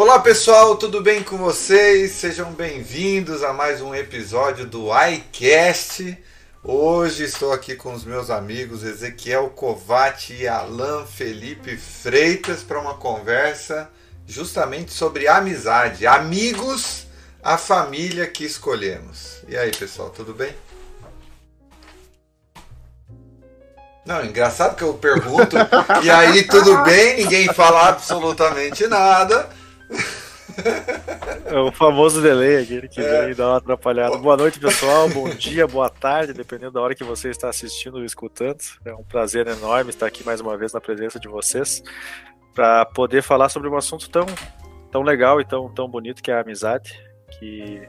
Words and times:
Olá 0.00 0.18
pessoal, 0.18 0.76
tudo 0.76 1.02
bem 1.02 1.22
com 1.22 1.36
vocês? 1.36 2.12
Sejam 2.12 2.50
bem-vindos 2.52 3.44
a 3.44 3.52
mais 3.52 3.82
um 3.82 3.94
episódio 3.94 4.64
do 4.64 4.88
iCast. 5.08 6.16
Hoje 6.64 7.24
estou 7.24 7.52
aqui 7.52 7.76
com 7.76 7.92
os 7.92 8.02
meus 8.02 8.30
amigos 8.30 8.82
Ezequiel 8.82 9.50
Covati 9.50 10.32
e 10.32 10.48
Alan 10.48 11.04
Felipe 11.04 11.76
Freitas 11.76 12.62
para 12.62 12.80
uma 12.80 12.94
conversa 12.94 13.90
justamente 14.26 14.90
sobre 14.90 15.28
amizade, 15.28 16.06
amigos, 16.06 17.06
a 17.42 17.58
família 17.58 18.26
que 18.26 18.42
escolhemos. 18.42 19.42
E 19.46 19.54
aí 19.54 19.70
pessoal, 19.70 20.08
tudo 20.08 20.32
bem? 20.32 20.54
Não, 24.06 24.24
engraçado 24.24 24.76
que 24.76 24.82
eu 24.82 24.94
pergunto, 24.94 25.56
e 26.02 26.08
aí 26.08 26.42
tudo 26.44 26.84
bem, 26.84 27.18
ninguém 27.18 27.52
fala 27.52 27.88
absolutamente 27.88 28.86
nada. 28.86 29.59
É 31.46 31.58
o 31.58 31.72
famoso 31.72 32.22
delay, 32.22 32.62
aquele 32.62 32.88
que 32.88 33.00
é. 33.00 33.26
vem 33.26 33.34
dar 33.34 33.48
uma 33.48 33.56
atrapalhada. 33.56 34.16
Boa 34.18 34.36
noite, 34.36 34.60
pessoal. 34.60 35.08
Bom 35.08 35.28
dia, 35.34 35.66
boa 35.66 35.90
tarde, 35.90 36.32
dependendo 36.32 36.72
da 36.72 36.80
hora 36.80 36.94
que 36.94 37.02
você 37.02 37.28
está 37.30 37.48
assistindo 37.48 37.96
ou 37.96 38.04
escutando. 38.04 38.60
É 38.84 38.94
um 38.94 39.02
prazer 39.02 39.46
enorme 39.46 39.90
estar 39.90 40.06
aqui 40.06 40.24
mais 40.24 40.40
uma 40.40 40.56
vez 40.56 40.72
na 40.72 40.80
presença 40.80 41.18
de 41.18 41.28
vocês 41.28 41.82
para 42.54 42.84
poder 42.86 43.22
falar 43.22 43.48
sobre 43.48 43.68
um 43.68 43.76
assunto 43.76 44.08
tão, 44.10 44.26
tão 44.90 45.02
legal 45.02 45.40
e 45.40 45.44
tão, 45.44 45.72
tão 45.72 45.88
bonito 45.88 46.22
que 46.22 46.30
é 46.30 46.34
a 46.34 46.40
amizade, 46.40 46.98
que 47.38 47.88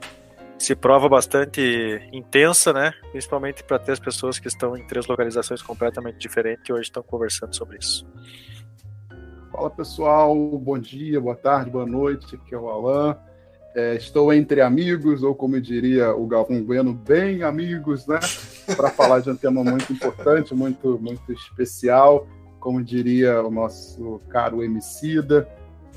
se 0.58 0.76
prova 0.76 1.10
bastante 1.10 2.08
intensa, 2.14 2.72
né? 2.72 2.94
Principalmente 3.12 3.64
para 3.64 3.80
ter 3.80 3.94
as 3.94 4.00
pessoas 4.00 4.38
que 4.38 4.48
estão 4.48 4.78
em 4.78 4.86
três 4.86 5.08
localizações 5.08 5.62
completamente 5.62 6.18
diferentes 6.18 6.70
e 6.70 6.74
hoje 6.74 6.84
estão 6.84 7.02
conversando 7.02 7.56
sobre 7.56 7.78
isso. 7.80 8.08
Fala 9.52 9.70
pessoal, 9.70 10.34
bom 10.58 10.80
dia, 10.80 11.20
boa 11.20 11.36
tarde, 11.36 11.70
boa 11.70 11.86
noite, 11.86 12.36
aqui 12.36 12.56
é 12.56 12.58
o 12.58 12.70
Alan. 12.70 13.18
É, 13.76 13.96
estou 13.96 14.34
entre 14.34 14.62
amigos, 14.62 15.24
ou 15.24 15.36
como 15.36 15.60
diria 15.60 16.16
o 16.16 16.26
Galvão 16.26 16.64
Bueno, 16.64 16.94
bem 16.94 17.44
amigos, 17.44 18.08
né? 18.08 18.18
Para 18.78 18.90
falar 18.90 19.20
de 19.20 19.30
um 19.30 19.36
tema 19.36 19.62
muito 19.62 19.92
importante, 19.92 20.56
muito, 20.56 20.98
muito 21.00 21.34
especial. 21.34 22.26
Como 22.62 22.82
diria 22.82 23.44
o 23.44 23.52
nosso 23.52 24.22
caro 24.30 24.64
Emicida, 24.64 25.50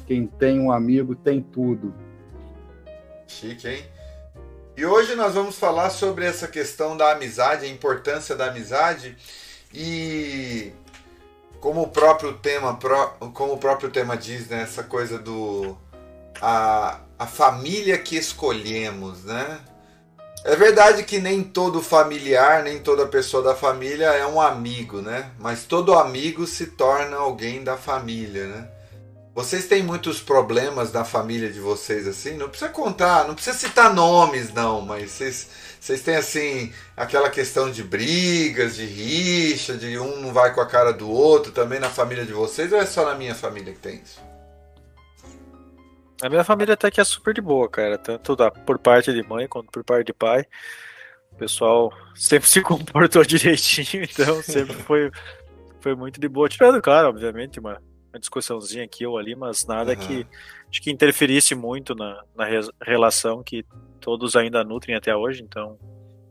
quem 0.05 0.27
tem 0.27 0.59
um 0.59 0.73
amigo 0.73 1.15
tem 1.15 1.41
tudo. 1.41 1.95
Chique, 3.29 3.69
hein? 3.69 3.85
E 4.77 4.85
hoje 4.85 5.15
nós 5.15 5.35
vamos 5.35 5.57
falar 5.57 5.91
sobre 5.91 6.25
essa 6.25 6.49
questão 6.49 6.97
da 6.97 7.13
amizade, 7.13 7.67
a 7.67 7.69
importância 7.69 8.35
da 8.35 8.47
amizade. 8.47 9.17
E 9.73 10.73
como 11.65 11.81
o 11.81 11.89
próprio 11.89 12.35
tema, 12.35 12.79
como 13.33 13.55
o 13.55 13.57
próprio 13.57 13.89
tema 13.89 14.19
diz, 14.19 14.49
né, 14.49 14.65
essa 14.65 14.83
coisa 14.83 15.19
do 15.19 15.75
a, 16.39 17.01
a 17.19 17.27
família 17.27 17.97
que 17.97 18.17
escolhemos, 18.17 19.25
né? 19.25 19.61
É 20.45 20.55
verdade 20.57 21.05
que 21.05 21.19
nem 21.19 21.43
todo 21.43 21.81
familiar, 21.81 22.63
nem 22.63 22.81
toda 22.81 23.07
pessoa 23.07 23.43
da 23.43 23.55
família 23.55 24.09
é 24.09 24.27
um 24.27 24.39
amigo, 24.39 25.01
né? 25.01 25.31
Mas 25.39 25.65
todo 25.65 25.95
amigo 25.95 26.47
se 26.47 26.67
torna 26.67 27.17
alguém 27.17 27.65
da 27.65 27.79
família, 27.79 28.47
né? 28.47 28.69
Vocês 29.35 29.67
têm 29.67 29.83
muitos 29.83 30.21
problemas 30.21 30.93
na 30.93 31.03
família 31.03 31.51
de 31.51 31.61
vocês 31.61 32.07
assim? 32.07 32.37
Não 32.37 32.51
precisa 32.51 32.71
contar, 32.71 33.27
não 33.27 33.35
precisa 33.35 33.57
citar 33.57 33.95
nomes 33.95 34.53
não, 34.53 34.83
mas 34.83 35.13
vocês 35.13 35.49
vocês 35.85 36.01
têm 36.01 36.17
assim 36.17 36.73
aquela 36.97 37.29
questão 37.29 37.71
de 37.71 37.83
brigas, 37.83 38.77
de 38.77 38.87
rixa, 38.87 39.77
de 39.77 39.99
um 39.99 40.19
não 40.19 40.33
vai 40.33 40.55
com 40.55 40.63
a 40.63 40.67
cara 40.67 40.95
do 40.95 41.11
outro 41.11 41.53
também 41.53 41.79
na 41.79 41.91
família 41.91 42.25
de 42.25 42.33
vocês 42.33 42.73
ou 42.73 42.79
é 42.79 42.87
só 42.87 43.05
na 43.05 43.15
minha 43.15 43.35
família 43.35 43.71
que 43.71 43.81
tem 43.81 43.97
isso? 43.97 44.19
A 46.23 46.31
minha 46.31 46.43
família 46.43 46.73
até 46.73 46.91
que 46.91 47.03
é 47.03 47.05
super 47.05 47.35
de 47.35 47.43
boa, 47.43 47.69
cara, 47.69 47.99
tanto 47.99 48.35
da, 48.35 48.51
por 48.51 48.79
parte 48.79 49.13
de 49.13 49.23
mãe 49.29 49.47
quanto 49.47 49.71
por 49.71 49.85
parte 49.85 50.07
de 50.07 50.15
pai. 50.15 50.47
O 51.33 51.37
pessoal 51.37 51.93
sempre 52.15 52.49
se 52.49 52.63
comportou 52.63 53.23
direitinho, 53.23 54.05
então 54.05 54.43
sempre 54.43 54.73
foi, 54.77 55.11
foi 55.81 55.95
muito 55.95 56.19
de 56.19 56.29
boa. 56.31 56.49
Tirando, 56.49 56.81
claro, 56.81 57.09
obviamente, 57.09 57.61
uma, 57.61 57.79
uma 58.15 58.21
discussãozinha 58.21 58.85
aqui 58.85 59.05
ou 59.07 59.19
ali, 59.19 59.35
mas 59.35 59.67
nada 59.67 59.93
uhum. 59.93 59.99
que, 59.99 60.27
acho 60.71 60.83
que 60.83 60.91
interferisse 60.91 61.55
muito 61.55 61.95
na, 61.95 62.23
na 62.35 62.47
relação 62.81 63.43
que 63.43 63.65
todos 64.01 64.37
ainda 64.37 64.63
nutrem 64.63 64.97
até 64.97 65.15
hoje. 65.15 65.43
Então, 65.43 65.79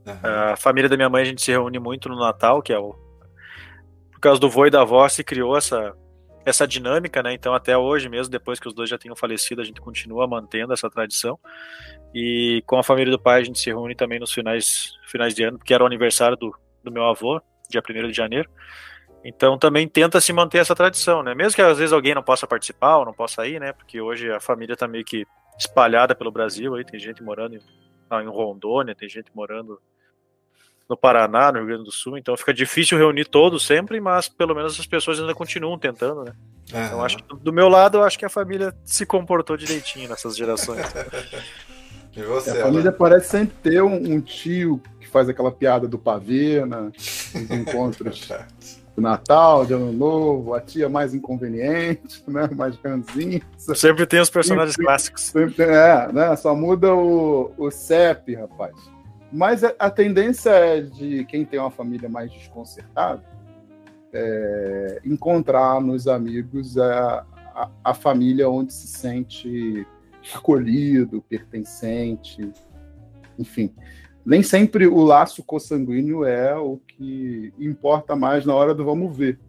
uhum. 0.06 0.20
a 0.24 0.56
família 0.56 0.90
da 0.90 0.96
minha 0.96 1.10
mãe 1.10 1.22
a 1.22 1.26
gente 1.26 1.42
se 1.42 1.52
reúne 1.52 1.78
muito 1.80 2.08
no 2.08 2.18
Natal, 2.18 2.62
que 2.62 2.72
é 2.72 2.80
o 2.80 2.96
por 4.12 4.20
causa 4.20 4.40
do 4.40 4.50
vô 4.50 4.66
e 4.66 4.70
da 4.70 4.82
avó 4.82 5.08
se 5.10 5.22
criou 5.22 5.58
essa 5.58 5.94
essa 6.46 6.68
dinâmica, 6.68 7.24
né? 7.24 7.34
Então 7.34 7.54
até 7.54 7.78
hoje 7.78 8.10
mesmo, 8.10 8.32
depois 8.32 8.60
que 8.60 8.68
os 8.68 8.74
dois 8.74 8.90
já 8.90 8.98
tenham 8.98 9.16
falecido, 9.16 9.62
a 9.62 9.64
gente 9.64 9.80
continua 9.80 10.28
mantendo 10.28 10.74
essa 10.74 10.90
tradição. 10.90 11.40
E 12.14 12.62
com 12.66 12.78
a 12.78 12.84
família 12.84 13.12
do 13.12 13.20
pai 13.20 13.42
a 13.42 13.44
gente 13.44 13.60
se 13.60 13.70
reúne 13.70 13.96
também 13.96 14.20
nos 14.20 14.32
finais 14.32 14.94
finais 15.08 15.34
de 15.34 15.44
ano, 15.44 15.58
porque 15.58 15.74
era 15.74 15.84
o 15.84 15.88
aniversário 15.88 16.38
do, 16.38 16.54
do 16.84 16.92
meu 16.92 17.06
avô, 17.06 17.42
dia 17.70 17.82
1 17.82 18.08
de 18.08 18.14
janeiro. 18.14 18.50
Então 19.24 19.58
também 19.58 19.88
tenta 19.88 20.20
se 20.20 20.34
manter 20.34 20.58
essa 20.58 20.76
tradição, 20.76 21.24
né? 21.24 21.34
Mesmo 21.34 21.56
que 21.56 21.62
às 21.62 21.78
vezes 21.78 21.94
alguém 21.94 22.14
não 22.14 22.24
possa 22.24 22.46
participar 22.46 22.98
ou 22.98 23.06
não 23.06 23.14
possa 23.14 23.48
ir, 23.48 23.60
né? 23.60 23.72
Porque 23.72 24.02
hoje 24.02 24.30
a 24.32 24.40
família 24.40 24.76
tá 24.76 24.88
meio 24.88 25.06
que 25.06 25.26
espalhada 25.58 26.14
pelo 26.14 26.32
Brasil, 26.32 26.76
aí 26.76 26.84
tem 26.84 27.00
gente 27.00 27.24
morando 27.24 27.56
em, 27.56 27.62
em 28.22 28.28
Rondônia, 28.28 28.96
tem 28.96 29.08
gente 29.08 29.32
morando 29.34 29.80
no 30.90 30.98
Paraná, 30.98 31.52
no 31.52 31.60
Rio 31.60 31.68
Grande 31.68 31.84
do 31.86 31.92
Sul, 31.92 32.18
então 32.18 32.36
fica 32.36 32.54
difícil 32.54 32.98
reunir 32.98 33.26
todos 33.26 33.66
sempre, 33.66 34.02
mas 34.02 34.28
pelo 34.28 34.54
menos 34.54 34.78
as 34.78 34.86
pessoas 34.86 35.20
ainda 35.20 35.34
continuam 35.34 35.80
tentando, 35.80 36.26
né? 36.26 36.34
Então 36.68 37.04
acho 37.04 37.18
que 37.18 37.36
do 37.38 37.54
meu 37.54 37.70
lado, 37.70 38.00
eu 38.00 38.04
acho 38.04 38.20
que 38.20 38.26
a 38.26 38.30
família 38.30 38.76
se 38.84 39.06
comportou 39.06 39.56
direitinho 39.56 40.10
nessas 40.10 40.36
gerações. 40.36 40.86
e 42.16 42.22
você, 42.24 42.52
a 42.52 42.64
família 42.64 42.92
parece 42.92 43.30
sempre 43.30 43.56
ter 43.64 43.82
um, 43.82 44.16
um, 44.16 44.22
tio 44.22 44.82
que 45.00 45.08
faz 45.08 45.30
aquela 45.30 45.52
piada 45.52 45.88
do 45.88 45.98
pavê, 45.98 46.66
né? 46.66 46.92
Os 46.98 47.52
encontros 47.52 48.30
do 48.96 49.02
Natal, 49.02 49.66
de 49.66 49.74
Ano 49.74 49.92
Novo, 49.92 50.54
a 50.54 50.62
tia 50.62 50.88
mais 50.88 51.14
inconveniente, 51.14 52.24
né? 52.28 52.50
Mais 52.56 52.76
ranzinha. 52.78 53.42
Sempre 53.58 54.06
tem 54.06 54.20
os 54.20 54.30
personagens 54.30 54.76
sempre, 54.76 54.86
clássicos. 54.86 55.24
Sempre, 55.24 55.64
é, 55.64 56.12
né? 56.12 56.36
Só 56.36 56.56
muda 56.56 56.94
o, 56.94 57.52
o 57.58 57.72
CEP, 57.72 58.36
rapaz. 58.36 58.76
Mas 59.32 59.64
a, 59.64 59.74
a 59.80 59.90
tendência 59.90 60.52
é 60.52 60.82
de 60.82 61.26
quem 61.26 61.44
tem 61.44 61.60
uma 61.60 61.72
família 61.72 62.08
mais 62.08 62.32
desconcertada 62.32 63.24
é, 64.14 65.02
encontrar 65.04 65.82
nos 65.82 66.08
amigos 66.08 66.78
a, 66.78 67.26
a, 67.56 67.70
a 67.84 67.94
família 67.96 68.48
onde 68.48 68.72
se 68.72 68.88
sente 68.88 69.88
acolhido, 70.34 71.22
pertencente, 71.28 72.48
enfim 73.40 73.74
nem 74.26 74.42
sempre 74.42 74.88
o 74.88 75.04
laço 75.04 75.44
consanguíneo 75.44 76.24
é 76.24 76.56
o 76.56 76.78
que 76.78 77.54
importa 77.60 78.16
mais 78.16 78.46
na 78.46 78.56
hora 78.56 78.74
do 78.74 78.86
vamos 78.86 79.16
ver. 79.16 79.40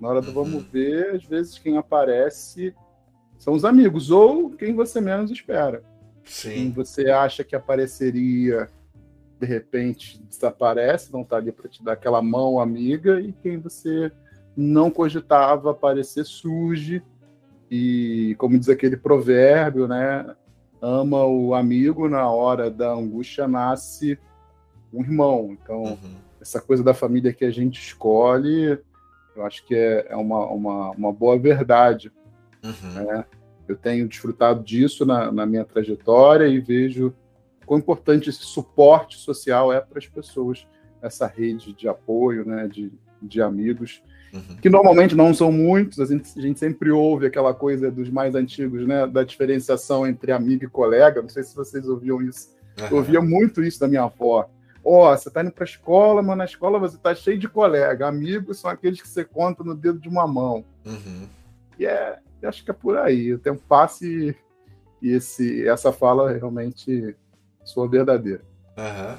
Na 0.00 0.08
hora 0.08 0.20
do 0.20 0.28
uhum. 0.28 0.34
vamos 0.34 0.64
ver, 0.64 1.14
às 1.14 1.24
vezes 1.24 1.58
quem 1.58 1.76
aparece 1.76 2.74
são 3.38 3.54
os 3.54 3.64
amigos, 3.64 4.10
ou 4.10 4.50
quem 4.50 4.74
você 4.74 5.00
menos 5.00 5.30
espera. 5.30 5.82
Sim. 6.24 6.50
Quem 6.50 6.72
você 6.72 7.10
acha 7.10 7.44
que 7.44 7.56
apareceria, 7.56 8.68
de 9.40 9.46
repente 9.46 10.22
desaparece, 10.22 11.12
não 11.12 11.22
está 11.22 11.36
ali 11.36 11.52
para 11.52 11.68
te 11.68 11.82
dar 11.82 11.92
aquela 11.92 12.22
mão 12.22 12.60
amiga, 12.60 13.20
e 13.20 13.32
quem 13.32 13.58
você 13.58 14.10
não 14.56 14.90
cogitava 14.90 15.72
aparecer 15.72 16.24
surge. 16.24 17.02
E, 17.70 18.36
como 18.38 18.58
diz 18.58 18.68
aquele 18.68 18.96
provérbio, 18.96 19.88
né? 19.88 20.34
Ama 20.84 21.24
o 21.24 21.54
amigo, 21.54 22.10
na 22.10 22.28
hora 22.28 22.70
da 22.70 22.92
angústia 22.92 23.48
nasce 23.48 24.18
um 24.92 25.00
irmão. 25.00 25.56
Então, 25.62 25.82
uhum. 25.82 26.14
essa 26.40 26.60
coisa 26.60 26.84
da 26.84 26.92
família 26.92 27.32
que 27.32 27.44
a 27.44 27.50
gente 27.50 27.80
escolhe, 27.80 28.78
eu 29.34 29.46
acho 29.46 29.64
que 29.64 29.74
é, 29.74 30.06
é 30.10 30.16
uma, 30.16 30.46
uma, 30.46 30.90
uma 30.90 31.12
boa 31.12 31.38
verdade. 31.38 32.12
Uhum. 32.62 32.92
Né? 32.92 33.24
Eu 33.66 33.76
tenho 33.76 34.06
desfrutado 34.06 34.62
disso 34.62 35.06
na, 35.06 35.32
na 35.32 35.46
minha 35.46 35.64
trajetória 35.64 36.46
e 36.46 36.60
vejo 36.60 37.14
quão 37.64 37.78
importante 37.80 38.28
esse 38.28 38.42
suporte 38.42 39.16
social 39.16 39.72
é 39.72 39.80
para 39.80 39.98
as 39.98 40.06
pessoas, 40.06 40.66
essa 41.00 41.26
rede 41.26 41.72
de 41.72 41.88
apoio, 41.88 42.46
né, 42.46 42.68
de, 42.68 42.92
de 43.22 43.40
amigos 43.40 44.02
uhum. 44.34 44.56
que 44.60 44.68
normalmente 44.68 45.14
não 45.14 45.32
são 45.32 45.50
muitos, 45.50 46.00
a 46.00 46.04
gente, 46.04 46.38
a 46.38 46.42
gente, 46.42 46.58
sempre 46.58 46.90
ouve 46.90 47.26
aquela 47.26 47.54
coisa 47.54 47.90
dos 47.90 48.10
mais 48.10 48.34
antigos, 48.34 48.86
né, 48.86 49.06
da 49.06 49.22
diferenciação 49.22 50.06
entre 50.06 50.32
amigo 50.32 50.64
e 50.64 50.68
colega, 50.68 51.22
não 51.22 51.28
sei 51.28 51.42
se 51.42 51.54
vocês 51.54 51.88
ouviam 51.88 52.20
isso, 52.20 52.50
uhum. 52.78 52.86
eu 52.90 52.96
ouvia 52.96 53.20
muito 53.20 53.62
isso 53.62 53.80
da 53.80 53.88
minha 53.88 54.02
avó, 54.02 54.48
ó, 54.84 55.12
oh, 55.12 55.16
você 55.16 55.30
tá 55.30 55.42
indo 55.42 55.52
para 55.52 55.64
a 55.64 55.66
escola, 55.66 56.22
mas 56.22 56.36
na 56.36 56.44
escola 56.44 56.78
você 56.78 56.98
tá 56.98 57.14
cheio 57.14 57.38
de 57.38 57.48
colega, 57.48 58.06
amigos 58.06 58.58
são 58.58 58.70
aqueles 58.70 59.00
que 59.00 59.08
você 59.08 59.24
conta 59.24 59.62
no 59.62 59.74
dedo 59.74 59.98
de 59.98 60.08
uma 60.08 60.26
mão, 60.26 60.64
uhum. 60.84 61.28
e 61.78 61.86
é, 61.86 62.18
acho 62.42 62.64
que 62.64 62.70
é 62.70 62.74
por 62.74 62.98
aí, 62.98 63.32
o 63.32 63.38
tempo 63.38 63.62
passa 63.68 64.04
e, 64.04 64.34
e 65.00 65.12
esse, 65.12 65.66
essa 65.66 65.92
fala 65.92 66.32
realmente 66.32 67.16
sou 67.64 67.88
verdadeira. 67.88 68.42
Uhum. 68.76 69.16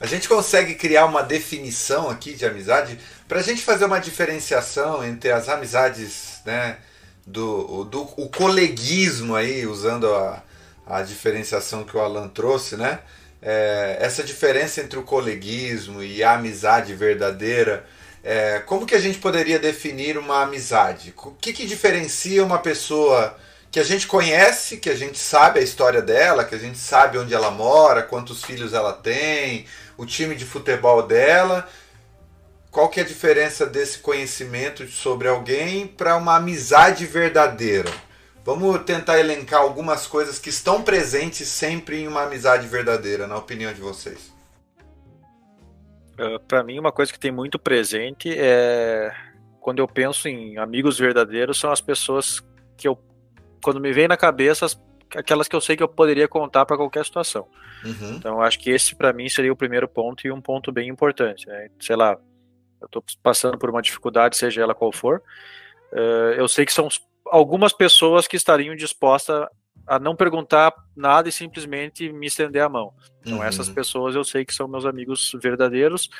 A 0.00 0.06
gente 0.06 0.28
consegue 0.28 0.74
criar 0.74 1.06
uma 1.06 1.22
definição 1.22 2.08
aqui 2.08 2.32
de 2.34 2.46
amizade 2.46 2.98
para 3.26 3.40
a 3.40 3.42
gente 3.42 3.62
fazer 3.62 3.84
uma 3.84 3.98
diferenciação 3.98 5.04
entre 5.04 5.32
as 5.32 5.48
amizades 5.48 6.40
né, 6.44 6.78
do, 7.26 7.84
do 7.84 8.02
o 8.16 8.28
coleguismo 8.28 9.34
aí, 9.34 9.66
usando 9.66 10.14
a, 10.14 10.42
a 10.86 11.02
diferenciação 11.02 11.84
que 11.84 11.96
o 11.96 12.00
Alan 12.00 12.28
trouxe, 12.28 12.76
né? 12.76 13.00
É, 13.40 13.98
essa 14.00 14.22
diferença 14.22 14.80
entre 14.80 14.98
o 14.98 15.02
coleguismo 15.02 16.02
e 16.02 16.22
a 16.24 16.34
amizade 16.34 16.94
verdadeira, 16.94 17.84
é, 18.22 18.60
como 18.60 18.86
que 18.86 18.94
a 18.94 19.00
gente 19.00 19.18
poderia 19.18 19.58
definir 19.58 20.18
uma 20.18 20.42
amizade? 20.42 21.14
O 21.16 21.30
que, 21.32 21.52
que 21.52 21.66
diferencia 21.66 22.44
uma 22.44 22.58
pessoa 22.58 23.36
que 23.70 23.78
a 23.78 23.84
gente 23.84 24.06
conhece, 24.06 24.78
que 24.78 24.90
a 24.90 24.96
gente 24.96 25.18
sabe 25.18 25.60
a 25.60 25.62
história 25.62 26.02
dela, 26.02 26.44
que 26.44 26.54
a 26.54 26.58
gente 26.58 26.78
sabe 26.78 27.18
onde 27.18 27.34
ela 27.34 27.50
mora, 27.50 28.02
quantos 28.02 28.42
filhos 28.42 28.72
ela 28.72 28.92
tem, 28.92 29.66
o 29.98 30.06
time 30.06 30.34
de 30.34 30.46
futebol 30.46 31.02
dela. 31.02 31.68
Qual 32.70 32.88
que 32.88 33.00
é 33.00 33.02
a 33.02 33.06
diferença 33.06 33.66
desse 33.66 33.98
conhecimento 33.98 34.86
sobre 34.86 35.28
alguém 35.28 35.86
para 35.86 36.16
uma 36.16 36.36
amizade 36.36 37.04
verdadeira? 37.04 37.90
Vamos 38.44 38.82
tentar 38.84 39.18
elencar 39.18 39.60
algumas 39.60 40.06
coisas 40.06 40.38
que 40.38 40.48
estão 40.48 40.82
presentes 40.82 41.48
sempre 41.48 42.00
em 42.00 42.06
uma 42.06 42.22
amizade 42.22 42.66
verdadeira, 42.66 43.26
na 43.26 43.36
opinião 43.36 43.72
de 43.74 43.80
vocês. 43.80 44.32
Uh, 46.18 46.36
ah, 46.36 46.40
para 46.46 46.62
mim, 46.62 46.78
uma 46.78 46.92
coisa 46.92 47.12
que 47.12 47.18
tem 47.18 47.30
muito 47.30 47.58
presente 47.58 48.30
é 48.34 49.12
quando 49.60 49.80
eu 49.80 49.86
penso 49.86 50.28
em 50.28 50.56
amigos 50.56 50.98
verdadeiros, 50.98 51.60
são 51.60 51.70
as 51.70 51.82
pessoas 51.82 52.42
que 52.74 52.88
eu, 52.88 52.98
quando 53.62 53.78
me 53.78 53.92
vem 53.92 54.08
na 54.08 54.16
cabeça, 54.16 54.66
aquelas 55.16 55.48
que 55.48 55.56
eu 55.56 55.60
sei 55.60 55.76
que 55.76 55.82
eu 55.82 55.88
poderia 55.88 56.28
contar 56.28 56.66
para 56.66 56.76
qualquer 56.76 57.04
situação. 57.04 57.46
Uhum. 57.84 58.14
Então, 58.16 58.40
acho 58.40 58.58
que 58.58 58.70
esse 58.70 58.94
para 58.94 59.12
mim 59.12 59.28
seria 59.28 59.52
o 59.52 59.56
primeiro 59.56 59.88
ponto 59.88 60.26
e 60.26 60.32
um 60.32 60.40
ponto 60.40 60.72
bem 60.72 60.88
importante. 60.88 61.46
Né? 61.46 61.68
Sei 61.80 61.96
lá, 61.96 62.16
eu 62.80 62.86
estou 62.86 63.04
passando 63.22 63.58
por 63.58 63.70
uma 63.70 63.82
dificuldade, 63.82 64.36
seja 64.36 64.62
ela 64.62 64.74
qual 64.74 64.92
for, 64.92 65.22
uh, 65.92 66.32
eu 66.36 66.48
sei 66.48 66.64
que 66.64 66.72
são 66.72 66.88
algumas 67.26 67.72
pessoas 67.72 68.26
que 68.26 68.36
estariam 68.36 68.74
dispostas 68.74 69.46
a 69.86 69.98
não 69.98 70.14
perguntar 70.14 70.74
nada 70.94 71.28
e 71.28 71.32
simplesmente 71.32 72.12
me 72.12 72.26
estender 72.26 72.62
a 72.62 72.68
mão. 72.68 72.92
Então, 73.20 73.38
uhum. 73.38 73.44
essas 73.44 73.68
pessoas 73.68 74.14
eu 74.14 74.24
sei 74.24 74.44
que 74.44 74.54
são 74.54 74.68
meus 74.68 74.84
amigos 74.84 75.32
verdadeiros. 75.40 76.10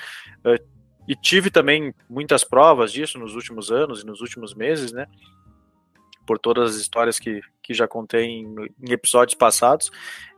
Uh, 0.45 0.79
e 1.09 1.17
tive 1.17 1.51
também 1.51 1.95
muitas 2.09 2.45
provas 2.45 2.93
disso 2.93 3.19
nos 3.19 3.35
últimos 3.35 3.73
anos 3.73 4.03
e 4.03 4.07
nos 4.07 4.21
últimos 4.21 4.53
meses, 4.55 4.93
né? 4.93 5.07
Por 6.29 6.39
todas 6.39 6.75
as 6.75 6.77
histórias 6.77 7.19
que, 7.19 7.41
que 7.63 7.73
já 7.73 7.89
contei 7.89 8.25
em, 8.25 8.55
em 8.83 8.93
episódios 8.93 9.35
passados. 9.35 9.91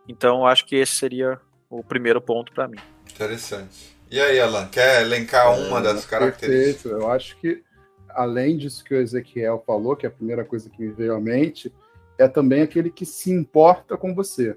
Então, 0.09 0.47
acho 0.47 0.65
que 0.65 0.77
esse 0.77 0.95
seria 0.95 1.41
o 1.69 1.83
primeiro 1.83 2.21
ponto 2.21 2.53
para 2.53 2.69
mim. 2.69 2.79
Interessante. 3.11 3.99
E 4.09 4.21
aí, 4.21 4.39
Alan, 4.39 4.69
quer 4.69 5.03
elencar 5.03 5.59
uma 5.59 5.81
das 5.81 6.07
características? 6.07 6.83
Perfeito. 6.83 7.03
Eu 7.03 7.11
acho 7.11 7.37
que 7.39 7.65
além 8.09 8.57
disso 8.57 8.85
que 8.85 8.95
o 8.95 9.01
Ezequiel 9.01 9.63
falou, 9.67 9.97
que 9.97 10.07
é 10.07 10.09
a 10.09 10.13
primeira 10.13 10.45
coisa 10.45 10.71
que 10.71 10.81
me 10.81 10.93
veio 10.93 11.15
à 11.15 11.21
mente, 11.21 11.73
é 12.19 12.29
também 12.29 12.63
aquele 12.63 12.91
que 12.91 13.07
se 13.07 13.31
importa 13.31 13.97
com 13.97 14.15
você, 14.15 14.57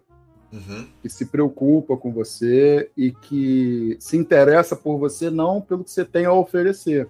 uhum. 0.51 0.88
que 1.01 1.09
se 1.09 1.25
preocupa 1.25 1.95
com 1.97 2.12
você 2.12 2.91
e 2.95 3.12
que 3.12 3.97
se 4.00 4.18
interessa 4.18 4.75
por 4.75 4.97
você 4.97 5.29
não 5.29 5.62
pelo 5.62 5.83
que 5.83 5.91
você 5.91 6.06
tem 6.06 6.25
a 6.25 6.33
oferecer, 6.33 7.07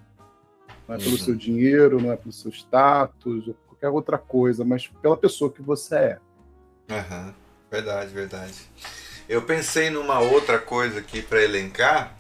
não 0.88 0.96
é 0.96 0.98
pelo 0.98 1.12
uhum. 1.12 1.18
seu 1.18 1.36
dinheiro, 1.36 2.02
não 2.02 2.12
é 2.12 2.16
pelo 2.16 2.32
seu 2.32 2.52
status, 2.52 3.48
ou 3.48 3.56
qualquer 3.84 3.90
outra 3.90 4.18
coisa, 4.18 4.64
mas 4.64 4.88
pela 5.02 5.18
pessoa 5.18 5.52
que 5.52 5.62
você 5.62 5.96
é. 5.96 6.20
Uhum. 6.90 7.34
Verdade, 7.70 8.14
verdade. 8.14 8.54
Eu 9.28 9.42
pensei 9.42 9.90
numa 9.90 10.20
outra 10.20 10.60
coisa 10.60 11.00
aqui 11.00 11.22
para 11.22 11.42
elencar, 11.42 12.16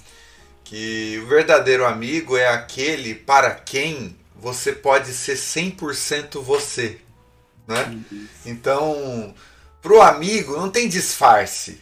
que 0.63 1.19
o 1.24 1.27
verdadeiro 1.27 1.86
amigo 1.86 2.36
é 2.36 2.48
aquele 2.48 3.15
para 3.15 3.51
quem 3.51 4.18
você 4.36 4.74
pode 4.74 5.13
ser 5.13 5.36
100% 5.36 6.42
você, 6.42 7.00
né? 7.68 7.98
Então, 8.45 9.33
pro 9.81 10.01
amigo 10.01 10.57
não 10.57 10.69
tem 10.69 10.89
disfarce. 10.89 11.81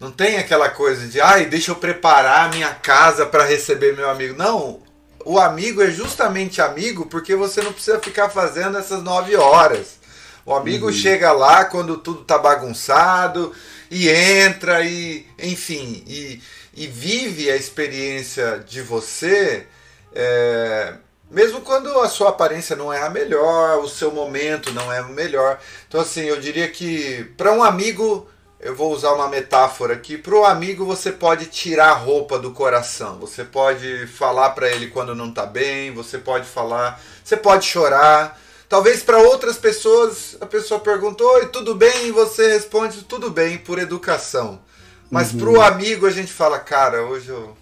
Não 0.00 0.10
tem 0.10 0.36
aquela 0.36 0.68
coisa 0.68 1.06
de, 1.06 1.20
ai, 1.20 1.46
deixa 1.46 1.70
eu 1.70 1.76
preparar 1.76 2.46
a 2.46 2.48
minha 2.48 2.74
casa 2.74 3.24
para 3.24 3.44
receber 3.44 3.96
meu 3.96 4.10
amigo. 4.10 4.36
Não, 4.36 4.82
o 5.24 5.38
amigo 5.38 5.82
é 5.82 5.90
justamente 5.90 6.60
amigo 6.60 7.06
porque 7.06 7.34
você 7.34 7.62
não 7.62 7.72
precisa 7.72 7.98
ficar 8.00 8.28
fazendo 8.28 8.78
essas 8.78 9.02
nove 9.02 9.36
horas. 9.36 9.98
O 10.46 10.54
amigo 10.54 10.86
uhum. 10.86 10.92
chega 10.92 11.32
lá 11.32 11.64
quando 11.64 11.96
tudo 11.96 12.22
tá 12.22 12.36
bagunçado 12.36 13.52
e 13.90 14.08
entra 14.08 14.84
e, 14.84 15.26
enfim, 15.38 16.04
e 16.06 16.40
e 16.76 16.86
vive 16.86 17.50
a 17.50 17.56
experiência 17.56 18.64
de 18.66 18.82
você, 18.82 19.66
é, 20.14 20.94
mesmo 21.30 21.60
quando 21.60 21.88
a 22.00 22.08
sua 22.08 22.30
aparência 22.30 22.74
não 22.74 22.92
é 22.92 23.00
a 23.02 23.10
melhor, 23.10 23.78
o 23.78 23.88
seu 23.88 24.12
momento 24.12 24.72
não 24.72 24.92
é 24.92 25.00
o 25.00 25.08
melhor. 25.08 25.58
Então, 25.88 26.00
assim, 26.00 26.22
eu 26.22 26.40
diria 26.40 26.68
que 26.68 27.24
para 27.36 27.52
um 27.52 27.62
amigo, 27.62 28.28
eu 28.64 28.74
vou 28.74 28.90
usar 28.94 29.12
uma 29.12 29.28
metáfora 29.28 29.92
aqui, 29.92 30.16
para 30.16 30.34
o 30.34 30.42
amigo 30.42 30.86
você 30.86 31.12
pode 31.12 31.46
tirar 31.46 31.90
a 31.90 31.94
roupa 31.94 32.38
do 32.38 32.50
coração, 32.50 33.18
você 33.18 33.44
pode 33.44 34.06
falar 34.06 34.50
para 34.50 34.70
ele 34.70 34.86
quando 34.86 35.14
não 35.14 35.28
está 35.28 35.44
bem, 35.44 35.92
você 35.92 36.16
pode 36.16 36.46
falar, 36.46 36.98
você 37.22 37.36
pode 37.36 37.66
chorar. 37.66 38.40
Talvez 38.66 39.02
para 39.02 39.18
outras 39.18 39.58
pessoas 39.58 40.38
a 40.40 40.46
pessoa 40.46 40.80
perguntou, 40.80 41.30
oi, 41.34 41.48
tudo 41.48 41.74
bem? 41.74 42.06
E 42.06 42.10
você 42.10 42.54
responde, 42.54 43.04
tudo 43.04 43.30
bem, 43.30 43.58
por 43.58 43.78
educação. 43.78 44.58
Mas 45.10 45.32
uhum. 45.32 45.40
pro 45.40 45.60
amigo 45.60 46.06
a 46.06 46.10
gente 46.10 46.32
fala, 46.32 46.58
cara, 46.58 47.02
hoje 47.02 47.28
eu. 47.28 47.54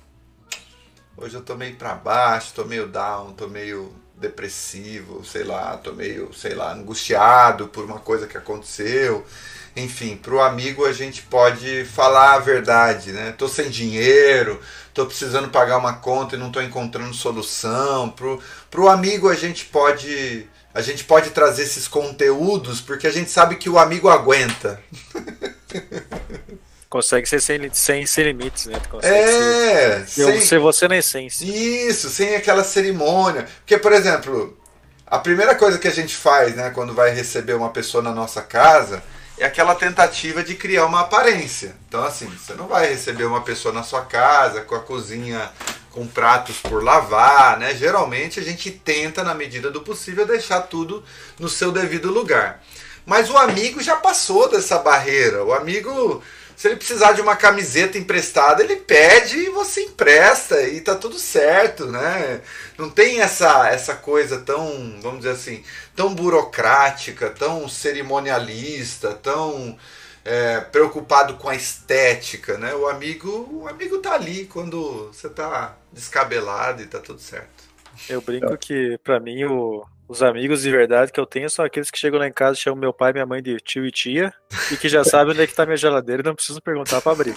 Hoje 1.16 1.34
eu 1.34 1.43
tô 1.43 1.56
meio 1.56 1.75
pra 1.75 1.94
baixo, 1.94 2.52
tô 2.55 2.64
meio 2.64 2.87
down, 2.87 3.32
tô 3.32 3.48
meio 3.48 3.93
depressivo, 4.14 5.25
sei 5.25 5.43
lá, 5.43 5.76
tô 5.76 5.93
meio, 5.93 6.32
sei 6.32 6.55
lá, 6.55 6.72
angustiado 6.72 7.66
por 7.66 7.84
uma 7.84 7.98
coisa 7.98 8.28
que 8.28 8.38
aconteceu. 8.38 9.26
Enfim, 9.74 10.16
pro 10.16 10.40
amigo 10.40 10.84
a 10.84 10.92
gente 10.92 11.22
pode 11.22 11.84
falar 11.86 12.34
a 12.34 12.38
verdade, 12.38 13.12
né? 13.12 13.34
Tô 13.36 13.48
sem 13.48 13.70
dinheiro, 13.70 14.60
tô 14.92 15.06
precisando 15.06 15.48
pagar 15.48 15.78
uma 15.78 15.94
conta 15.94 16.36
e 16.36 16.38
não 16.38 16.52
tô 16.52 16.60
encontrando 16.60 17.14
solução. 17.14 18.10
Pro, 18.10 18.40
pro 18.70 18.88
amigo 18.88 19.28
a 19.28 19.34
gente 19.34 19.64
pode 19.64 20.46
a 20.74 20.80
gente 20.80 21.04
pode 21.04 21.30
trazer 21.30 21.62
esses 21.62 21.86
conteúdos 21.86 22.80
porque 22.80 23.06
a 23.06 23.12
gente 23.12 23.30
sabe 23.30 23.56
que 23.56 23.70
o 23.70 23.78
amigo 23.78 24.08
aguenta. 24.08 24.82
consegue 26.92 27.26
ser 27.26 27.40
sem, 27.40 27.72
sem, 27.72 28.04
sem 28.04 28.24
limites, 28.24 28.66
né? 28.66 28.78
é, 29.00 30.04
ser, 30.04 30.26
sem, 30.26 30.40
ser 30.42 30.58
você 30.58 30.86
na 30.86 30.98
essência. 30.98 31.42
Isso, 31.46 32.10
sem 32.10 32.36
aquela 32.36 32.62
cerimônia. 32.62 33.46
Porque, 33.60 33.78
por 33.78 33.92
exemplo, 33.92 34.58
a 35.06 35.19
primeira 35.19 35.54
coisa 35.54 35.78
que 35.78 35.88
a 35.88 35.92
gente 35.92 36.14
faz, 36.14 36.54
né, 36.54 36.69
quando 36.69 36.92
vai 36.92 37.10
receber 37.14 37.54
uma 37.54 37.70
pessoa 37.70 38.02
na 38.02 38.12
nossa 38.12 38.42
casa, 38.42 39.02
é 39.43 39.46
aquela 39.46 39.75
tentativa 39.75 40.43
de 40.43 40.55
criar 40.55 40.87
uma 40.87 41.01
aparência. 41.01 41.75
Então, 41.89 42.05
assim, 42.05 42.27
você 42.27 42.55
não 42.55 42.69
vai 42.69 42.89
receber 42.89 43.25
uma 43.25 43.41
pessoa 43.41 43.75
na 43.75 43.82
sua 43.82 44.03
casa 44.03 44.61
com 44.63 44.75
a 44.75 44.81
cozinha 44.81 45.51
com 45.91 46.06
pratos 46.06 46.56
por 46.58 46.82
lavar, 46.82 47.58
né? 47.58 47.75
Geralmente 47.75 48.41
a 48.41 48.43
gente 48.43 48.70
tenta, 48.70 49.22
na 49.22 49.34
medida 49.34 49.70
do 49.70 49.82
possível, 49.82 50.25
deixar 50.25 50.63
tudo 50.63 51.05
no 51.39 51.49
seu 51.49 51.70
devido 51.70 52.11
lugar. 52.11 52.63
Mas 53.05 53.29
o 53.31 53.37
amigo 53.37 53.82
já 53.82 53.96
passou 53.96 54.49
dessa 54.49 54.79
barreira. 54.79 55.44
O 55.44 55.53
amigo 55.53 56.22
se 56.56 56.68
ele 56.68 56.76
precisar 56.76 57.12
de 57.12 57.20
uma 57.20 57.36
camiseta 57.36 57.98
emprestada, 57.98 58.62
ele 58.62 58.76
pede 58.76 59.38
e 59.38 59.50
você 59.50 59.82
empresta 59.82 60.62
e 60.62 60.80
tá 60.80 60.94
tudo 60.94 61.18
certo, 61.18 61.86
né? 61.86 62.40
Não 62.78 62.90
tem 62.90 63.20
essa, 63.20 63.68
essa 63.68 63.94
coisa 63.94 64.38
tão, 64.40 65.00
vamos 65.00 65.18
dizer 65.18 65.30
assim, 65.30 65.64
tão 65.94 66.14
burocrática, 66.14 67.30
tão 67.30 67.68
cerimonialista, 67.68 69.14
tão 69.14 69.76
é, 70.24 70.60
preocupado 70.60 71.34
com 71.34 71.48
a 71.48 71.54
estética, 71.54 72.56
né? 72.58 72.74
O 72.74 72.88
amigo, 72.88 73.48
o 73.52 73.68
amigo 73.68 73.98
tá 73.98 74.14
ali 74.14 74.46
quando 74.46 75.08
você 75.12 75.28
tá 75.28 75.76
descabelado 75.92 76.82
e 76.82 76.86
tá 76.86 77.00
tudo 77.00 77.20
certo. 77.20 77.62
Eu 78.08 78.20
brinco 78.20 78.56
que 78.56 78.98
para 79.02 79.20
mim 79.20 79.44
o, 79.44 79.84
os 80.12 80.22
amigos 80.22 80.62
de 80.62 80.70
verdade 80.70 81.10
que 81.10 81.19
eu 81.19 81.24
tenho 81.24 81.48
são 81.48 81.64
aqueles 81.64 81.90
que 81.90 81.98
chegam 81.98 82.19
lá 82.19 82.28
em 82.28 82.32
casa, 82.32 82.54
chamam 82.54 82.78
meu 82.78 82.92
pai 82.92 83.10
e 83.10 83.12
minha 83.14 83.26
mãe 83.26 83.42
de 83.42 83.56
tio 83.56 83.86
e 83.86 83.90
tia, 83.90 84.32
e 84.70 84.76
que 84.76 84.88
já 84.88 85.02
sabem 85.04 85.32
onde 85.32 85.42
é 85.42 85.46
que 85.46 85.54
tá 85.54 85.64
minha 85.64 85.76
geladeira 85.76 86.22
e 86.22 86.24
não 86.24 86.34
preciso 86.34 86.60
perguntar 86.60 87.00
para 87.00 87.12
abrir. 87.12 87.34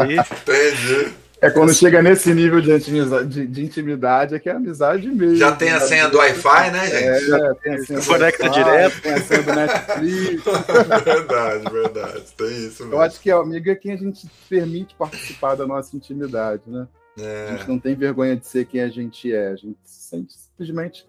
aí. 0.00 0.16
Entendi. 0.18 1.14
É 1.40 1.50
quando 1.50 1.74
chega 1.74 2.00
nesse 2.00 2.32
nível 2.32 2.60
de 2.60 2.72
intimidade, 2.72 3.26
de, 3.26 3.46
de 3.48 3.64
intimidade 3.64 4.34
é 4.34 4.38
que 4.38 4.48
é 4.48 4.52
amizade 4.52 5.08
mesmo. 5.08 5.34
Já 5.34 5.50
tem 5.56 5.72
a 5.72 5.80
senha 5.80 6.08
do 6.08 6.18
Wi-Fi, 6.18 6.70
né, 6.70 6.84
gente? 6.86 7.04
É, 7.04 7.20
já 7.20 7.54
tem 7.54 7.74
a 7.74 7.84
senha 7.84 8.00
Conecta 8.00 8.48
direto. 8.48 9.02
Tem 9.02 9.12
a 9.12 9.20
senha 9.20 9.42
do 9.42 9.52
Netflix. 9.52 10.44
verdade, 11.04 11.72
verdade. 11.72 12.24
Tem 12.36 12.66
isso 12.66 12.84
mesmo. 12.84 12.92
Eu 12.92 13.00
acho 13.00 13.20
que 13.20 13.32
o 13.32 13.40
amigo 13.40 13.70
é 13.70 13.74
quem 13.74 13.92
a 13.92 13.96
gente 13.96 14.24
permite 14.48 14.94
participar 14.94 15.56
da 15.56 15.66
nossa 15.66 15.96
intimidade, 15.96 16.62
né? 16.66 16.86
É. 17.18 17.48
A 17.48 17.56
gente 17.56 17.68
não 17.68 17.78
tem 17.78 17.96
vergonha 17.96 18.36
de 18.36 18.46
ser 18.46 18.64
quem 18.66 18.80
a 18.80 18.88
gente 18.88 19.34
é. 19.34 19.48
A 19.48 19.56
gente 19.56 19.78
se 19.82 20.10
sente 20.10 20.34
simplesmente 20.34 21.04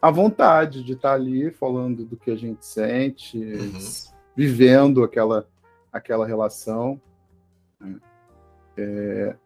a 0.00 0.10
vontade 0.10 0.82
de 0.82 0.94
estar 0.94 1.12
ali 1.12 1.50
falando 1.50 2.04
do 2.04 2.16
que 2.16 2.30
a 2.30 2.36
gente 2.36 2.64
sente, 2.64 3.38
uhum. 3.38 3.78
vivendo 4.34 5.04
aquela, 5.04 5.46
aquela 5.92 6.26
relação. 6.26 7.00
Né? 7.78 7.96
É, 8.76 9.36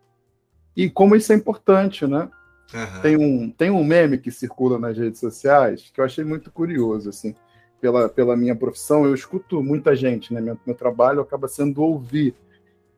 e 0.76 0.88
como 0.88 1.16
isso 1.16 1.32
é 1.32 1.36
importante, 1.36 2.06
né? 2.06 2.28
Uhum. 2.72 3.00
Tem, 3.02 3.16
um, 3.16 3.50
tem 3.50 3.70
um 3.70 3.84
meme 3.84 4.18
que 4.18 4.30
circula 4.30 4.78
nas 4.78 4.96
redes 4.96 5.20
sociais 5.20 5.90
que 5.92 6.00
eu 6.00 6.04
achei 6.04 6.24
muito 6.24 6.50
curioso, 6.50 7.08
assim. 7.08 7.34
Pela, 7.80 8.08
pela 8.08 8.36
minha 8.36 8.56
profissão, 8.56 9.04
eu 9.04 9.14
escuto 9.14 9.62
muita 9.62 9.94
gente, 9.94 10.32
né? 10.32 10.40
Meu, 10.40 10.58
meu 10.64 10.74
trabalho 10.74 11.20
acaba 11.20 11.48
sendo 11.48 11.82
ouvir. 11.82 12.34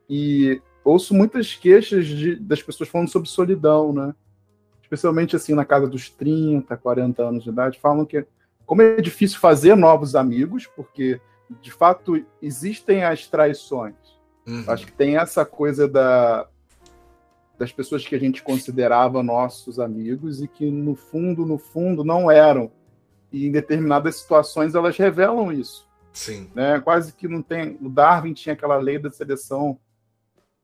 E 0.09 0.61
ouço 0.83 1.13
muitas 1.13 1.55
queixas 1.55 2.05
de, 2.05 2.35
das 2.37 2.63
pessoas 2.63 2.87
falando 2.87 3.09
sobre 3.09 3.27
solidão, 3.27 3.91
né? 3.91 4.15
Especialmente 4.87 5.35
assim 5.35 5.53
na 5.53 5.65
casa 5.65 5.85
dos 5.85 6.09
30, 6.09 6.77
40 6.77 7.21
anos 7.21 7.43
de 7.43 7.49
idade, 7.49 7.77
falam 7.77 8.05
que 8.05 8.25
como 8.65 8.81
é 8.81 9.01
difícil 9.01 9.37
fazer 9.37 9.75
novos 9.75 10.15
amigos, 10.15 10.65
porque 10.65 11.19
de 11.61 11.73
fato 11.73 12.25
existem 12.41 13.03
as 13.03 13.27
traições. 13.27 13.95
Uhum. 14.47 14.63
Acho 14.65 14.85
que 14.85 14.93
tem 14.93 15.17
essa 15.17 15.45
coisa 15.45 15.89
da, 15.89 16.47
das 17.59 17.69
pessoas 17.69 18.05
que 18.05 18.15
a 18.15 18.19
gente 18.19 18.41
considerava 18.41 19.21
nossos 19.21 19.77
amigos 19.77 20.41
e 20.41 20.47
que 20.47 20.71
no 20.71 20.95
fundo, 20.95 21.45
no 21.45 21.57
fundo, 21.57 22.05
não 22.05 22.31
eram. 22.31 22.71
E 23.29 23.45
em 23.45 23.51
determinadas 23.51 24.15
situações 24.15 24.73
elas 24.73 24.95
revelam 24.95 25.51
isso. 25.51 25.85
Sim. 26.13 26.49
Né? 26.55 26.79
Quase 26.79 27.11
que 27.11 27.27
não 27.27 27.41
tem. 27.41 27.77
O 27.81 27.89
Darwin 27.89 28.33
tinha 28.33 28.53
aquela 28.53 28.77
lei 28.77 28.97
da 28.97 29.11
seleção 29.11 29.77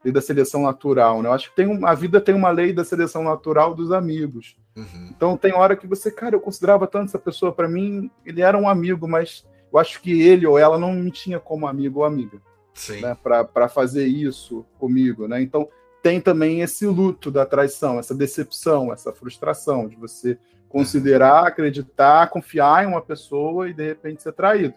lei 0.03 0.13
da 0.13 0.21
seleção 0.21 0.63
natural, 0.63 1.21
né? 1.21 1.29
Eu 1.29 1.33
acho 1.33 1.49
que 1.49 1.55
tem 1.55 1.67
uma, 1.67 1.89
a 1.89 1.93
vida 1.93 2.19
tem 2.19 2.35
uma 2.35 2.49
lei 2.49 2.73
da 2.73 2.83
seleção 2.83 3.23
natural 3.23 3.73
dos 3.73 3.91
amigos. 3.91 4.57
Uhum. 4.75 5.09
Então 5.09 5.37
tem 5.37 5.53
hora 5.53 5.75
que 5.75 5.87
você, 5.87 6.11
cara, 6.11 6.35
eu 6.35 6.41
considerava 6.41 6.87
tanto 6.87 7.05
essa 7.05 7.19
pessoa 7.19 7.51
para 7.51 7.69
mim, 7.69 8.11
ele 8.25 8.41
era 8.41 8.57
um 8.57 8.67
amigo, 8.67 9.07
mas 9.07 9.45
eu 9.71 9.79
acho 9.79 10.01
que 10.01 10.21
ele 10.21 10.45
ou 10.45 10.57
ela 10.57 10.77
não 10.77 10.93
me 10.93 11.11
tinha 11.11 11.39
como 11.39 11.67
amigo 11.67 11.99
ou 11.99 12.05
amiga, 12.05 12.41
Sim. 12.73 13.01
né? 13.01 13.17
Para 13.21 13.69
fazer 13.69 14.05
isso 14.05 14.65
comigo, 14.77 15.27
né? 15.27 15.41
Então 15.41 15.69
tem 16.01 16.19
também 16.19 16.61
esse 16.61 16.85
luto 16.85 17.31
da 17.31 17.45
traição, 17.45 17.97
essa 17.97 18.13
decepção, 18.13 18.91
essa 18.91 19.13
frustração 19.13 19.87
de 19.87 19.95
você 19.95 20.37
considerar, 20.67 21.47
acreditar, 21.47 22.29
confiar 22.29 22.83
em 22.83 22.87
uma 22.87 23.01
pessoa 23.01 23.69
e 23.69 23.73
de 23.73 23.87
repente 23.87 24.23
ser 24.23 24.33
traído. 24.33 24.73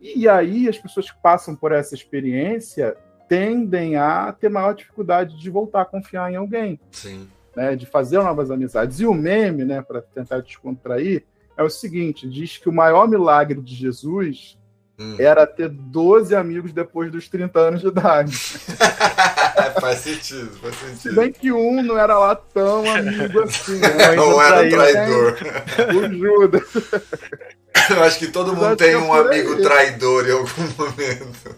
E 0.00 0.28
aí 0.28 0.68
as 0.68 0.78
pessoas 0.78 1.10
que 1.10 1.20
passam 1.22 1.56
por 1.56 1.72
essa 1.72 1.94
experiência 1.94 2.96
tendem 3.32 3.96
a 3.96 4.30
ter 4.30 4.50
maior 4.50 4.74
dificuldade 4.74 5.40
de 5.40 5.48
voltar 5.48 5.80
a 5.80 5.86
confiar 5.86 6.30
em 6.30 6.36
alguém. 6.36 6.78
Sim. 6.90 7.26
Né, 7.56 7.74
de 7.74 7.86
fazer 7.86 8.18
novas 8.18 8.50
amizades. 8.50 9.00
E 9.00 9.06
o 9.06 9.14
meme, 9.14 9.64
né, 9.64 9.80
para 9.80 10.02
tentar 10.02 10.40
descontrair, 10.40 11.24
é 11.56 11.62
o 11.62 11.70
seguinte: 11.70 12.28
diz 12.28 12.58
que 12.58 12.68
o 12.68 12.72
maior 12.72 13.08
milagre 13.08 13.60
de 13.60 13.74
Jesus 13.74 14.58
hum. 14.98 15.16
era 15.18 15.46
ter 15.46 15.70
12 15.70 16.34
amigos 16.34 16.74
depois 16.74 17.10
dos 17.10 17.26
30 17.28 17.58
anos 17.58 17.80
de 17.80 17.88
idade. 17.88 18.36
faz 19.80 19.98
sentido, 20.00 20.50
faz 20.60 20.74
sentido. 20.76 21.00
Se 21.00 21.12
bem 21.12 21.32
que 21.32 21.52
um 21.52 21.82
não 21.82 21.98
era 21.98 22.18
lá 22.18 22.34
tão 22.34 22.90
amigo 22.90 23.42
assim. 23.42 23.78
Né? 23.78 24.12
Não 24.16 24.42
era 24.42 24.68
traidor. 24.68 25.38
O 25.94 26.12
Judas. 26.12 26.62
Eu 27.90 28.02
acho 28.02 28.18
que 28.18 28.28
todo 28.28 28.54
mundo 28.54 28.76
tem 28.76 28.94
um 28.94 29.12
amigo 29.12 29.60
traidor 29.62 30.28
em 30.28 30.32
algum 30.32 30.68
momento 30.78 31.56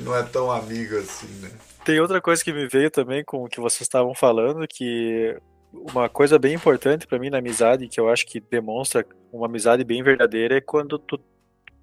não 0.00 0.14
é 0.14 0.22
tão 0.22 0.50
amigo 0.50 0.96
assim, 0.98 1.28
né? 1.40 1.50
Tem 1.84 2.00
outra 2.00 2.20
coisa 2.20 2.42
que 2.42 2.52
me 2.52 2.66
veio 2.66 2.90
também 2.90 3.24
com 3.24 3.44
o 3.44 3.48
que 3.48 3.60
vocês 3.60 3.82
estavam 3.82 4.14
falando, 4.14 4.66
que 4.66 5.36
uma 5.72 6.08
coisa 6.08 6.38
bem 6.38 6.54
importante 6.54 7.06
para 7.06 7.18
mim 7.18 7.30
na 7.30 7.38
amizade, 7.38 7.88
que 7.88 8.00
eu 8.00 8.08
acho 8.08 8.26
que 8.26 8.40
demonstra 8.40 9.06
uma 9.32 9.46
amizade 9.46 9.84
bem 9.84 10.02
verdadeira, 10.02 10.56
é 10.56 10.60
quando 10.60 10.98
tu, 10.98 11.20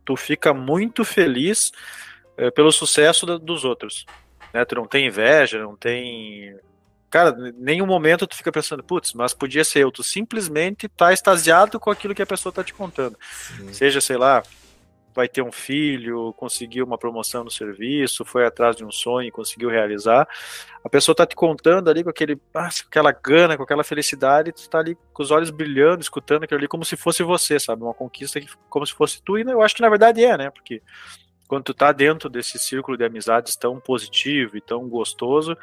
tu 0.03 0.15
fica 0.15 0.53
muito 0.53 1.05
feliz 1.05 1.71
é, 2.37 2.51
pelo 2.51 2.71
sucesso 2.71 3.25
da, 3.25 3.37
dos 3.37 3.63
outros. 3.63 4.05
Né? 4.53 4.63
Tu 4.65 4.75
não 4.75 4.85
tem 4.85 5.07
inveja, 5.07 5.61
não 5.61 5.75
tem. 5.75 6.55
Cara, 7.09 7.35
nenhum 7.55 7.85
momento 7.85 8.25
tu 8.25 8.35
fica 8.35 8.51
pensando, 8.51 8.83
putz, 8.83 9.13
mas 9.13 9.33
podia 9.33 9.63
ser 9.63 9.79
eu. 9.79 9.91
Tu 9.91 10.03
simplesmente 10.03 10.87
tá 10.87 11.13
extasiado 11.13 11.79
com 11.79 11.91
aquilo 11.91 12.15
que 12.15 12.21
a 12.21 12.27
pessoa 12.27 12.51
tá 12.51 12.63
te 12.63 12.73
contando. 12.73 13.17
Sim. 13.55 13.73
Seja, 13.73 14.01
sei 14.01 14.17
lá, 14.17 14.41
vai 15.13 15.27
ter 15.27 15.41
um 15.41 15.51
filho, 15.51 16.33
conseguiu 16.33 16.85
uma 16.85 16.97
promoção 16.97 17.43
no 17.43 17.51
serviço, 17.51 18.25
foi 18.25 18.45
atrás 18.45 18.75
de 18.75 18.83
um 18.83 18.91
sonho, 18.91 19.31
conseguiu 19.31 19.69
realizar. 19.69 20.27
A 20.83 20.89
pessoa 20.89 21.13
está 21.13 21.25
te 21.25 21.35
contando 21.35 21.89
ali 21.89 22.03
com 22.03 22.09
aquele, 22.09 22.39
ah, 22.53 22.69
com 22.69 22.87
aquela 22.87 23.11
gana, 23.11 23.55
com 23.55 23.63
aquela 23.63 23.83
felicidade, 23.83 24.51
tu 24.51 24.57
está 24.57 24.79
ali 24.79 24.97
com 25.13 25.23
os 25.23 25.31
olhos 25.31 25.49
brilhando, 25.49 26.01
escutando 26.01 26.43
aquilo 26.43 26.59
ali 26.59 26.67
como 26.67 26.83
se 26.83 26.95
fosse 26.97 27.23
você, 27.23 27.59
sabe? 27.59 27.83
Uma 27.83 27.93
conquista 27.93 28.39
que, 28.39 28.47
como 28.69 28.85
se 28.85 28.93
fosse 28.93 29.21
tu, 29.21 29.37
e 29.37 29.41
eu 29.41 29.61
acho 29.61 29.75
que 29.75 29.81
na 29.81 29.89
verdade 29.89 30.23
é, 30.23 30.37
né? 30.37 30.49
Porque 30.49 30.81
quando 31.53 31.65
tu 31.65 31.73
tá 31.75 31.91
dentro 31.91 32.31
desse 32.31 32.57
círculo 32.57 32.97
de 32.97 33.05
amizades 33.05 33.55
tão 33.55 33.79
positivo 33.79 34.57
e 34.57 34.61
tão 34.61 34.89
gostoso, 34.89 35.55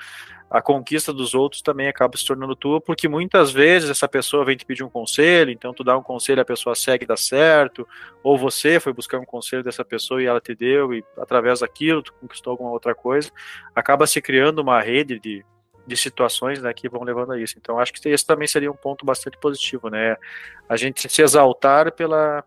a 0.48 0.62
conquista 0.62 1.12
dos 1.12 1.34
outros 1.34 1.62
também 1.62 1.88
acaba 1.88 2.16
se 2.16 2.24
tornando 2.24 2.54
tua, 2.54 2.80
porque 2.80 3.08
muitas 3.08 3.50
vezes 3.50 3.90
essa 3.90 4.06
pessoa 4.06 4.44
vem 4.44 4.56
te 4.56 4.64
pedir 4.64 4.84
um 4.84 4.88
conselho, 4.88 5.50
então 5.50 5.74
tu 5.74 5.82
dá 5.82 5.98
um 5.98 6.02
conselho, 6.02 6.40
a 6.40 6.44
pessoa 6.44 6.76
segue 6.76 7.02
e 7.02 7.08
dá 7.08 7.16
certo, 7.16 7.88
ou 8.22 8.38
você 8.38 8.78
foi 8.78 8.92
buscar 8.92 9.18
um 9.18 9.24
conselho 9.24 9.64
dessa 9.64 9.84
pessoa 9.84 10.22
e 10.22 10.26
ela 10.26 10.40
te 10.40 10.54
deu, 10.54 10.94
e 10.94 11.02
através 11.18 11.58
daquilo 11.58 12.04
tu 12.04 12.14
conquistou 12.20 12.52
alguma 12.52 12.70
outra 12.70 12.94
coisa, 12.94 13.28
acaba 13.74 14.06
se 14.06 14.22
criando 14.22 14.60
uma 14.60 14.80
rede 14.80 15.18
de, 15.18 15.44
de 15.84 15.96
situações 15.96 16.62
né, 16.62 16.72
que 16.72 16.88
vão 16.88 17.02
levando 17.02 17.32
a 17.32 17.40
isso. 17.40 17.56
Então 17.58 17.80
acho 17.80 17.92
que 17.92 18.08
esse 18.08 18.24
também 18.24 18.46
seria 18.46 18.70
um 18.70 18.76
ponto 18.76 19.04
bastante 19.04 19.36
positivo, 19.38 19.90
né? 19.90 20.16
A 20.68 20.76
gente 20.76 21.08
se 21.08 21.20
exaltar 21.20 21.90
pela, 21.90 22.44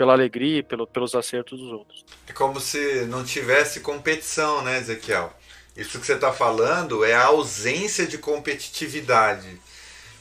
pela 0.00 0.14
alegria 0.14 0.62
pelo, 0.62 0.86
pelos 0.86 1.14
acertos 1.14 1.60
dos 1.60 1.70
outros. 1.72 2.06
É 2.26 2.32
como 2.32 2.58
se 2.58 3.04
não 3.04 3.22
tivesse 3.22 3.80
competição, 3.80 4.62
né, 4.62 4.78
Ezequiel? 4.78 5.30
Isso 5.76 6.00
que 6.00 6.06
você 6.06 6.14
está 6.14 6.32
falando 6.32 7.04
é 7.04 7.12
a 7.12 7.24
ausência 7.24 8.06
de 8.06 8.16
competitividade. 8.16 9.60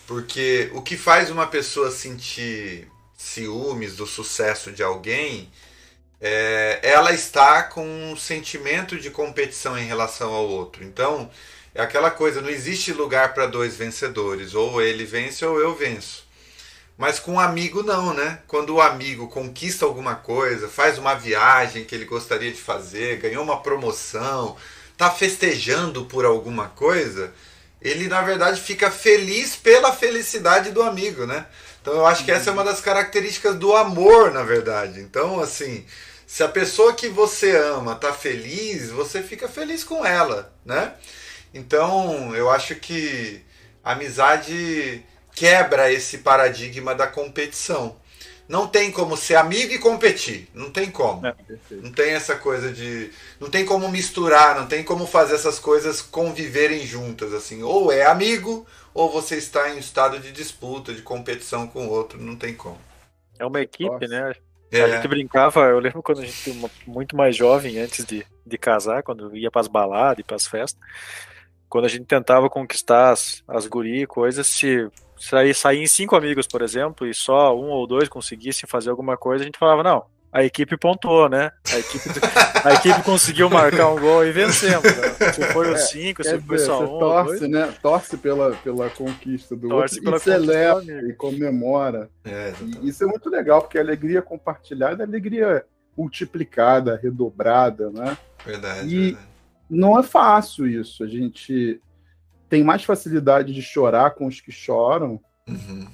Porque 0.05 0.69
o 0.73 0.81
que 0.81 0.97
faz 0.97 1.29
uma 1.29 1.47
pessoa 1.47 1.91
sentir 1.91 2.89
ciúmes 3.17 3.95
do 3.95 4.05
sucesso 4.05 4.69
de 4.69 4.83
alguém 4.83 5.49
é 6.19 6.81
ela 6.83 7.13
está 7.13 7.63
com 7.63 8.11
um 8.11 8.17
sentimento 8.17 8.99
de 8.99 9.09
competição 9.09 9.79
em 9.79 9.85
relação 9.85 10.33
ao 10.33 10.45
outro. 10.45 10.83
Então, 10.83 11.31
é 11.73 11.81
aquela 11.81 12.11
coisa, 12.11 12.41
não 12.41 12.49
existe 12.49 12.91
lugar 12.91 13.33
para 13.33 13.47
dois 13.47 13.77
vencedores, 13.77 14.53
ou 14.53 14.81
ele 14.81 15.05
vence 15.05 15.45
ou 15.45 15.57
eu 15.57 15.73
venço. 15.73 16.27
Mas 16.99 17.17
com 17.17 17.35
um 17.35 17.39
amigo 17.39 17.81
não, 17.81 18.13
né? 18.13 18.39
Quando 18.45 18.75
o 18.75 18.81
amigo 18.81 19.29
conquista 19.29 19.85
alguma 19.85 20.15
coisa, 20.15 20.67
faz 20.67 20.97
uma 20.97 21.15
viagem 21.15 21.85
que 21.85 21.95
ele 21.95 22.03
gostaria 22.03 22.51
de 22.51 22.59
fazer, 22.59 23.21
ganhou 23.21 23.41
uma 23.41 23.61
promoção, 23.61 24.57
tá 24.97 25.09
festejando 25.09 26.03
por 26.03 26.25
alguma 26.25 26.67
coisa, 26.67 27.33
ele 27.81 28.09
na 28.09 28.21
verdade 28.21 28.59
fica 28.59 28.91
feliz 28.91 29.55
pela 29.55 29.93
felicidade 29.93 30.71
do 30.71 30.83
amigo, 30.83 31.25
né? 31.25 31.45
Então 31.81 31.93
eu 31.93 32.05
acho 32.05 32.25
que 32.25 32.33
essa 32.33 32.49
é 32.49 32.53
uma 32.53 32.65
das 32.65 32.81
características 32.81 33.55
do 33.55 33.73
amor, 33.77 34.33
na 34.33 34.43
verdade. 34.43 34.99
Então, 34.99 35.39
assim, 35.39 35.85
se 36.27 36.43
a 36.43 36.49
pessoa 36.49 36.91
que 36.91 37.07
você 37.07 37.55
ama 37.55 37.95
tá 37.95 38.11
feliz, 38.11 38.89
você 38.89 39.23
fica 39.23 39.47
feliz 39.47 39.85
com 39.85 40.05
ela, 40.05 40.53
né? 40.65 40.95
Então, 41.53 42.35
eu 42.35 42.49
acho 42.49 42.75
que 42.75 43.41
a 43.81 43.93
amizade 43.93 45.01
quebra 45.39 45.89
esse 45.89 46.17
paradigma 46.17 46.93
da 46.93 47.07
competição 47.07 47.95
não 48.49 48.67
tem 48.67 48.91
como 48.91 49.15
ser 49.15 49.35
amigo 49.35 49.71
e 49.73 49.77
competir. 49.77 50.49
Não 50.55 50.71
tem 50.71 50.89
como. 50.89 51.25
É, 51.25 51.35
não 51.69 51.91
tem 51.91 52.13
essa 52.13 52.35
coisa 52.35 52.73
de. 52.73 53.11
Não 53.39 53.47
tem 53.47 53.63
como 53.63 53.87
misturar, 53.89 54.59
não 54.59 54.65
tem 54.67 54.83
como 54.83 55.05
fazer 55.05 55.35
essas 55.35 55.59
coisas 55.59 56.01
conviverem 56.01 56.83
juntas. 56.83 57.31
assim. 57.31 57.61
Ou 57.61 57.91
é 57.91 58.07
amigo, 58.07 58.65
ou 58.91 59.07
você 59.07 59.35
está 59.35 59.69
em 59.69 59.77
estado 59.77 60.19
de 60.19 60.31
disputa, 60.31 60.91
de 60.91 61.03
competição 61.03 61.67
com 61.67 61.85
o 61.85 61.91
outro. 61.91 62.19
Não 62.19 62.35
tem 62.35 62.55
como. 62.55 62.79
É 63.37 63.45
uma 63.45 63.61
equipe, 63.61 63.87
Nossa. 63.87 64.07
né? 64.07 64.33
É. 64.71 64.81
A 64.81 64.89
gente 64.95 65.07
brincava, 65.07 65.61
eu 65.67 65.79
lembro 65.79 66.01
quando 66.01 66.21
a 66.21 66.25
gente 66.25 66.49
era 66.49 66.71
muito 66.87 67.15
mais 67.15 67.35
jovem, 67.35 67.79
antes 67.79 68.03
de, 68.03 68.25
de 68.45 68.57
casar, 68.57 69.03
quando 69.03 69.35
ia 69.35 69.51
para 69.51 69.61
as 69.61 69.67
baladas 69.67 70.19
e 70.19 70.23
para 70.23 70.35
as 70.35 70.47
festas, 70.47 70.79
quando 71.67 71.85
a 71.85 71.87
gente 71.87 72.05
tentava 72.05 72.49
conquistar 72.49 73.11
as, 73.11 73.43
as 73.47 73.67
guri 73.67 74.03
e 74.03 74.07
coisas, 74.07 74.45
se 74.47 74.87
sair, 75.19 75.53
sair 75.53 75.83
em 75.83 75.87
cinco 75.87 76.15
amigos, 76.15 76.47
por 76.47 76.61
exemplo, 76.61 77.05
e 77.05 77.13
só 77.13 77.55
um 77.55 77.69
ou 77.69 77.85
dois 77.85 78.07
conseguissem 78.07 78.67
fazer 78.67 78.89
alguma 78.89 79.17
coisa, 79.17 79.43
a 79.43 79.45
gente 79.45 79.59
falava, 79.59 79.83
não, 79.83 80.05
a 80.31 80.43
equipe 80.43 80.77
pontuou, 80.77 81.27
né? 81.27 81.51
A 81.73 81.79
equipe, 81.79 82.09
a 82.63 82.73
equipe 82.73 83.03
conseguiu 83.03 83.49
marcar 83.49 83.89
um 83.89 83.99
gol 83.99 84.23
e 84.23 84.31
vencemos. 84.31 84.83
Né? 84.83 85.31
Se 85.33 85.43
foi 85.51 85.73
os 85.73 85.81
é, 85.81 85.85
cinco, 85.85 86.23
se 86.23 86.39
foi 86.39 86.59
só 86.59 86.83
um. 86.83 86.99
Torce, 86.99 87.47
né? 87.47 87.73
Torce 87.81 88.17
pela, 88.17 88.51
pela 88.57 88.89
conquista 88.91 89.55
do 89.55 89.67
torce 89.69 89.99
outro 89.99 90.15
e 90.15 90.19
celebra 90.19 91.09
e 91.09 91.13
comemora. 91.13 92.09
É, 92.23 92.53
e 92.61 92.89
isso 92.89 93.03
é 93.03 93.07
muito 93.07 93.27
legal, 93.29 93.61
porque 93.61 93.79
a 93.79 93.81
alegria 93.81 94.21
compartilhada 94.21 95.03
é 95.03 95.05
alegria 95.05 95.65
multiplicada, 95.97 96.99
redobrada, 97.01 97.89
né? 97.89 98.15
Verdade. 98.45 98.87
E 98.87 98.99
verdade. 99.05 99.27
não 99.67 99.99
é 99.99 100.03
fácil 100.03 100.67
isso. 100.67 101.03
A 101.03 101.07
gente 101.07 101.81
tem 102.49 102.63
mais 102.63 102.83
facilidade 102.83 103.53
de 103.53 103.61
chorar 103.61 104.11
com 104.11 104.25
os 104.25 104.41
que 104.41 104.51
choram, 104.51 105.19
uhum. 105.47 105.87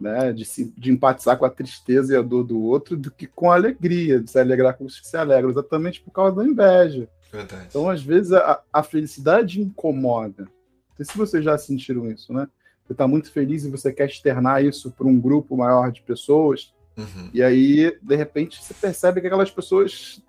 né, 0.00 0.32
de, 0.32 0.44
se, 0.44 0.72
de 0.76 0.90
empatizar 0.90 1.38
com 1.38 1.44
a 1.44 1.50
tristeza 1.50 2.12
e 2.12 2.16
a 2.16 2.22
dor 2.22 2.44
do 2.44 2.60
outro, 2.60 2.96
do 2.96 3.10
que 3.10 3.26
com 3.26 3.50
a 3.50 3.54
alegria, 3.54 4.20
de 4.20 4.30
se 4.30 4.38
alegrar 4.38 4.76
com 4.76 4.84
os 4.84 5.00
que 5.00 5.06
se 5.06 5.16
alegram, 5.16 5.50
exatamente 5.50 6.00
por 6.00 6.10
causa 6.10 6.36
da 6.36 6.44
inveja. 6.44 7.08
Verdade. 7.30 7.66
Então, 7.68 7.88
às 7.88 8.02
vezes, 8.02 8.32
a, 8.32 8.60
a 8.72 8.82
felicidade 8.82 9.60
incomoda. 9.60 10.44
Não 10.44 10.96
sei 10.96 11.06
se 11.06 11.16
vocês 11.18 11.44
já 11.44 11.56
sentiram 11.56 12.10
isso, 12.10 12.32
né? 12.32 12.48
você 12.84 12.92
está 12.92 13.08
muito 13.08 13.30
feliz 13.32 13.64
e 13.64 13.70
você 13.70 13.92
quer 13.92 14.06
externar 14.06 14.62
isso 14.62 14.90
para 14.90 15.06
um 15.06 15.18
grupo 15.18 15.56
maior 15.56 15.90
de 15.90 16.02
pessoas. 16.02 16.72
Uhum. 16.96 17.30
E 17.32 17.42
aí, 17.42 17.98
de 18.00 18.16
repente, 18.16 18.62
você 18.62 18.74
percebe 18.74 19.20
que 19.20 19.26
aquelas 19.26 19.50
pessoas 19.50 20.22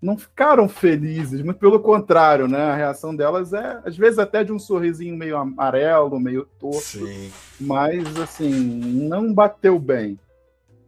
não 0.00 0.16
ficaram 0.16 0.68
felizes, 0.68 1.42
muito 1.42 1.58
pelo 1.58 1.78
contrário, 1.80 2.48
né? 2.48 2.62
A 2.70 2.74
reação 2.74 3.14
delas 3.14 3.52
é, 3.52 3.80
às 3.84 3.96
vezes, 3.96 4.18
até 4.18 4.42
de 4.42 4.52
um 4.52 4.58
sorrisinho 4.58 5.16
meio 5.16 5.36
amarelo, 5.36 6.18
meio 6.18 6.46
torto, 6.58 6.80
Sim. 6.80 7.30
mas, 7.60 8.16
assim, 8.18 8.50
não 8.50 9.32
bateu 9.32 9.78
bem. 9.78 10.18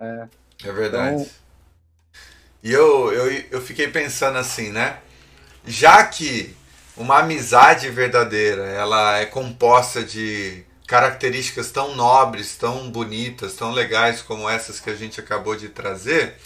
É, 0.01 0.29
é 0.65 0.73
verdade. 0.73 1.15
Então... 1.23 1.43
E 2.63 2.73
eu, 2.73 3.13
eu, 3.13 3.45
eu 3.51 3.61
fiquei 3.61 3.89
pensando 3.89 4.39
assim, 4.39 4.71
né? 4.71 4.99
Já 5.67 6.05
que 6.05 6.55
uma 6.97 7.19
amizade 7.19 7.89
verdadeira, 7.91 8.63
ela 8.65 9.19
é 9.19 9.27
composta 9.27 10.05
de 10.05 10.65
características 10.87 11.71
tão 11.71 11.97
nobres, 11.97 12.57
tão 12.57 12.91
bonitas, 12.91 13.55
tão 13.55 13.73
legais 13.73 14.23
como 14.23 14.49
essas 14.49 14.79
que 14.79 14.91
a 14.91 14.95
gente 14.95 15.19
acabou 15.19 15.57
de 15.57 15.71
trazer, 15.71 16.37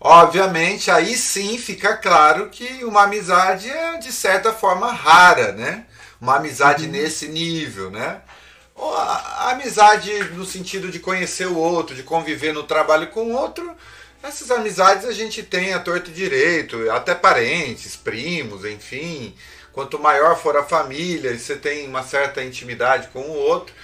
Obviamente, 0.00 0.90
aí 0.90 1.16
sim 1.16 1.58
fica 1.58 1.96
claro 1.96 2.50
que 2.50 2.84
uma 2.84 3.04
amizade 3.04 3.70
é 3.70 3.96
de 3.98 4.12
certa 4.12 4.52
forma 4.52 4.92
rara, 4.92 5.52
né? 5.52 5.86
Uma 6.20 6.36
amizade 6.36 6.84
uhum. 6.84 6.92
nesse 6.92 7.28
nível, 7.28 7.90
né? 7.90 8.20
A 8.78 9.52
amizade 9.52 10.12
no 10.34 10.44
sentido 10.44 10.90
de 10.90 10.98
conhecer 10.98 11.46
o 11.46 11.56
outro, 11.56 11.94
de 11.94 12.02
conviver 12.02 12.52
no 12.52 12.62
trabalho 12.62 13.06
com 13.08 13.32
o 13.32 13.32
outro, 13.32 13.74
essas 14.22 14.50
amizades 14.50 15.06
a 15.06 15.12
gente 15.12 15.42
tem 15.42 15.72
a 15.72 15.78
torto 15.78 16.10
e 16.10 16.14
direito, 16.14 16.90
até 16.90 17.14
parentes, 17.14 17.96
primos, 17.96 18.64
enfim. 18.64 19.34
Quanto 19.72 19.98
maior 19.98 20.36
for 20.36 20.56
a 20.56 20.64
família 20.64 21.30
e 21.30 21.38
você 21.38 21.56
tem 21.56 21.86
uma 21.86 22.02
certa 22.02 22.42
intimidade 22.42 23.08
com 23.08 23.20
o 23.20 23.34
outro, 23.34 23.74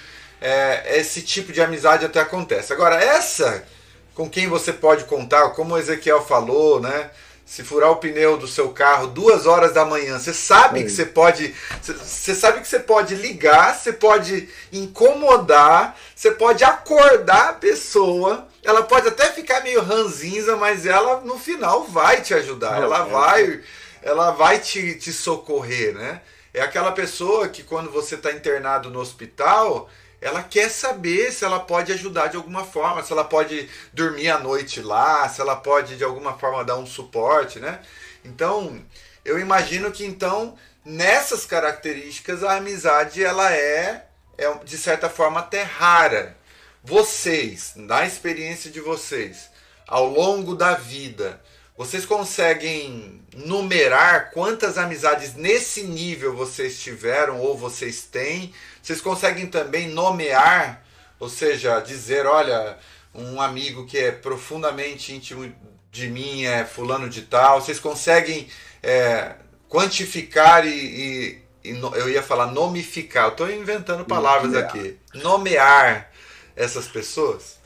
é, 0.41 0.99
esse 0.99 1.21
tipo 1.21 1.53
de 1.53 1.61
amizade 1.61 2.05
até 2.05 2.19
acontece. 2.19 2.73
Agora, 2.73 3.01
essa 3.01 3.65
com 4.13 4.29
quem 4.29 4.47
você 4.47 4.71
pode 4.71 5.05
contar, 5.05 5.49
como 5.49 5.73
o 5.73 5.77
Ezequiel 5.77 6.23
falou, 6.23 6.79
né? 6.79 7.09
Se 7.45 7.61
furar 7.61 7.91
o 7.91 7.97
pneu 7.97 8.37
do 8.37 8.47
seu 8.47 8.69
carro 8.69 9.07
duas 9.07 9.45
horas 9.45 9.73
da 9.73 9.83
manhã, 9.83 10.17
você 10.17 10.33
sabe 10.33 10.83
que 10.83 10.89
você 10.89 11.05
pode. 11.05 11.53
Você 11.81 12.33
sabe 12.33 12.61
que 12.61 12.67
você 12.67 12.79
pode 12.79 13.15
ligar, 13.15 13.75
você 13.75 13.91
pode 13.91 14.47
incomodar, 14.71 15.97
você 16.15 16.31
pode 16.31 16.63
acordar 16.63 17.49
a 17.49 17.53
pessoa. 17.53 18.47
Ela 18.63 18.81
pode 18.83 19.09
até 19.09 19.25
ficar 19.31 19.61
meio 19.61 19.83
ranzinza, 19.83 20.55
mas 20.55 20.85
ela 20.85 21.19
no 21.19 21.37
final 21.37 21.83
vai 21.83 22.21
te 22.21 22.33
ajudar. 22.33 22.81
ela 22.81 23.05
é. 23.05 23.09
vai, 23.09 23.61
ela 24.01 24.31
vai 24.31 24.59
te, 24.59 24.95
te 24.95 25.11
socorrer, 25.11 25.93
né? 25.93 26.21
É 26.53 26.61
aquela 26.61 26.91
pessoa 26.91 27.49
que 27.49 27.61
quando 27.61 27.91
você 27.91 28.15
está 28.15 28.31
internado 28.31 28.89
no 28.89 28.99
hospital, 28.99 29.89
ela 30.23 30.41
quer 30.41 30.69
saber 30.69 31.31
se 31.31 31.43
ela 31.43 31.59
pode 31.59 31.91
ajudar 31.91 32.27
de 32.27 32.37
alguma 32.37 32.63
forma, 32.63 33.03
se 33.03 33.11
ela 33.11 33.25
pode 33.25 33.69
dormir 33.91 34.29
à 34.29 34.39
noite 34.39 34.81
lá, 34.81 35.27
se 35.27 35.41
ela 35.41 35.55
pode 35.55 35.97
de 35.97 36.03
alguma 36.03 36.37
forma 36.37 36.63
dar 36.63 36.77
um 36.77 36.85
suporte, 36.85 37.59
né? 37.59 37.81
Então, 38.23 38.81
eu 39.25 39.37
imagino 39.37 39.91
que 39.91 40.05
então 40.05 40.57
nessas 40.85 41.45
características 41.45 42.43
a 42.43 42.55
amizade 42.55 43.23
ela 43.23 43.53
é, 43.53 44.07
é 44.37 44.53
de 44.63 44.77
certa 44.77 45.09
forma 45.09 45.41
até 45.41 45.61
rara. 45.61 46.37
Vocês, 46.81 47.73
na 47.75 48.05
experiência 48.05 48.71
de 48.71 48.79
vocês, 48.79 49.49
ao 49.87 50.07
longo 50.07 50.55
da 50.55 50.73
vida, 50.75 51.41
vocês 51.77 52.05
conseguem 52.05 53.21
numerar 53.35 54.31
quantas 54.31 54.77
amizades 54.77 55.33
nesse 55.33 55.83
nível 55.83 56.35
vocês 56.35 56.79
tiveram 56.79 57.41
ou 57.41 57.57
vocês 57.57 58.03
têm? 58.03 58.53
Vocês 58.83 58.99
conseguem 58.99 59.47
também 59.47 59.87
nomear, 59.87 60.83
ou 61.17 61.29
seja, 61.29 61.79
dizer, 61.79 62.25
olha, 62.25 62.77
um 63.15 63.41
amigo 63.41 63.85
que 63.85 63.97
é 63.97 64.11
profundamente 64.11 65.13
íntimo 65.13 65.49
de 65.89 66.09
mim 66.09 66.43
é 66.43 66.65
fulano 66.65 67.09
de 67.09 67.21
tal. 67.21 67.61
Vocês 67.61 67.79
conseguem 67.79 68.49
é, 68.83 69.35
quantificar 69.69 70.67
e, 70.67 70.69
e, 70.69 71.41
e, 71.63 71.79
eu 71.79 72.09
ia 72.09 72.21
falar 72.21 72.47
nomificar. 72.47 73.27
Eu 73.27 73.31
estou 73.31 73.49
inventando 73.49 74.03
palavras 74.03 74.51
nomear. 74.51 74.69
aqui. 74.69 74.99
Nomear 75.13 76.11
essas 76.53 76.85
pessoas? 76.85 77.57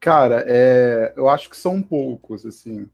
Cara, 0.00 0.44
é, 0.48 1.12
eu 1.14 1.28
acho 1.28 1.50
que 1.50 1.56
são 1.58 1.82
poucos, 1.82 2.46
assim. 2.46 2.88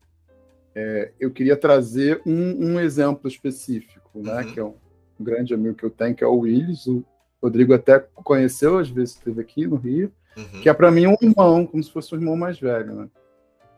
É, 0.74 1.12
eu 1.20 1.30
queria 1.30 1.56
trazer 1.56 2.20
um, 2.26 2.72
um 2.72 2.80
exemplo 2.80 3.28
específico, 3.28 4.10
né? 4.20 4.42
Uhum. 4.42 4.52
Que 4.52 4.60
é 4.60 4.64
um, 4.64 4.74
um 5.20 5.24
grande 5.24 5.52
amigo 5.52 5.74
que 5.74 5.84
eu 5.84 5.90
tenho, 5.90 6.14
que 6.14 6.24
é 6.24 6.26
o 6.26 6.38
Willis. 6.38 6.86
O 6.86 7.04
Rodrigo 7.42 7.74
até 7.74 7.98
conheceu, 8.14 8.78
às 8.78 8.88
vezes 8.88 9.14
esteve 9.14 9.40
aqui 9.40 9.66
no 9.66 9.76
Rio, 9.76 10.12
uhum. 10.36 10.60
que 10.62 10.68
é 10.68 10.74
para 10.74 10.90
mim 10.90 11.06
um 11.06 11.16
irmão, 11.20 11.66
como 11.66 11.82
se 11.82 11.92
fosse 11.92 12.14
um 12.14 12.18
irmão 12.18 12.36
mais 12.36 12.58
velho, 12.58 12.94
né? 12.94 13.08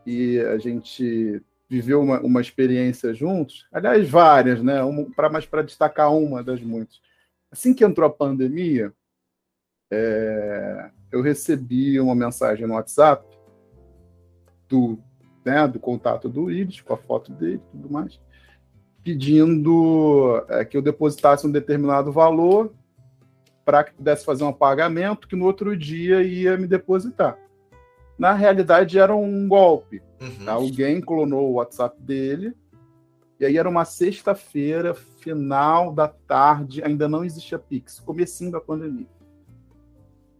E 0.05 0.39
a 0.39 0.57
gente 0.57 1.41
viveu 1.69 2.01
uma, 2.01 2.19
uma 2.19 2.41
experiência 2.41 3.13
juntos, 3.13 3.67
aliás, 3.71 4.07
várias, 4.09 4.61
né? 4.61 4.83
Um, 4.83 5.11
pra, 5.11 5.29
mas 5.29 5.45
para 5.45 5.61
destacar 5.61 6.13
uma 6.13 6.43
das 6.43 6.61
muitas. 6.61 7.01
Assim 7.51 7.73
que 7.73 7.83
entrou 7.83 8.07
a 8.07 8.13
pandemia, 8.13 8.93
é, 9.91 10.89
eu 11.11 11.21
recebi 11.21 11.99
uma 11.99 12.15
mensagem 12.15 12.67
no 12.67 12.73
WhatsApp 12.73 13.25
do, 14.67 14.97
né, 15.45 15.67
do 15.67 15.79
contato 15.79 16.27
do 16.27 16.45
Willis, 16.45 16.81
com 16.81 16.93
a 16.93 16.97
foto 16.97 17.31
dele 17.31 17.61
e 17.67 17.71
tudo 17.71 17.91
mais, 17.91 18.19
pedindo 19.03 20.43
é, 20.47 20.63
que 20.63 20.77
eu 20.77 20.81
depositasse 20.81 21.45
um 21.45 21.51
determinado 21.51 22.11
valor 22.11 22.73
para 23.65 23.83
que 23.83 23.93
pudesse 23.93 24.25
fazer 24.25 24.43
um 24.43 24.53
pagamento 24.53 25.27
que 25.27 25.35
no 25.35 25.45
outro 25.45 25.75
dia 25.75 26.23
ia 26.23 26.57
me 26.57 26.67
depositar. 26.67 27.37
Na 28.17 28.33
realidade, 28.33 28.99
era 28.99 29.15
um 29.15 29.47
golpe. 29.47 30.01
Uhum. 30.21 30.49
Alguém 30.49 31.01
clonou 31.01 31.49
o 31.49 31.53
WhatsApp 31.53 32.01
dele, 32.01 32.53
e 33.39 33.45
aí 33.45 33.57
era 33.57 33.67
uma 33.67 33.83
sexta-feira, 33.83 34.93
final 34.93 35.91
da 35.91 36.07
tarde, 36.07 36.83
ainda 36.83 37.07
não 37.07 37.25
existia 37.25 37.59
Pix, 37.59 37.99
comecinho 37.99 38.51
da 38.51 38.61
pandemia. 38.61 39.07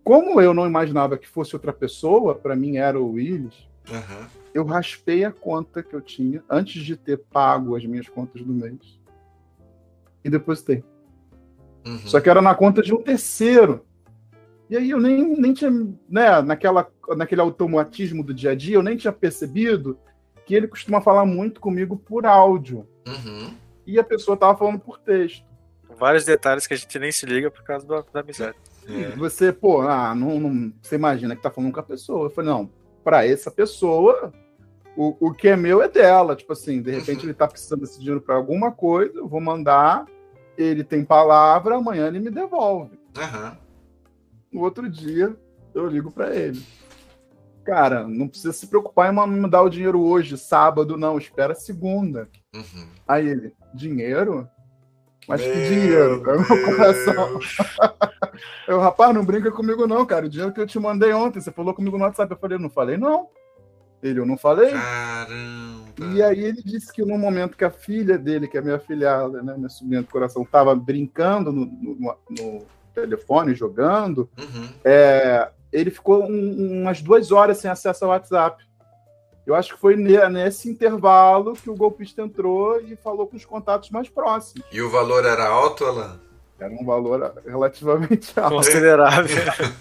Como 0.03 0.39
eu 0.39 0.53
não 0.53 0.65
imaginava 0.65 1.17
que 1.17 1.27
fosse 1.27 1.55
outra 1.55 1.73
pessoa, 1.73 2.35
para 2.35 2.55
mim 2.55 2.77
era 2.77 2.99
o 2.99 3.13
Willis, 3.13 3.67
uhum 3.89 4.42
eu 4.53 4.63
raspei 4.63 5.23
a 5.25 5.31
conta 5.31 5.81
que 5.81 5.95
eu 5.95 6.01
tinha 6.01 6.43
antes 6.49 6.83
de 6.83 6.95
ter 6.95 7.17
pago 7.17 7.75
as 7.75 7.85
minhas 7.85 8.07
contas 8.07 8.41
do 8.41 8.53
mês 8.53 8.99
e 10.23 10.29
depositei. 10.29 10.83
Uhum. 11.85 11.99
Só 11.99 12.21
que 12.21 12.29
era 12.29 12.41
na 12.41 12.55
conta 12.55 12.81
de 12.81 12.93
um 12.93 13.01
terceiro. 13.01 13.85
E 14.69 14.77
aí 14.77 14.91
eu 14.91 14.99
nem, 14.99 15.39
nem 15.39 15.53
tinha, 15.53 15.71
né, 16.09 16.41
naquela, 16.41 16.87
naquele 17.17 17.41
automatismo 17.41 18.23
do 18.23 18.33
dia 18.33 18.51
a 18.51 18.55
dia, 18.55 18.75
eu 18.75 18.83
nem 18.83 18.95
tinha 18.95 19.11
percebido 19.11 19.97
que 20.45 20.55
ele 20.55 20.67
costuma 20.67 21.01
falar 21.01 21.25
muito 21.25 21.59
comigo 21.59 21.97
por 21.97 22.25
áudio. 22.25 22.87
Uhum. 23.07 23.53
E 23.85 23.99
a 23.99 24.03
pessoa 24.03 24.37
tava 24.37 24.57
falando 24.57 24.79
por 24.79 24.99
texto. 24.99 25.45
Vários 25.97 26.25
detalhes 26.25 26.65
que 26.65 26.73
a 26.73 26.77
gente 26.77 26.97
nem 26.97 27.11
se 27.11 27.25
liga 27.25 27.51
por 27.51 27.63
causa 27.63 27.85
da, 27.85 28.03
da 28.13 28.19
amizade. 28.21 28.57
É. 28.87 29.09
Você, 29.15 29.51
pô, 29.51 29.81
ah, 29.81 30.15
não, 30.15 30.39
não, 30.39 30.73
você 30.81 30.95
imagina 30.95 31.35
que 31.35 31.41
tá 31.41 31.51
falando 31.51 31.71
com 31.71 31.79
a 31.79 31.83
pessoa. 31.83 32.25
Eu 32.25 32.29
falei, 32.29 32.49
não, 32.49 32.69
para 33.03 33.25
essa 33.25 33.51
pessoa, 33.51 34.33
o, 34.95 35.27
o 35.27 35.33
que 35.33 35.47
é 35.47 35.55
meu 35.55 35.81
é 35.81 35.87
dela. 35.87 36.35
Tipo 36.35 36.53
assim, 36.53 36.81
de 36.81 36.91
repente 36.91 37.19
uhum. 37.19 37.25
ele 37.25 37.33
tá 37.33 37.47
precisando 37.47 37.81
desse 37.81 37.99
dinheiro 37.99 38.21
para 38.21 38.35
alguma 38.35 38.71
coisa, 38.71 39.19
eu 39.19 39.27
vou 39.27 39.41
mandar, 39.41 40.05
ele 40.57 40.83
tem 40.83 41.03
palavra, 41.03 41.75
amanhã 41.75 42.07
ele 42.07 42.19
me 42.19 42.29
devolve. 42.29 42.97
Uhum. 43.17 43.57
No 44.51 44.61
outro 44.61 44.89
dia, 44.89 45.35
eu 45.73 45.87
ligo 45.87 46.11
para 46.11 46.35
ele. 46.35 46.61
Cara, 47.63 48.05
não 48.07 48.27
precisa 48.27 48.51
se 48.51 48.67
preocupar 48.67 49.13
em 49.13 49.29
me 49.29 49.49
dar 49.49 49.61
o 49.61 49.69
dinheiro 49.69 50.01
hoje, 50.01 50.37
sábado, 50.37 50.97
não, 50.97 51.17
espera 51.17 51.55
segunda. 51.55 52.27
Uhum. 52.53 52.87
Aí 53.07 53.27
ele, 53.27 53.53
dinheiro? 53.73 54.47
Mas 55.27 55.41
meu 55.41 55.53
que 55.53 55.69
dinheiro? 55.69 56.21
Meu 56.23 56.65
coração. 56.65 57.39
eu, 58.67 58.79
rapaz, 58.79 59.15
não 59.15 59.23
brinca 59.23 59.49
comigo, 59.51 59.87
não, 59.87 60.05
cara. 60.05 60.25
O 60.25 60.29
dinheiro 60.29 60.53
que 60.53 60.59
eu 60.59 60.67
te 60.67 60.77
mandei 60.77 61.13
ontem, 61.13 61.39
você 61.39 61.51
falou 61.51 61.73
comigo 61.73 61.97
no 61.97 62.03
WhatsApp. 62.03 62.31
Eu 62.31 62.37
falei, 62.37 62.57
não 62.57 62.69
falei, 62.69 62.97
não. 62.97 63.29
Ele, 64.03 64.19
eu 64.19 64.25
não 64.25 64.37
falei. 64.37 64.69
Caramba. 64.69 65.83
E 66.13 66.21
aí 66.21 66.43
ele 66.43 66.61
disse 66.61 66.91
que 66.91 67.01
no 67.05 67.17
momento 67.17 67.55
que 67.55 67.63
a 67.63 67.71
filha 67.71 68.17
dele, 68.17 68.49
que 68.49 68.57
é 68.57 68.61
minha 68.61 68.77
filhada, 68.77 69.41
né, 69.41 69.55
minha 69.55 69.69
sobrinha 69.69 70.01
do 70.01 70.09
coração, 70.09 70.43
estava 70.43 70.75
brincando 70.75 71.53
no, 71.53 71.65
no, 71.65 72.17
no, 72.29 72.65
telefone, 72.93 73.55
jogando, 73.55 74.29
uhum. 74.37 74.69
é, 74.83 75.49
ele 75.71 75.89
ficou 75.89 76.23
um, 76.25 76.81
umas 76.81 77.01
duas 77.01 77.31
horas 77.31 77.57
sem 77.57 77.71
acesso 77.71 78.03
ao 78.03 78.11
WhatsApp. 78.11 78.63
Eu 79.47 79.55
acho 79.55 79.73
que 79.73 79.79
foi 79.79 79.95
nesse 79.95 80.69
intervalo 80.69 81.53
que 81.53 81.69
o 81.69 81.75
golpista 81.75 82.21
entrou 82.21 82.79
e 82.81 82.95
falou 82.95 83.25
com 83.25 83.35
os 83.35 83.45
contatos 83.45 83.89
mais 83.89 84.09
próximos. 84.09 84.65
E 84.71 84.81
o 84.81 84.89
valor 84.89 85.25
era 85.25 85.47
alto, 85.47 85.85
Alan? 85.85 86.19
Era 86.59 86.73
um 86.73 86.85
valor 86.85 87.33
relativamente 87.45 88.31
alto. 88.39 88.57
Considerável. 88.57 89.35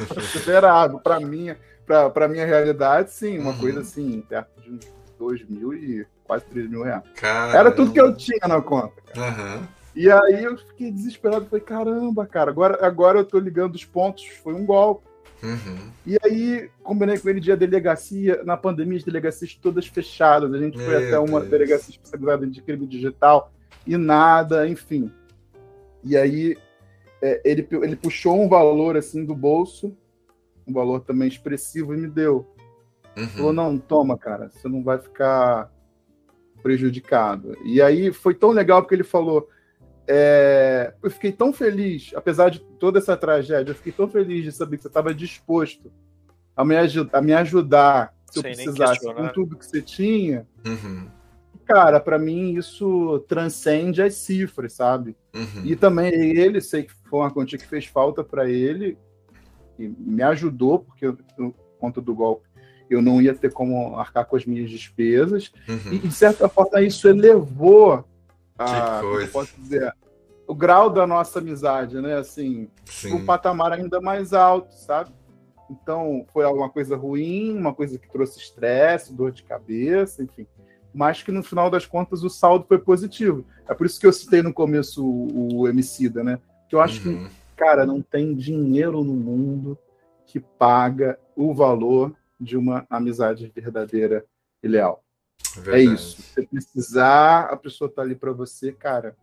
Considerável. 0.08 0.98
Para 1.00 1.20
mim, 1.20 1.54
para 1.86 2.28
minha 2.28 2.46
realidade, 2.46 3.10
sim, 3.12 3.38
uma 3.38 3.50
uhum. 3.50 3.58
coisa 3.58 3.80
assim, 3.80 4.20
perto 4.22 4.60
de 4.60 4.78
2 5.18 5.48
mil 5.48 5.74
e 5.74 6.06
quase 6.24 6.44
3 6.46 6.68
mil 6.68 6.82
reais. 6.82 7.02
Caramba. 7.16 7.58
Era 7.58 7.70
tudo 7.70 7.92
que 7.92 8.00
eu 8.00 8.14
tinha 8.14 8.46
na 8.48 8.60
conta. 8.60 8.94
Uhum. 9.16 9.66
E 9.94 10.10
aí 10.10 10.44
eu 10.44 10.56
fiquei 10.56 10.90
desesperado, 10.90 11.46
falei, 11.46 11.64
caramba, 11.64 12.26
cara, 12.26 12.50
agora, 12.50 12.84
agora 12.84 13.18
eu 13.18 13.24
tô 13.24 13.38
ligando 13.38 13.74
os 13.74 13.84
pontos, 13.84 14.26
foi 14.42 14.54
um 14.54 14.64
golpe. 14.64 15.06
Uhum. 15.42 15.90
E 16.06 16.16
aí, 16.24 16.70
combinei 16.82 17.18
com 17.18 17.28
ele 17.28 17.40
dia 17.40 17.56
delegacia, 17.56 18.42
na 18.44 18.56
pandemia, 18.56 18.98
as 18.98 19.04
delegacias 19.04 19.54
todas 19.54 19.86
fechadas. 19.86 20.54
A 20.54 20.58
gente 20.58 20.78
foi 20.78 20.98
Meu 20.98 21.08
até 21.08 21.18
uma 21.18 21.40
Deus. 21.40 21.50
delegacia 21.50 21.90
especializada 21.90 22.46
de 22.46 22.62
crime 22.62 22.86
digital 22.86 23.52
e 23.86 23.96
nada, 23.96 24.68
enfim. 24.68 25.10
E 26.04 26.16
aí, 26.16 26.56
é, 27.20 27.40
ele, 27.44 27.66
ele 27.70 27.96
puxou 27.96 28.40
um 28.40 28.48
valor 28.48 28.96
assim 28.96 29.24
do 29.24 29.34
bolso, 29.34 29.96
um 30.66 30.72
valor 30.72 31.00
também 31.00 31.28
expressivo, 31.28 31.94
e 31.94 31.96
me 31.98 32.08
deu. 32.08 32.46
Falou, 33.34 33.48
Uhum. 33.48 33.52
não, 33.52 33.78
toma, 33.78 34.16
cara, 34.16 34.48
você 34.50 34.68
não 34.68 34.82
vai 34.82 34.98
ficar 34.98 35.70
prejudicado. 36.62 37.56
E 37.64 37.80
aí 37.82 38.12
foi 38.12 38.34
tão 38.34 38.50
legal 38.50 38.82
porque 38.82 38.94
ele 38.94 39.04
falou. 39.04 39.48
é, 40.08 40.92
eu 41.00 41.08
fiquei 41.10 41.30
tão 41.30 41.52
feliz, 41.52 42.10
apesar 42.16 42.50
de 42.50 42.58
toda 42.58 42.98
essa 42.98 43.16
tragédia, 43.16 43.70
eu 43.70 43.74
fiquei 43.76 43.92
tão 43.92 44.08
feliz 44.08 44.42
de 44.42 44.50
saber 44.50 44.76
que 44.76 44.82
você 44.82 44.88
estava 44.88 45.14
disposto 45.14 45.92
a 46.56 46.64
me, 46.64 46.76
aju- 46.76 47.08
a 47.12 47.22
me 47.22 47.32
ajudar 47.32 48.12
se 48.28 48.38
eu 48.38 48.42
Sem 48.42 48.56
nem 48.56 48.64
precisasse 48.66 49.00
com 49.14 49.28
tudo 49.28 49.56
que 49.56 49.64
você 49.64 49.80
tinha. 49.80 50.44
Uhum. 50.66 51.06
Cara, 51.64 52.00
para 52.00 52.18
mim 52.18 52.54
isso 52.56 53.20
transcende 53.28 54.02
as 54.02 54.14
cifras, 54.14 54.72
sabe? 54.72 55.16
Uhum. 55.32 55.64
E 55.64 55.76
também 55.76 56.12
ele, 56.36 56.60
sei 56.60 56.82
que 56.82 56.92
foi 57.08 57.20
uma 57.20 57.30
quantia 57.30 57.56
que 57.58 57.66
fez 57.68 57.86
falta 57.86 58.24
para 58.24 58.50
ele 58.50 58.98
e 59.78 59.88
me 59.88 60.22
ajudou, 60.22 60.80
porque 60.80 61.06
eu, 61.06 61.16
por 61.16 61.54
conta 61.78 62.00
do 62.00 62.14
golpe 62.14 62.52
eu 62.92 63.00
não 63.00 63.22
ia 63.22 63.34
ter 63.34 63.50
como 63.50 63.96
arcar 63.96 64.26
com 64.26 64.36
as 64.36 64.44
minhas 64.44 64.70
despesas. 64.70 65.50
Uhum. 65.68 65.92
E, 65.94 65.98
de 65.98 66.12
certa 66.12 66.48
forma, 66.48 66.82
isso 66.82 67.08
elevou 67.08 68.04
a, 68.58 69.00
Que 69.00 69.26
posso 69.28 69.58
dizer, 69.58 69.92
o 70.46 70.54
grau 70.54 70.90
da 70.90 71.06
nossa 71.06 71.38
amizade, 71.38 72.00
né? 72.00 72.16
Assim, 72.16 72.68
Sim. 72.84 73.14
um 73.14 73.24
patamar 73.24 73.72
ainda 73.72 74.00
mais 74.00 74.32
alto, 74.32 74.74
sabe? 74.74 75.10
Então, 75.70 76.26
foi 76.32 76.44
alguma 76.44 76.68
coisa 76.68 76.96
ruim, 76.96 77.56
uma 77.56 77.72
coisa 77.72 77.98
que 77.98 78.10
trouxe 78.10 78.38
estresse, 78.38 79.14
dor 79.14 79.32
de 79.32 79.42
cabeça, 79.42 80.22
enfim. 80.22 80.46
Mas 80.92 81.22
que 81.22 81.32
no 81.32 81.42
final 81.42 81.70
das 81.70 81.86
contas 81.86 82.22
o 82.22 82.28
saldo 82.28 82.66
foi 82.68 82.78
positivo. 82.78 83.46
É 83.66 83.72
por 83.72 83.86
isso 83.86 83.98
que 83.98 84.06
eu 84.06 84.12
citei 84.12 84.42
no 84.42 84.52
começo 84.52 85.02
o, 85.02 85.60
o 85.60 85.68
Emicida, 85.68 86.22
né? 86.22 86.38
Que 86.68 86.74
eu 86.74 86.80
acho 86.80 87.00
que, 87.00 87.08
Uhum. 87.08 87.28
Cara, 87.62 87.86
não 87.86 88.02
tem 88.02 88.34
dinheiro 88.34 89.04
no 89.04 89.14
mundo 89.14 89.78
que 90.26 90.40
paga 90.40 91.18
o 91.36 91.54
valor 91.54 92.12
de 92.40 92.56
uma 92.56 92.84
amizade 92.90 93.50
verdadeira 93.54 94.24
e 94.62 94.66
leal. 94.66 95.04
É 95.56 95.60
Verdade. 95.60 95.94
isso. 95.94 96.22
Se 96.22 96.32
você 96.34 96.42
precisar, 96.46 97.40
a 97.44 97.56
pessoa 97.56 97.88
tá 97.90 98.02
ali 98.02 98.16
para 98.16 98.32
você, 98.32 98.72
cara. 98.72 99.16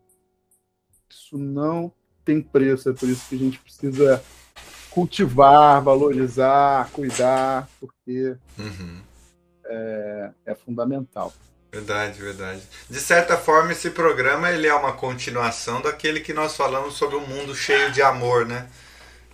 Isso 1.10 1.38
não 1.38 1.92
tem 2.24 2.42
preço. 2.42 2.90
É 2.90 2.94
por 2.94 3.10
isso 3.10 3.28
que 3.28 3.36
a 3.36 3.40
gente 3.40 3.60
precisa 3.60 4.24
cultivar, 4.90 5.84
valorizar, 5.84 6.90
cuidar, 6.92 7.68
porque 7.80 8.38
Uhum. 8.58 9.02
é, 9.66 10.32
é 10.46 10.56
fundamental. 10.56 11.34
Verdade, 11.72 12.20
verdade. 12.20 12.62
De 12.90 13.00
certa 13.00 13.38
forma, 13.38 13.72
esse 13.72 13.92
programa 13.92 14.52
ele 14.52 14.68
é 14.68 14.74
uma 14.74 14.94
continuação 14.94 15.82
daquele 15.82 16.20
que 16.20 16.34
nós 16.34 16.56
falamos 16.56 16.96
sobre 16.96 17.16
um 17.16 17.28
mundo 17.28 17.56
cheio 17.56 17.92
de 17.92 18.02
amor, 18.02 18.46
né? 18.46 18.68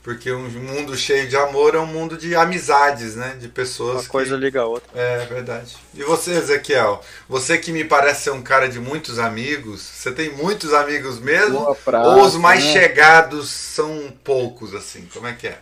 Porque 0.03 0.31
um 0.31 0.47
mundo 0.49 0.95
cheio 0.95 1.27
de 1.27 1.35
amor 1.35 1.73
é 1.73 1.79
um 1.79 1.85
mundo 1.87 2.15
de 2.15 2.35
amizades, 2.35 3.15
né? 3.15 3.37
De 3.39 3.47
pessoas 3.47 4.03
Uma 4.03 4.09
coisa 4.09 4.35
liga 4.35 4.61
a 4.61 4.65
outra. 4.65 4.87
que... 4.91 4.99
É 4.99 5.25
verdade. 5.25 5.75
E 5.95 6.03
você, 6.03 6.33
Ezequiel? 6.33 7.01
Você 7.27 7.57
que 7.57 7.71
me 7.71 7.83
parece 7.83 8.25
ser 8.25 8.31
um 8.31 8.43
cara 8.43 8.67
de 8.67 8.79
muitos 8.79 9.17
amigos, 9.17 9.81
você 9.81 10.11
tem 10.11 10.29
muitos 10.31 10.73
amigos 10.73 11.19
mesmo? 11.19 11.73
Praça, 11.77 12.07
ou 12.07 12.21
os 12.21 12.35
mais 12.35 12.63
né? 12.63 12.71
chegados 12.73 13.49
são 13.49 14.13
poucos, 14.23 14.75
assim? 14.75 15.09
Como 15.11 15.25
é 15.25 15.33
que 15.33 15.47
é? 15.47 15.57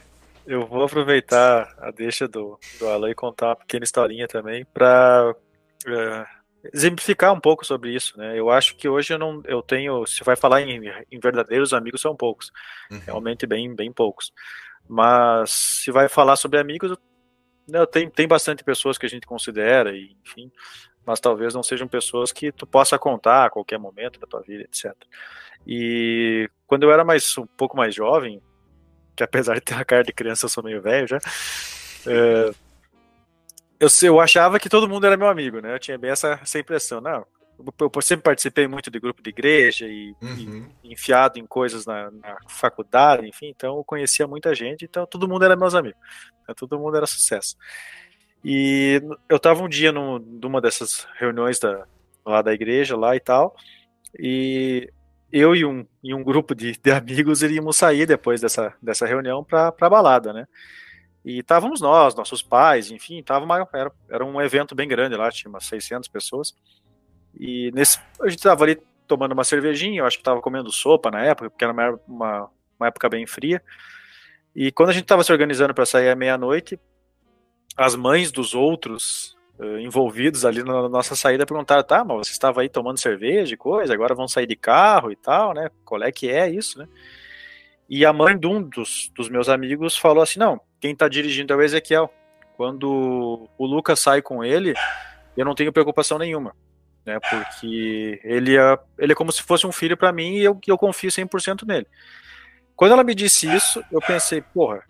Eu 0.45 0.67
vou 0.67 0.83
aproveitar 0.83 1.73
a 1.79 1.89
deixa 1.89 2.27
do, 2.27 2.59
do 2.77 2.89
Alan 2.89 3.11
e 3.11 3.15
contar 3.15 3.47
uma 3.47 3.55
pequena 3.55 3.85
historinha 3.85 4.27
também 4.27 4.65
para 4.73 5.33
exemplificar 6.71 7.33
um 7.33 7.39
pouco 7.39 7.65
sobre 7.65 7.93
isso, 7.93 8.17
né? 8.17 8.37
Eu 8.39 8.49
acho 8.49 8.75
que 8.75 8.87
hoje 8.87 9.13
eu 9.13 9.19
não 9.19 9.41
eu 9.45 9.61
tenho, 9.61 10.05
se 10.05 10.23
vai 10.23 10.35
falar 10.35 10.61
em, 10.61 10.81
em 11.11 11.19
verdadeiros 11.19 11.73
amigos 11.73 12.01
são 12.01 12.15
poucos, 12.15 12.51
Uhum. 12.91 12.99
realmente 12.99 13.45
bem 13.45 13.73
bem 13.75 13.91
poucos. 13.91 14.31
Mas 14.87 15.51
se 15.51 15.91
vai 15.91 16.07
falar 16.09 16.35
sobre 16.35 16.59
amigos, 16.59 16.95
né, 17.67 17.85
tenho 17.87 18.09
tem 18.11 18.27
bastante 18.27 18.63
pessoas 18.63 18.97
que 18.97 19.05
a 19.05 19.09
gente 19.09 19.25
considera 19.25 19.95
e 19.95 20.15
enfim, 20.25 20.51
mas 21.05 21.19
talvez 21.19 21.53
não 21.53 21.63
sejam 21.63 21.87
pessoas 21.87 22.31
que 22.31 22.51
tu 22.51 22.65
possa 22.67 22.97
contar 22.99 23.45
a 23.45 23.49
qualquer 23.49 23.77
momento 23.79 24.19
da 24.19 24.27
tua 24.27 24.41
vida, 24.41 24.63
etc. 24.63 24.93
E 25.65 26.49
quando 26.67 26.83
eu 26.83 26.91
era 26.91 27.03
mais 27.05 27.37
um 27.37 27.45
pouco 27.45 27.75
mais 27.77 27.93
jovem, 27.95 28.41
que 29.15 29.23
apesar 29.23 29.55
de 29.55 29.61
ter 29.61 29.75
a 29.75 29.85
cara 29.85 30.03
de 30.03 30.11
criança, 30.13 30.45
eu 30.45 30.49
sou 30.49 30.63
meio 30.63 30.81
velho 30.81 31.07
já. 31.07 31.17
é, 32.07 32.51
eu, 33.83 34.07
eu 34.07 34.19
achava 34.19 34.59
que 34.59 34.69
todo 34.69 34.87
mundo 34.89 35.05
era 35.05 35.17
meu 35.17 35.27
amigo, 35.27 35.59
né? 35.59 35.75
Eu 35.75 35.79
tinha 35.79 35.97
bem 35.97 36.11
essa, 36.11 36.39
essa 36.41 36.59
impressão. 36.59 36.99
Não, 37.01 37.25
eu, 37.79 37.91
eu 37.95 38.01
sempre 38.01 38.23
participei 38.23 38.67
muito 38.67 38.89
de 38.91 38.99
grupo 38.99 39.21
de 39.21 39.29
igreja 39.29 39.85
e, 39.87 40.15
Uhum. 40.21 40.69
e 40.83 40.91
enfiado 40.93 41.37
em 41.39 41.45
coisas 41.45 41.85
na, 41.85 42.09
na 42.11 42.37
faculdade, 42.47 43.27
enfim, 43.27 43.47
então 43.55 43.77
eu 43.77 43.83
conhecia 43.83 44.27
muita 44.27 44.53
gente, 44.55 44.85
então 44.85 45.05
todo 45.05 45.27
mundo 45.27 45.45
era 45.45 45.55
meus 45.55 45.75
amigos. 45.75 45.99
Então, 46.43 46.55
todo 46.55 46.79
mundo 46.79 46.97
era 46.97 47.05
sucesso. 47.05 47.55
E 48.43 49.01
eu 49.29 49.39
tava 49.39 49.63
um 49.63 49.69
dia 49.69 49.91
num- 49.91 50.19
numa 50.19 50.59
dessas 50.59 51.07
reuniões 51.17 51.59
da, 51.59 51.85
lá 52.25 52.41
da 52.41 52.53
igreja 52.53 52.97
lá 52.97 53.15
e 53.15 53.19
tal, 53.19 53.55
e 54.19 54.89
eu 55.31 55.55
e 55.55 55.65
um, 55.65 55.85
e 56.03 56.13
um 56.13 56.23
grupo 56.23 56.53
de, 56.53 56.73
de 56.77 56.91
amigos 56.91 57.41
iríamos 57.41 57.77
sair 57.77 58.05
depois 58.05 58.41
dessa, 58.41 58.73
dessa 58.81 59.05
reunião 59.05 59.43
para 59.43 59.71
pra 59.71 59.89
balada, 59.89 60.33
né? 60.33 60.45
E 61.23 61.39
estávamos 61.39 61.79
nós, 61.79 62.15
nossos 62.15 62.41
pais, 62.41 62.91
enfim, 62.91 63.23
tava 63.23 63.45
uma, 63.45 63.67
era, 63.73 63.91
era 64.09 64.25
um 64.25 64.41
evento 64.41 64.75
bem 64.75 64.87
grande 64.87 65.15
lá, 65.15 65.31
tinha 65.31 65.49
umas 65.49 65.65
600 65.65 66.09
pessoas. 66.09 66.53
E 67.39 67.71
nesse, 67.73 67.99
a 68.21 68.27
gente 68.27 68.39
estava 68.39 68.63
ali 68.63 68.77
tomando 69.07 69.31
uma 69.31 69.43
cervejinha, 69.43 70.01
eu 70.01 70.05
acho 70.05 70.17
que 70.17 70.21
estava 70.21 70.41
comendo 70.41 70.71
sopa 70.71 71.09
na 71.09 71.21
época, 71.23 71.49
porque 71.49 71.63
era 71.63 71.73
uma, 71.73 71.99
uma, 72.07 72.49
uma 72.79 72.87
época 72.87 73.07
bem 73.07 73.25
fria. 73.25 73.61
E 74.55 74.71
quando 74.71 74.89
a 74.89 74.93
gente 74.93 75.03
estava 75.03 75.23
se 75.23 75.31
organizando 75.31 75.73
para 75.73 75.85
sair 75.85 76.09
à 76.09 76.15
meia-noite, 76.15 76.79
as 77.75 77.95
mães 77.95 78.31
dos 78.31 78.53
outros 78.53 79.35
eh, 79.59 79.81
envolvidos 79.81 80.45
ali 80.45 80.63
na 80.63 80.87
nossa 80.87 81.15
saída 81.15 81.45
perguntaram: 81.45 81.83
tá, 81.83 82.03
mas 82.03 82.27
você 82.27 82.33
estava 82.33 82.61
aí 82.61 82.69
tomando 82.69 82.99
cerveja 82.99 83.53
e 83.53 83.57
coisa, 83.57 83.93
agora 83.93 84.13
vão 84.13 84.27
sair 84.27 84.45
de 84.45 84.55
carro 84.55 85.11
e 85.11 85.15
tal, 85.15 85.53
né? 85.53 85.69
Qual 85.83 86.01
é 86.03 86.11
que 86.11 86.29
é 86.29 86.49
isso, 86.49 86.77
né? 86.77 86.87
E 87.89 88.05
a 88.05 88.13
mãe 88.13 88.37
de 88.37 88.47
um 88.47 88.61
dos, 88.61 89.11
dos 89.15 89.29
meus 89.29 89.49
amigos 89.49 89.97
falou 89.97 90.21
assim: 90.21 90.39
não, 90.39 90.59
quem 90.83 90.93
tá 90.93 91.07
dirigindo 91.07 91.53
é 91.53 91.55
o 91.55 91.61
Ezequiel. 91.61 92.13
Quando 92.57 93.49
o 93.57 93.65
Lucas 93.65 94.01
sai 94.01 94.21
com 94.21 94.43
ele, 94.43 94.73
eu 95.37 95.45
não 95.45 95.55
tenho 95.55 95.71
preocupação 95.71 96.19
nenhuma, 96.19 96.53
né? 97.05 97.21
Porque 97.21 98.19
ele 98.21 98.57
é, 98.57 98.77
ele 98.99 99.13
é 99.13 99.15
como 99.15 99.31
se 99.31 99.41
fosse 99.43 99.65
um 99.65 99.71
filho 99.71 99.95
para 99.95 100.11
mim 100.11 100.33
e 100.33 100.43
eu, 100.43 100.59
eu 100.67 100.77
confio 100.77 101.09
100% 101.09 101.65
nele. 101.65 101.87
Quando 102.75 102.91
ela 102.91 103.03
me 103.05 103.15
disse 103.15 103.47
isso, 103.47 103.81
eu 103.89 104.01
pensei, 104.01 104.41
porra, 104.41 104.83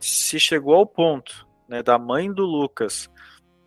se 0.00 0.40
chegou 0.40 0.76
ao 0.76 0.86
ponto 0.86 1.46
né, 1.68 1.82
da 1.82 1.98
mãe 1.98 2.32
do 2.32 2.46
Lucas 2.46 3.10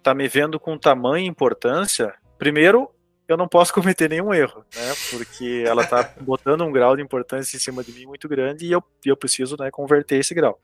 tá 0.02 0.16
me 0.16 0.28
vendo 0.28 0.60
com 0.60 0.80
tamanha 0.80 1.28
importância, 1.28 2.12
primeiro 2.40 2.90
eu 3.28 3.38
não 3.38 3.48
posso 3.48 3.72
cometer 3.76 4.10
nenhum 4.10 4.34
erro, 4.34 4.66
né? 4.76 4.94
Porque 5.12 5.64
ela 5.64 5.86
tá 5.86 6.12
botando 6.22 6.64
um 6.64 6.72
grau 6.72 6.96
de 6.96 7.04
importância 7.04 7.56
em 7.56 7.60
cima 7.60 7.84
de 7.84 7.92
mim 7.92 8.08
muito 8.08 8.28
grande 8.28 8.66
e 8.66 8.72
eu, 8.72 8.84
eu 9.06 9.16
preciso 9.16 9.56
né, 9.60 9.70
converter 9.70 10.18
esse 10.18 10.34
grau. 10.34 10.60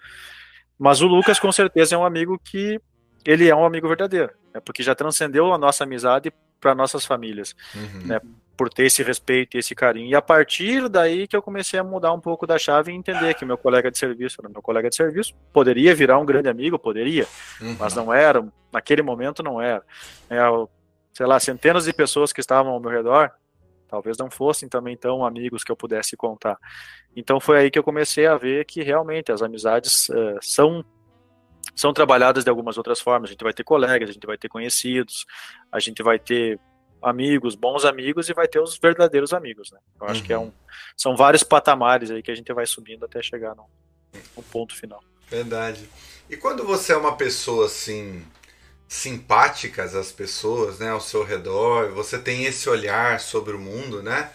Mas 0.77 1.01
o 1.01 1.07
Lucas 1.07 1.39
com 1.39 1.51
certeza 1.51 1.95
é 1.95 1.97
um 1.97 2.05
amigo 2.05 2.39
que 2.43 2.79
ele 3.25 3.47
é 3.49 3.55
um 3.55 3.65
amigo 3.65 3.88
verdadeiro, 3.88 4.31
né? 4.53 4.59
Porque 4.63 4.83
já 4.83 4.93
transcendeu 4.95 5.53
a 5.53 5.57
nossa 5.57 5.83
amizade 5.83 6.31
para 6.59 6.73
nossas 6.75 7.05
famílias 7.05 7.55
Uhum. 7.75 8.07
né, 8.07 8.19
por 8.55 8.69
ter 8.69 8.86
esse 8.86 9.01
respeito 9.03 9.55
e 9.55 9.59
esse 9.59 9.73
carinho. 9.75 10.07
E 10.09 10.15
a 10.15 10.21
partir 10.21 10.88
daí 10.88 11.27
que 11.27 11.36
eu 11.36 11.41
comecei 11.41 11.79
a 11.79 11.83
mudar 11.83 12.13
um 12.13 12.19
pouco 12.19 12.45
da 12.45 12.57
chave 12.57 12.91
e 12.91 12.95
entender 12.95 13.33
que 13.33 13.43
meu 13.45 13.57
colega 13.57 13.89
de 13.89 13.97
serviço 13.97 14.38
era 14.39 14.49
meu 14.49 14.62
colega 14.62 14.89
de 14.89 14.95
serviço, 14.95 15.33
poderia 15.51 15.93
virar 15.95 16.19
um 16.19 16.25
grande 16.25 16.49
amigo, 16.49 16.77
poderia, 16.77 17.25
Uhum. 17.62 17.75
mas 17.79 17.93
não 17.95 18.13
era, 18.13 18.45
naquele 18.71 19.01
momento 19.01 19.41
não 19.41 19.62
era. 19.62 19.83
É, 20.29 20.39
sei 21.13 21.25
lá, 21.25 21.39
centenas 21.39 21.86
de 21.86 21.93
pessoas 21.93 22.31
que 22.33 22.39
estavam 22.41 22.71
ao 22.73 22.79
meu 22.79 22.91
redor, 22.91 23.31
talvez 23.93 24.17
não 24.17 24.27
fossem 24.32 24.67
também 24.67 24.97
tão 24.97 25.23
amigos 25.23 25.63
que 25.63 25.71
eu 25.71 25.75
pudesse 25.75 26.17
contar. 26.17 26.58
Então 27.15 27.39
foi 27.39 27.60
aí 27.60 27.69
que 27.69 27.77
eu 27.77 27.84
comecei 27.84 28.25
a 28.25 28.36
ver 28.36 28.65
que 28.65 28.82
realmente 28.82 29.32
as 29.32 29.43
amizades 29.43 30.10
eh, 30.10 30.38
são 30.41 30.84
são 31.75 31.93
trabalhadas 31.93 32.43
de 32.43 32.49
algumas 32.49 32.75
outras 32.75 32.99
formas. 32.99 33.29
A 33.29 33.34
gente 33.34 33.43
vai 33.43 33.53
ter 33.53 33.63
colegas, 33.63 34.10
a 34.10 34.13
gente 34.13 34.25
vai 34.25 34.36
ter 34.36 34.49
conhecidos, 34.49 35.27
a 35.71 35.79
gente 35.79 36.01
vai 36.01 36.17
ter 36.17 36.60
amigos, 37.03 37.53
bons 37.53 37.86
amigos 37.86 38.29
e 38.29 38.34
vai 38.34 38.47
ter 38.47 38.60
os 38.60 38.79
verdadeiros 38.79 39.32
amigos, 39.32 39.71
né? 39.71 39.77
Eu 40.01 40.08
acho 40.08 40.21
Uhum. 40.21 40.25
que 40.25 40.34
é 40.34 40.39
um, 40.39 40.51
são 40.97 41.15
vários 41.15 41.43
patamares 41.43 42.10
aí 42.10 42.23
que 42.23 42.32
a 42.32 42.36
gente 42.36 42.51
vai 42.51 42.65
subindo 42.65 43.06
até 43.06 43.21
chegar 43.21 43.53
no, 43.56 43.65
no 44.36 44.41
ponto 44.41 44.75
final. 44.75 45.03
Verdade. 45.29 45.88
E 46.27 46.36
quando 46.36 46.63
você 46.63 46.93
é 46.93 46.97
uma 46.97 47.15
pessoa 47.15 47.67
assim 47.67 48.25
simpáticas 48.93 49.95
às 49.95 50.12
pessoas, 50.12 50.77
né, 50.77 50.91
ao 50.91 51.01
seu 51.01 51.23
redor, 51.23 51.91
você 51.93 52.19
tem 52.19 52.45
esse 52.45 52.69
olhar 52.69 53.19
sobre 53.19 53.56
o 53.56 53.60
mundo, 53.60 54.03
né? 54.03 54.29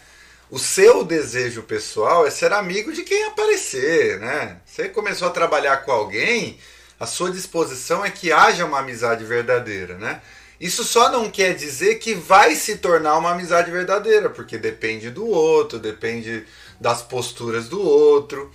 o 0.51 0.57
seu 0.57 1.03
desejo 1.03 1.63
pessoal 1.63 2.25
é 2.25 2.31
ser 2.31 2.51
amigo 2.51 2.91
de 2.91 3.03
quem 3.03 3.25
aparecer, 3.25 4.19
né? 4.19 4.57
Você 4.65 4.89
começou 4.89 5.27
a 5.27 5.31
trabalhar 5.31 5.77
com 5.85 5.91
alguém, 5.91 6.57
a 6.99 7.05
sua 7.05 7.29
disposição 7.29 8.03
é 8.03 8.09
que 8.09 8.31
haja 8.31 8.65
uma 8.65 8.79
amizade 8.79 9.23
verdadeira, 9.23 9.95
né? 9.97 10.21
Isso 10.59 10.83
só 10.83 11.09
não 11.09 11.29
quer 11.29 11.53
dizer 11.53 11.95
que 11.99 12.13
vai 12.13 12.55
se 12.55 12.77
tornar 12.77 13.17
uma 13.17 13.31
amizade 13.31 13.71
verdadeira, 13.71 14.29
porque 14.29 14.57
depende 14.57 15.09
do 15.09 15.25
outro, 15.27 15.79
depende 15.79 16.45
das 16.81 17.01
posturas 17.01 17.69
do 17.69 17.79
outro. 17.79 18.51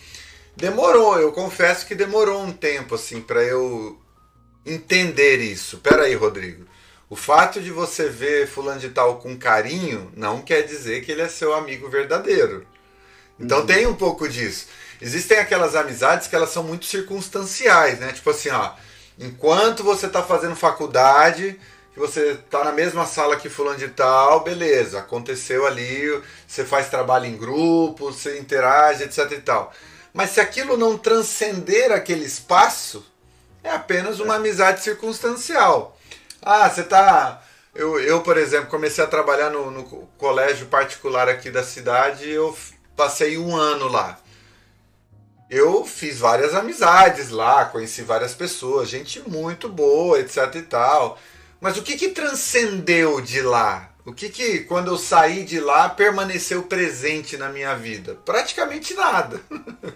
Demorou, 0.57 1.19
eu 1.19 1.33
confesso 1.33 1.87
que 1.87 1.95
demorou 1.95 2.43
um 2.43 2.53
tempo 2.53 2.97
assim 2.97 3.21
para 3.21 3.43
eu 3.43 3.99
entender 4.65 5.39
isso. 5.39 5.79
Pera 5.79 6.05
aí, 6.05 6.15
Rodrigo. 6.15 6.67
O 7.09 7.17
fato 7.17 7.61
de 7.61 7.71
você 7.71 8.09
ver 8.09 8.49
fulano 8.49 8.81
de 8.81 8.89
tal 8.89 9.19
com 9.19 9.37
carinho 9.37 10.11
não 10.17 10.41
quer 10.41 10.63
dizer 10.63 11.05
que 11.05 11.13
ele 11.13 11.23
é 11.23 11.29
seu 11.29 11.55
amigo 11.55 11.89
verdadeiro. 11.89 12.67
Então 13.39 13.61
uhum. 13.61 13.67
tem 13.67 13.87
um 13.87 13.95
pouco 13.95 14.29
disso. 14.29 14.67
Existem 15.01 15.39
aquelas 15.39 15.75
amizades 15.75 16.29
que 16.29 16.35
elas 16.35 16.51
são 16.51 16.63
muito 16.63 16.87
circunstanciais, 16.87 17.99
né? 17.99 18.13
Tipo 18.13 18.31
assim, 18.31 18.49
ó, 18.51 18.73
enquanto 19.19 19.85
você 19.85 20.07
está 20.07 20.23
fazendo 20.23 20.57
faculdade, 20.57 21.59
que 21.93 22.01
você 22.01 22.33
está 22.33 22.65
na 22.65 22.73
mesma 22.73 23.07
sala 23.07 23.37
que 23.37 23.49
fulano 23.49 23.79
de 23.79 23.89
tal, 23.89 24.43
beleza, 24.43 24.99
aconteceu 24.99 25.67
ali, 25.67 26.21
você 26.47 26.65
faz 26.65 26.89
trabalho 26.89 27.27
em 27.27 27.37
grupo, 27.37 28.11
você 28.11 28.39
interage, 28.39 29.05
etc 29.05 29.31
e 29.33 29.41
tal. 29.41 29.73
Mas 30.13 30.31
se 30.31 30.41
aquilo 30.41 30.77
não 30.77 30.97
transcender 30.97 31.93
aquele 31.93 32.25
espaço, 32.25 33.05
é 33.65 33.71
apenas 33.71 34.21
uma 34.21 34.37
amizade 34.37 34.85
circunstancial. 34.85 35.99
Ah, 36.41 36.71
você 36.71 36.83
está 36.83 37.43
eu, 37.75 37.99
eu, 37.99 38.21
por 38.23 38.37
exemplo, 38.39 38.69
comecei 38.69 39.03
a 39.03 39.09
trabalhar 39.09 39.51
no, 39.51 39.71
no, 39.71 39.85
colégio 40.17 40.67
particular 40.67 41.29
aqui 41.29 41.51
da 41.51 41.65
cidade 41.65 42.25
e 42.25 42.31
eu 42.31 42.57
passei 42.95 43.37
um 43.37 43.57
ano 43.57 43.89
lá. 43.89 44.19
Eu 45.51 45.85
fiz 45.85 46.19
várias 46.19 46.55
amizades 46.55 47.31
lá, 47.31 47.65
conheci 47.65 48.03
várias 48.03 48.33
pessoas, 48.33 48.89
gente 48.89 49.21
muito 49.29 49.69
boa, 49.69 50.21
etc 50.21 50.55
e 50.55 50.63
tal. 50.63 51.19
Mas 51.61 51.77
o 51.77 51.83
que, 51.83 51.97
que 51.97 52.11
transcendeu 52.11 53.21
de 53.21 53.43
lá? 53.43 53.91
O 54.07 54.13
que, 54.13 54.29
que, 54.29 54.61
quando 54.61 54.89
eu 54.89 54.99
saí 54.99 55.45
de 55.45 55.59
lá, 55.59 55.89
permaneceu 55.89 56.63
presente 56.65 57.37
na 57.37 57.49
minha 57.49 57.75
vida? 57.75 58.17
Praticamente 58.25 58.95
nada. 58.95 59.41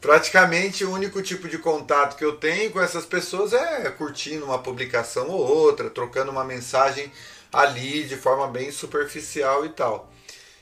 Praticamente 0.00 0.84
o 0.84 0.92
único 0.92 1.20
tipo 1.22 1.48
de 1.48 1.58
contato 1.58 2.16
que 2.16 2.24
eu 2.24 2.36
tenho 2.36 2.70
com 2.70 2.80
essas 2.80 3.04
pessoas 3.04 3.52
é 3.52 3.90
curtindo 3.90 4.44
uma 4.44 4.58
publicação 4.58 5.28
ou 5.28 5.40
outra, 5.40 5.90
trocando 5.90 6.30
uma 6.30 6.44
mensagem 6.44 7.10
ali 7.52 8.04
de 8.04 8.16
forma 8.16 8.46
bem 8.46 8.70
superficial 8.70 9.64
e 9.66 9.70
tal. 9.70 10.12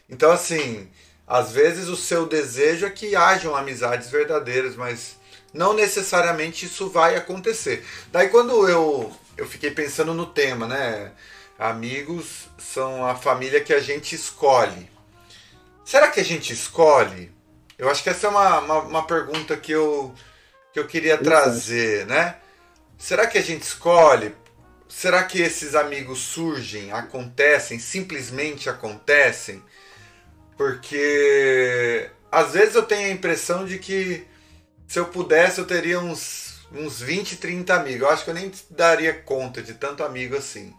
Então, 0.09 0.31
assim, 0.31 0.89
às 1.27 1.53
vezes 1.53 1.89
o 1.89 1.97
seu 1.97 2.27
desejo 2.27 2.87
é 2.87 2.91
que 2.91 3.15
hajam 3.15 3.55
amizades 3.55 4.11
verdadeiras, 4.11 4.75
mas 4.75 5.17
não 5.53 5.75
necessariamente 5.75 6.65
isso 6.67 6.89
vai 6.89 7.17
acontecer. 7.17 7.85
Daí, 8.11 8.29
quando 8.29 8.69
eu 8.69 9.15
eu 9.37 9.47
fiquei 9.47 9.71
pensando 9.71 10.15
no 10.15 10.27
tema, 10.27 10.67
né? 10.67 11.13
Amigos 11.59 12.49
são 12.59 13.07
a 13.07 13.15
família 13.15 13.63
que 13.63 13.73
a 13.73 13.81
gente 13.81 14.15
escolhe. 14.15 14.91
Será 15.85 16.09
que 16.09 16.21
a 16.21 16.25
gente 16.25 16.53
escolhe? 16.53 17.31
Eu 17.79 17.91
acho 17.91 18.03
que 18.03 18.09
essa 18.09 18.27
é 18.27 18.31
uma, 18.31 18.59
uma, 18.61 18.79
uma 18.81 19.07
pergunta 19.07 19.57
que 19.57 19.73
eu, 19.73 20.15
que 20.73 20.81
eu 20.81 20.87
queria 20.87 21.19
trazer, 21.19 22.07
né? 22.07 22.37
Será 22.97 23.27
que 23.27 23.37
a 23.37 23.43
gente 23.43 23.63
escolhe? 23.63 24.35
Será 24.89 25.25
que 25.25 25.41
esses 25.41 25.75
amigos 25.75 26.19
surgem, 26.21 26.93
acontecem, 26.93 27.79
simplesmente 27.79 28.71
acontecem? 28.71 29.63
Porque 30.57 32.11
às 32.31 32.53
vezes 32.53 32.75
eu 32.75 32.83
tenho 32.83 33.09
a 33.09 33.13
impressão 33.13 33.67
de 33.67 33.79
que 33.79 34.27
se 34.87 34.99
eu 34.99 35.07
pudesse 35.07 35.59
eu 35.59 35.67
teria 35.67 36.01
uns 36.01 36.47
uns 36.73 37.01
20, 37.01 37.37
30 37.37 37.75
amigos. 37.75 38.03
Eu 38.03 38.11
acho 38.11 38.25
que 38.25 38.31
eu 38.31 38.35
nem 38.35 38.51
daria 38.71 39.15
conta 39.15 39.63
de 39.63 39.75
tanto 39.75 40.03
amigo 40.03 40.37
assim. 40.37 40.75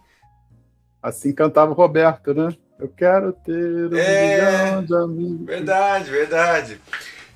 Assim 1.02 1.32
cantava 1.32 1.70
o 1.70 1.74
Roberto, 1.74 2.34
né? 2.34 2.56
Eu 2.78 2.88
quero 2.88 3.32
ter 3.32 3.52
um 3.92 3.96
é, 3.96 4.36
milhão 4.36 4.84
de 4.84 4.94
amigos. 4.94 5.46
Verdade, 5.46 6.10
verdade. 6.10 6.80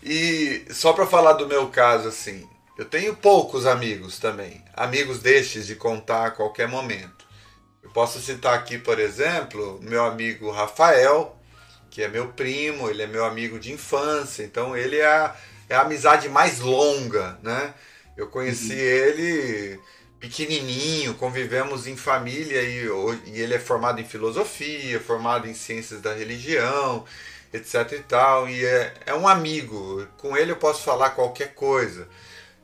E 0.03 0.65
só 0.71 0.93
para 0.93 1.07
falar 1.07 1.33
do 1.35 1.49
meu 1.49 1.69
caso, 1.69 2.09
assim, 2.09 2.49
eu 2.79 2.85
tenho 2.85 3.17
poucos 3.17 3.67
amigos 3.67 4.19
também. 4.19 4.63
Amigos 4.75 5.19
destes 5.19 5.67
de 5.67 5.75
contar 5.75 6.27
a 6.27 6.31
qualquer 6.31 6.69
momento. 6.69 7.27
Eu 7.83 7.91
posso 7.91 8.21
citar 8.21 8.55
aqui, 8.55 8.79
por 8.79 9.01
exemplo, 9.01 9.81
meu 9.83 10.05
amigo 10.05 10.51
Rafael, 10.51 11.37
que 11.91 12.03
é 12.03 12.09
meu 12.09 12.29
primo, 12.29 12.89
ele 12.89 13.03
é 13.03 13.07
meu 13.07 13.25
amigo 13.25 13.59
de 13.59 13.73
infância, 13.73 14.45
então 14.45 14.77
ele 14.77 14.97
é 14.97 15.07
a, 15.07 15.37
é 15.69 15.75
a 15.75 15.83
amizade 15.83 16.29
mais 16.29 16.61
longa, 16.61 17.39
né? 17.43 17.75
Eu 18.17 18.29
conheci 18.29 18.73
uhum. 18.73 18.79
ele 18.79 19.81
pequenininho, 20.23 21.15
convivemos 21.15 21.89
em 21.89 21.97
família 21.97 22.63
e, 22.63 22.87
e 23.27 23.41
ele 23.41 23.55
é 23.55 23.59
formado 23.59 24.01
em 24.01 24.05
filosofia, 24.05 25.01
formado 25.01 25.49
em 25.49 25.53
ciências 25.55 26.01
da 26.01 26.15
religião, 26.15 27.05
etc 27.53 27.91
e 27.91 27.99
tal, 28.05 28.49
e 28.49 28.65
é, 28.65 28.95
é 29.05 29.15
um 29.15 29.27
amigo, 29.27 30.07
com 30.19 30.37
ele 30.37 30.53
eu 30.53 30.57
posso 30.57 30.85
falar 30.85 31.11
qualquer 31.11 31.55
coisa. 31.55 32.09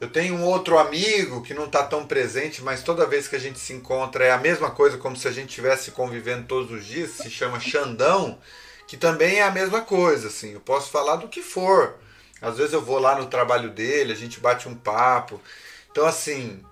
Eu 0.00 0.08
tenho 0.08 0.36
um 0.36 0.44
outro 0.44 0.78
amigo 0.78 1.42
que 1.42 1.52
não 1.52 1.64
está 1.64 1.82
tão 1.82 2.06
presente, 2.06 2.62
mas 2.62 2.84
toda 2.84 3.04
vez 3.04 3.26
que 3.26 3.34
a 3.34 3.40
gente 3.40 3.58
se 3.58 3.72
encontra 3.72 4.24
é 4.24 4.30
a 4.30 4.38
mesma 4.38 4.70
coisa, 4.70 4.96
como 4.96 5.16
se 5.16 5.26
a 5.26 5.32
gente 5.32 5.48
estivesse 5.48 5.90
convivendo 5.90 6.46
todos 6.46 6.70
os 6.70 6.86
dias, 6.86 7.10
se 7.10 7.28
chama 7.28 7.58
Xandão, 7.58 8.38
que 8.86 8.96
também 8.96 9.40
é 9.40 9.42
a 9.42 9.50
mesma 9.50 9.80
coisa, 9.80 10.28
assim, 10.28 10.52
eu 10.52 10.60
posso 10.60 10.92
falar 10.92 11.16
do 11.16 11.26
que 11.26 11.42
for. 11.42 11.96
Às 12.40 12.56
vezes 12.56 12.72
eu 12.72 12.80
vou 12.80 13.00
lá 13.00 13.18
no 13.18 13.26
trabalho 13.26 13.70
dele, 13.70 14.12
a 14.12 14.16
gente 14.16 14.38
bate 14.38 14.68
um 14.68 14.76
papo. 14.76 15.40
Então, 15.90 16.06
assim, 16.06 16.62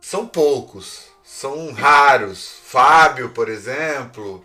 são 0.00 0.26
poucos, 0.26 1.08
são 1.22 1.72
raros. 1.72 2.60
Fábio, 2.64 3.30
por 3.30 3.48
exemplo. 3.48 4.44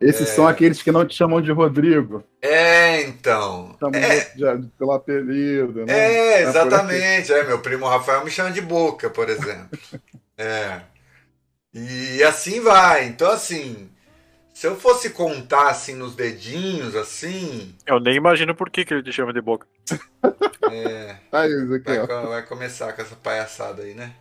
Esses 0.00 0.30
é... 0.30 0.34
são 0.34 0.48
aqueles 0.48 0.82
que 0.82 0.90
não 0.90 1.06
te 1.06 1.14
chamam 1.14 1.40
de 1.40 1.52
Rodrigo. 1.52 2.24
É, 2.40 3.02
então. 3.02 3.76
Chamam 3.78 4.00
é... 4.00 4.20
De, 4.34 4.66
pelo 4.78 4.92
apelido, 4.92 5.84
né? 5.84 5.92
É, 5.92 6.42
exatamente. 6.42 7.32
É, 7.32 7.44
meu 7.44 7.60
primo 7.60 7.86
Rafael 7.86 8.24
me 8.24 8.30
chama 8.30 8.50
de 8.50 8.60
Boca, 8.60 9.10
por 9.10 9.28
exemplo. 9.28 9.78
é. 10.38 10.80
E 11.72 12.22
assim 12.24 12.60
vai. 12.60 13.06
Então, 13.06 13.30
assim, 13.30 13.90
se 14.52 14.66
eu 14.66 14.76
fosse 14.76 15.10
contar 15.10 15.68
assim 15.68 15.94
nos 15.94 16.14
dedinhos, 16.14 16.96
assim. 16.96 17.74
Eu 17.86 18.00
nem 18.00 18.16
imagino 18.16 18.54
por 18.54 18.68
que, 18.68 18.84
que 18.84 18.92
ele 18.92 19.02
te 19.02 19.12
chama 19.12 19.32
de 19.32 19.40
boca. 19.40 19.66
É. 20.72 21.16
Aí, 21.32 21.50
Ezequiel. 21.50 22.06
Vai, 22.06 22.26
vai, 22.26 22.42
começar 22.46 22.92
com 22.92 23.02
essa 23.02 23.16
palhaçada 23.16 23.82
aí, 23.82 23.92
né? 23.92 24.14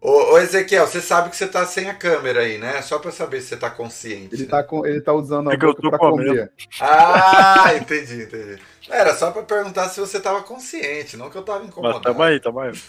Ô, 0.00 0.32
ô, 0.32 0.38
Ezequiel, 0.38 0.86
você 0.86 1.00
sabe 1.00 1.28
que 1.28 1.36
você 1.36 1.46
tá 1.46 1.66
sem 1.66 1.90
a 1.90 1.94
câmera 1.94 2.40
aí, 2.40 2.56
né? 2.56 2.80
Só 2.80 2.98
pra 2.98 3.12
saber 3.12 3.42
se 3.42 3.48
você 3.48 3.56
tá 3.58 3.68
consciente. 3.68 4.34
Ele, 4.34 4.44
né? 4.44 4.48
tá, 4.48 4.62
com, 4.62 4.86
ele 4.86 5.00
tá 5.02 5.12
usando 5.12 5.50
a 5.50 5.52
é 5.52 5.56
boca 5.58 5.90
pra 5.90 5.98
comer. 5.98 6.50
Ah, 6.80 7.74
entendi, 7.76 8.22
entendi. 8.22 8.58
Era 8.88 9.14
só 9.14 9.30
pra 9.30 9.42
perguntar 9.42 9.90
se 9.90 10.00
você 10.00 10.18
tava 10.18 10.42
consciente, 10.42 11.18
não 11.18 11.28
que 11.28 11.36
eu 11.36 11.42
tava 11.42 11.64
incomodado. 11.64 12.02
Mas 12.02 12.12
tamo 12.12 12.22
aí, 12.22 12.40
tamo 12.40 12.60
aí. 12.60 12.70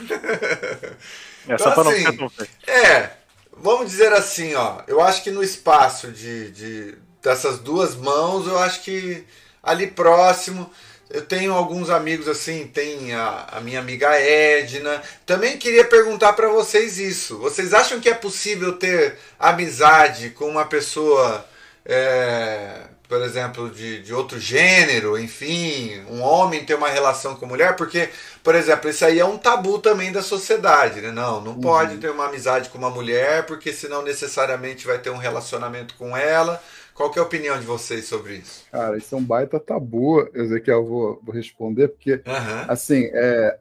é 1.50 1.54
então, 1.54 1.58
só 1.58 1.71
pra 1.71 1.91
assim, 1.91 2.04
não 2.04 2.30
ficar 2.30 2.47
tão 2.47 2.74
É, 2.74 3.12
vamos 3.58 3.88
dizer 3.88 4.13
assim, 4.13 4.56
ó. 4.56 4.82
Eu 4.88 5.02
acho 5.02 5.21
que 5.21 5.32
no 5.32 5.43
espaço 5.43 6.12
de, 6.13 6.50
de 6.52 6.97
dessas 7.21 7.60
duas 7.60 7.93
mãos, 7.93 8.47
eu 8.47 8.58
acho 8.58 8.82
que 8.84 9.26
ali 9.62 9.88
próximo. 9.88 10.71
Eu 11.13 11.26
tenho 11.26 11.54
alguns 11.54 11.89
amigos 11.89 12.28
assim, 12.28 12.67
tem 12.67 13.13
a, 13.13 13.47
a 13.52 13.62
minha 13.62 13.80
amiga 13.80 14.10
Edna. 14.10 15.02
Também 15.26 15.58
queria 15.58 15.86
perguntar 15.86 16.34
para 16.34 16.47
vocês 16.50 16.97
isso. 16.97 17.38
Vocês 17.38 17.74
acham 17.74 18.00
que 18.00 18.10
é 18.10 18.13
possível 18.13 18.74
ter 18.74 19.17
amizade 19.39 20.30
com 20.32 20.45
uma 20.45 20.65
pessoa 20.65 21.45
é, 21.86 22.82
por 23.12 23.21
exemplo, 23.24 23.69
de, 23.69 24.02
de 24.02 24.13
outro 24.13 24.39
gênero, 24.39 25.19
enfim, 25.19 26.02
um 26.10 26.21
homem 26.21 26.63
ter 26.63 26.76
uma 26.76 26.88
relação 26.88 27.36
com 27.36 27.45
mulher, 27.45 27.76
porque, 27.76 28.08
por 28.41 28.56
exemplo, 28.56 28.89
isso 28.89 29.04
aí 29.04 29.19
é 29.19 29.26
um 29.26 29.38
tabu 29.38 29.80
também 29.80 30.13
da 30.13 30.21
sociedade, 30.21 31.02
né? 31.02 31.12
Não, 31.12 31.41
não 31.41 31.52
uhum. 31.52 31.60
pode 31.60 31.97
ter 31.97 32.10
uma 32.10 32.28
amizade 32.28 32.69
com 32.69 32.78
uma 32.78 32.89
mulher, 32.89 33.45
porque 33.45 33.74
senão 33.74 34.02
necessariamente 34.02 34.88
vai 34.88 34.97
ter 34.97 35.10
um 35.10 35.17
relacionamento 35.17 35.93
com 35.95 36.15
ela. 36.15 36.63
Qual 36.93 37.12
é 37.15 37.19
a 37.19 37.23
opinião 37.23 37.60
de 37.60 37.65
vocês 37.65 38.06
sobre 38.06 38.38
isso? 38.38 38.65
Cara, 38.71 38.97
isso 38.97 39.13
é 39.15 39.17
um 39.17 39.23
baita 39.23 39.60
tabu, 39.60 40.27
Ezequiel, 40.34 40.80
eu 40.80 40.86
vou, 40.86 41.21
vou 41.23 41.34
responder, 41.34 41.88
porque, 41.88 42.13
uhum. 42.13 42.65
assim, 42.67 43.10
é, 43.13 43.58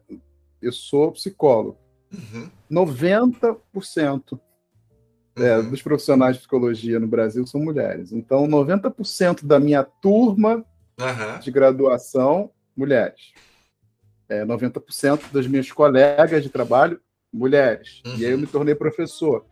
eu 0.61 0.71
sou 0.71 1.11
psicólogo. 1.11 1.77
Uhum. 2.13 2.49
90% 2.69 4.39
é, 5.35 5.57
uhum. 5.57 5.69
dos 5.69 5.81
profissionais 5.81 6.35
de 6.35 6.41
psicologia 6.41 6.99
no 6.99 7.07
Brasil 7.07 7.45
são 7.47 7.61
mulheres. 7.61 8.11
Então, 8.11 8.47
90% 8.47 9.45
da 9.45 9.59
minha 9.59 9.83
turma 9.83 10.65
uhum. 10.99 11.39
de 11.39 11.51
graduação, 11.51 12.51
mulheres. 12.75 13.33
É, 14.27 14.45
90% 14.45 15.31
das 15.31 15.47
minhas 15.47 15.71
colegas 15.71 16.43
de 16.43 16.49
trabalho, 16.49 16.99
mulheres. 17.33 18.01
Uhum. 18.05 18.17
E 18.17 18.25
aí 18.25 18.31
eu 18.31 18.37
me 18.37 18.47
tornei 18.47 18.75
professor. 18.75 19.45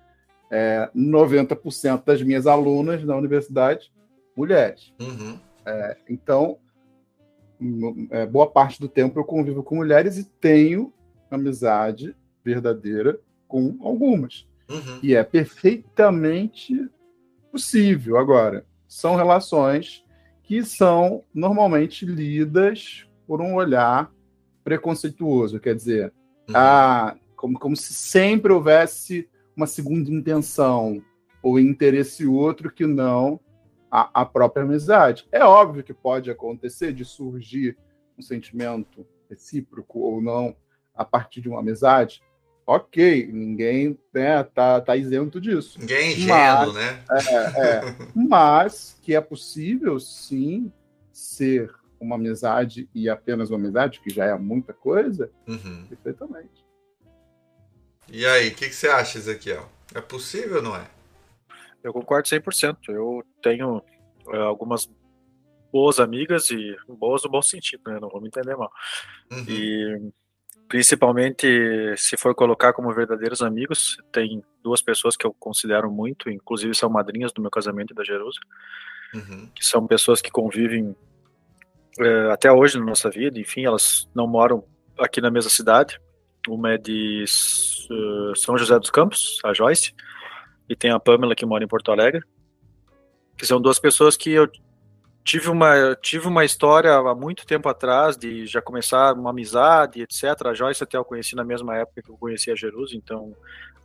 É, 0.51 0.89
90% 0.95 2.03
das 2.03 2.21
minhas 2.21 2.47
alunas 2.47 3.03
na 3.03 3.15
universidade, 3.15 3.91
mulheres. 4.35 4.93
Uhum. 4.99 5.37
É, 5.65 5.97
então, 6.09 6.57
é, 8.09 8.25
boa 8.25 8.49
parte 8.49 8.79
do 8.79 8.87
tempo 8.87 9.19
eu 9.19 9.23
convivo 9.23 9.61
com 9.61 9.75
mulheres 9.75 10.17
e 10.17 10.23
tenho 10.23 10.93
amizade 11.29 12.15
verdadeira 12.43 13.19
com 13.47 13.77
algumas. 13.81 14.47
Uhum. 14.69 14.99
E 15.03 15.15
é 15.15 15.23
perfeitamente 15.23 16.89
possível. 17.51 18.17
Agora, 18.17 18.65
são 18.87 19.15
relações 19.15 20.03
que 20.43 20.63
são 20.63 21.23
normalmente 21.33 22.05
lidas 22.05 23.07
por 23.27 23.41
um 23.41 23.55
olhar 23.55 24.11
preconceituoso, 24.63 25.59
quer 25.59 25.75
dizer, 25.75 26.13
uhum. 26.47 26.55
a, 26.55 27.15
como, 27.35 27.59
como 27.59 27.75
se 27.75 27.93
sempre 27.93 28.51
houvesse 28.51 29.29
uma 29.59 29.67
segunda 29.67 30.09
intenção 30.09 31.03
ou 31.43 31.59
interesse 31.59 32.25
outro 32.25 32.71
que 32.71 32.87
não 32.87 33.41
a, 33.91 34.21
a 34.21 34.25
própria 34.25 34.63
amizade. 34.63 35.27
É 35.33 35.43
óbvio 35.43 35.83
que 35.83 35.93
pode 35.93 36.31
acontecer 36.31 36.93
de 36.93 37.03
surgir 37.03 37.77
um 38.17 38.21
sentimento 38.21 39.05
recíproco 39.29 39.99
ou 39.99 40.21
não 40.21 40.55
a 40.95 41.03
partir 41.03 41.41
de 41.41 41.49
uma 41.49 41.59
amizade. 41.59 42.21
Ok, 42.65 43.29
ninguém 43.33 43.99
né, 44.13 44.43
tá, 44.43 44.79
tá 44.79 44.95
isento 44.95 45.41
disso. 45.41 45.77
Ninguém 45.77 45.97
é 45.97 46.11
ingênuo, 46.13 46.73
né? 46.73 47.03
É, 47.11 47.67
é, 47.67 47.81
mas 48.15 48.97
que 49.01 49.13
é 49.13 49.19
possível, 49.19 49.99
sim, 49.99 50.71
ser 51.11 51.73
uma 51.99 52.15
amizade 52.15 52.89
e 52.95 53.09
apenas 53.09 53.49
uma 53.49 53.57
amizade, 53.57 53.99
que 53.99 54.09
já 54.09 54.23
é 54.23 54.37
muita 54.37 54.71
coisa, 54.71 55.29
uhum. 55.45 55.85
perfeitamente. 55.89 56.68
E 58.11 58.25
aí, 58.25 58.49
o 58.49 58.55
que, 58.55 58.67
que, 58.67 58.75
você 58.75 58.87
acha, 58.87 59.17
Ezequiel? 59.17 59.69
É 59.93 60.01
possível 60.01 60.57
ou 60.57 60.63
não 60.63 60.75
é? 60.75 60.87
Eu 61.83 61.93
concordo 61.93 62.27
100%. 62.27 62.77
Eu 62.89 63.23
tenho 63.41 63.81
é, 64.29 64.37
algumas 64.37 64.89
boas 65.71 65.99
amigas 65.99 66.49
e 66.49 66.75
boas 66.87 67.23
no 67.23 67.29
bom 67.29 67.41
sentido, 67.41 67.81
né? 67.87 67.99
Não 67.99 68.09
vou 68.09 68.21
me 68.21 68.27
entender 68.27 68.55
mal. 68.55 68.71
Uhum. 69.31 69.45
E 69.47 70.11
principalmente 70.67 71.47
se 71.97 72.15
for 72.15 72.35
colocar 72.35 72.73
como 72.73 72.93
verdadeiros 72.93 73.41
amigos, 73.41 73.97
tem 74.11 74.43
duas 74.63 74.81
pessoas 74.81 75.17
que 75.17 75.25
eu 75.25 75.33
considero 75.33 75.91
muito, 75.91 76.29
inclusive 76.29 76.75
são 76.75 76.89
madrinhas 76.89 77.31
do 77.31 77.41
meu 77.41 77.49
casamento 77.49 77.91
e 77.91 77.95
da 77.95 78.03
Jerusa, 78.03 78.39
uhum. 79.13 79.49
que 79.53 79.65
são 79.65 79.87
pessoas 79.87 80.21
que 80.21 80.29
convivem 80.29 80.95
é, 81.99 82.31
até 82.31 82.51
hoje 82.51 82.77
na 82.77 82.85
nossa 82.85 83.09
vida, 83.09 83.39
enfim, 83.39 83.65
elas 83.65 84.07
não 84.13 84.27
moram 84.27 84.63
aqui 84.97 85.19
na 85.19 85.31
mesma 85.31 85.49
cidade. 85.49 85.99
Uma 86.49 86.73
é 86.73 86.77
de 86.77 87.23
uh, 87.91 88.35
São 88.35 88.57
José 88.57 88.77
dos 88.79 88.89
Campos, 88.89 89.39
a 89.43 89.53
Joyce, 89.53 89.93
e 90.67 90.75
tem 90.75 90.91
a 90.91 90.99
Pamela 90.99 91.35
que 91.35 91.45
mora 91.45 91.63
em 91.63 91.67
Porto 91.67 91.91
Alegre, 91.91 92.23
que 93.37 93.45
são 93.45 93.61
duas 93.61 93.79
pessoas 93.79 94.17
que 94.17 94.31
eu 94.31 94.49
tive 95.23 95.49
uma 95.49 95.95
tive 95.95 96.27
uma 96.27 96.43
história 96.43 96.95
há 96.95 97.13
muito 97.13 97.45
tempo 97.45 97.69
atrás 97.69 98.17
de 98.17 98.47
já 98.47 98.61
começar 98.61 99.13
uma 99.13 99.29
amizade, 99.29 100.01
etc. 100.01 100.23
A 100.45 100.53
Joyce 100.53 100.83
até 100.83 100.97
eu 100.97 101.05
conheci 101.05 101.35
na 101.35 101.43
mesma 101.43 101.75
época 101.77 102.01
que 102.01 102.09
eu 102.09 102.17
conheci 102.17 102.49
a 102.51 102.55
Jerusa, 102.55 102.95
então 102.95 103.35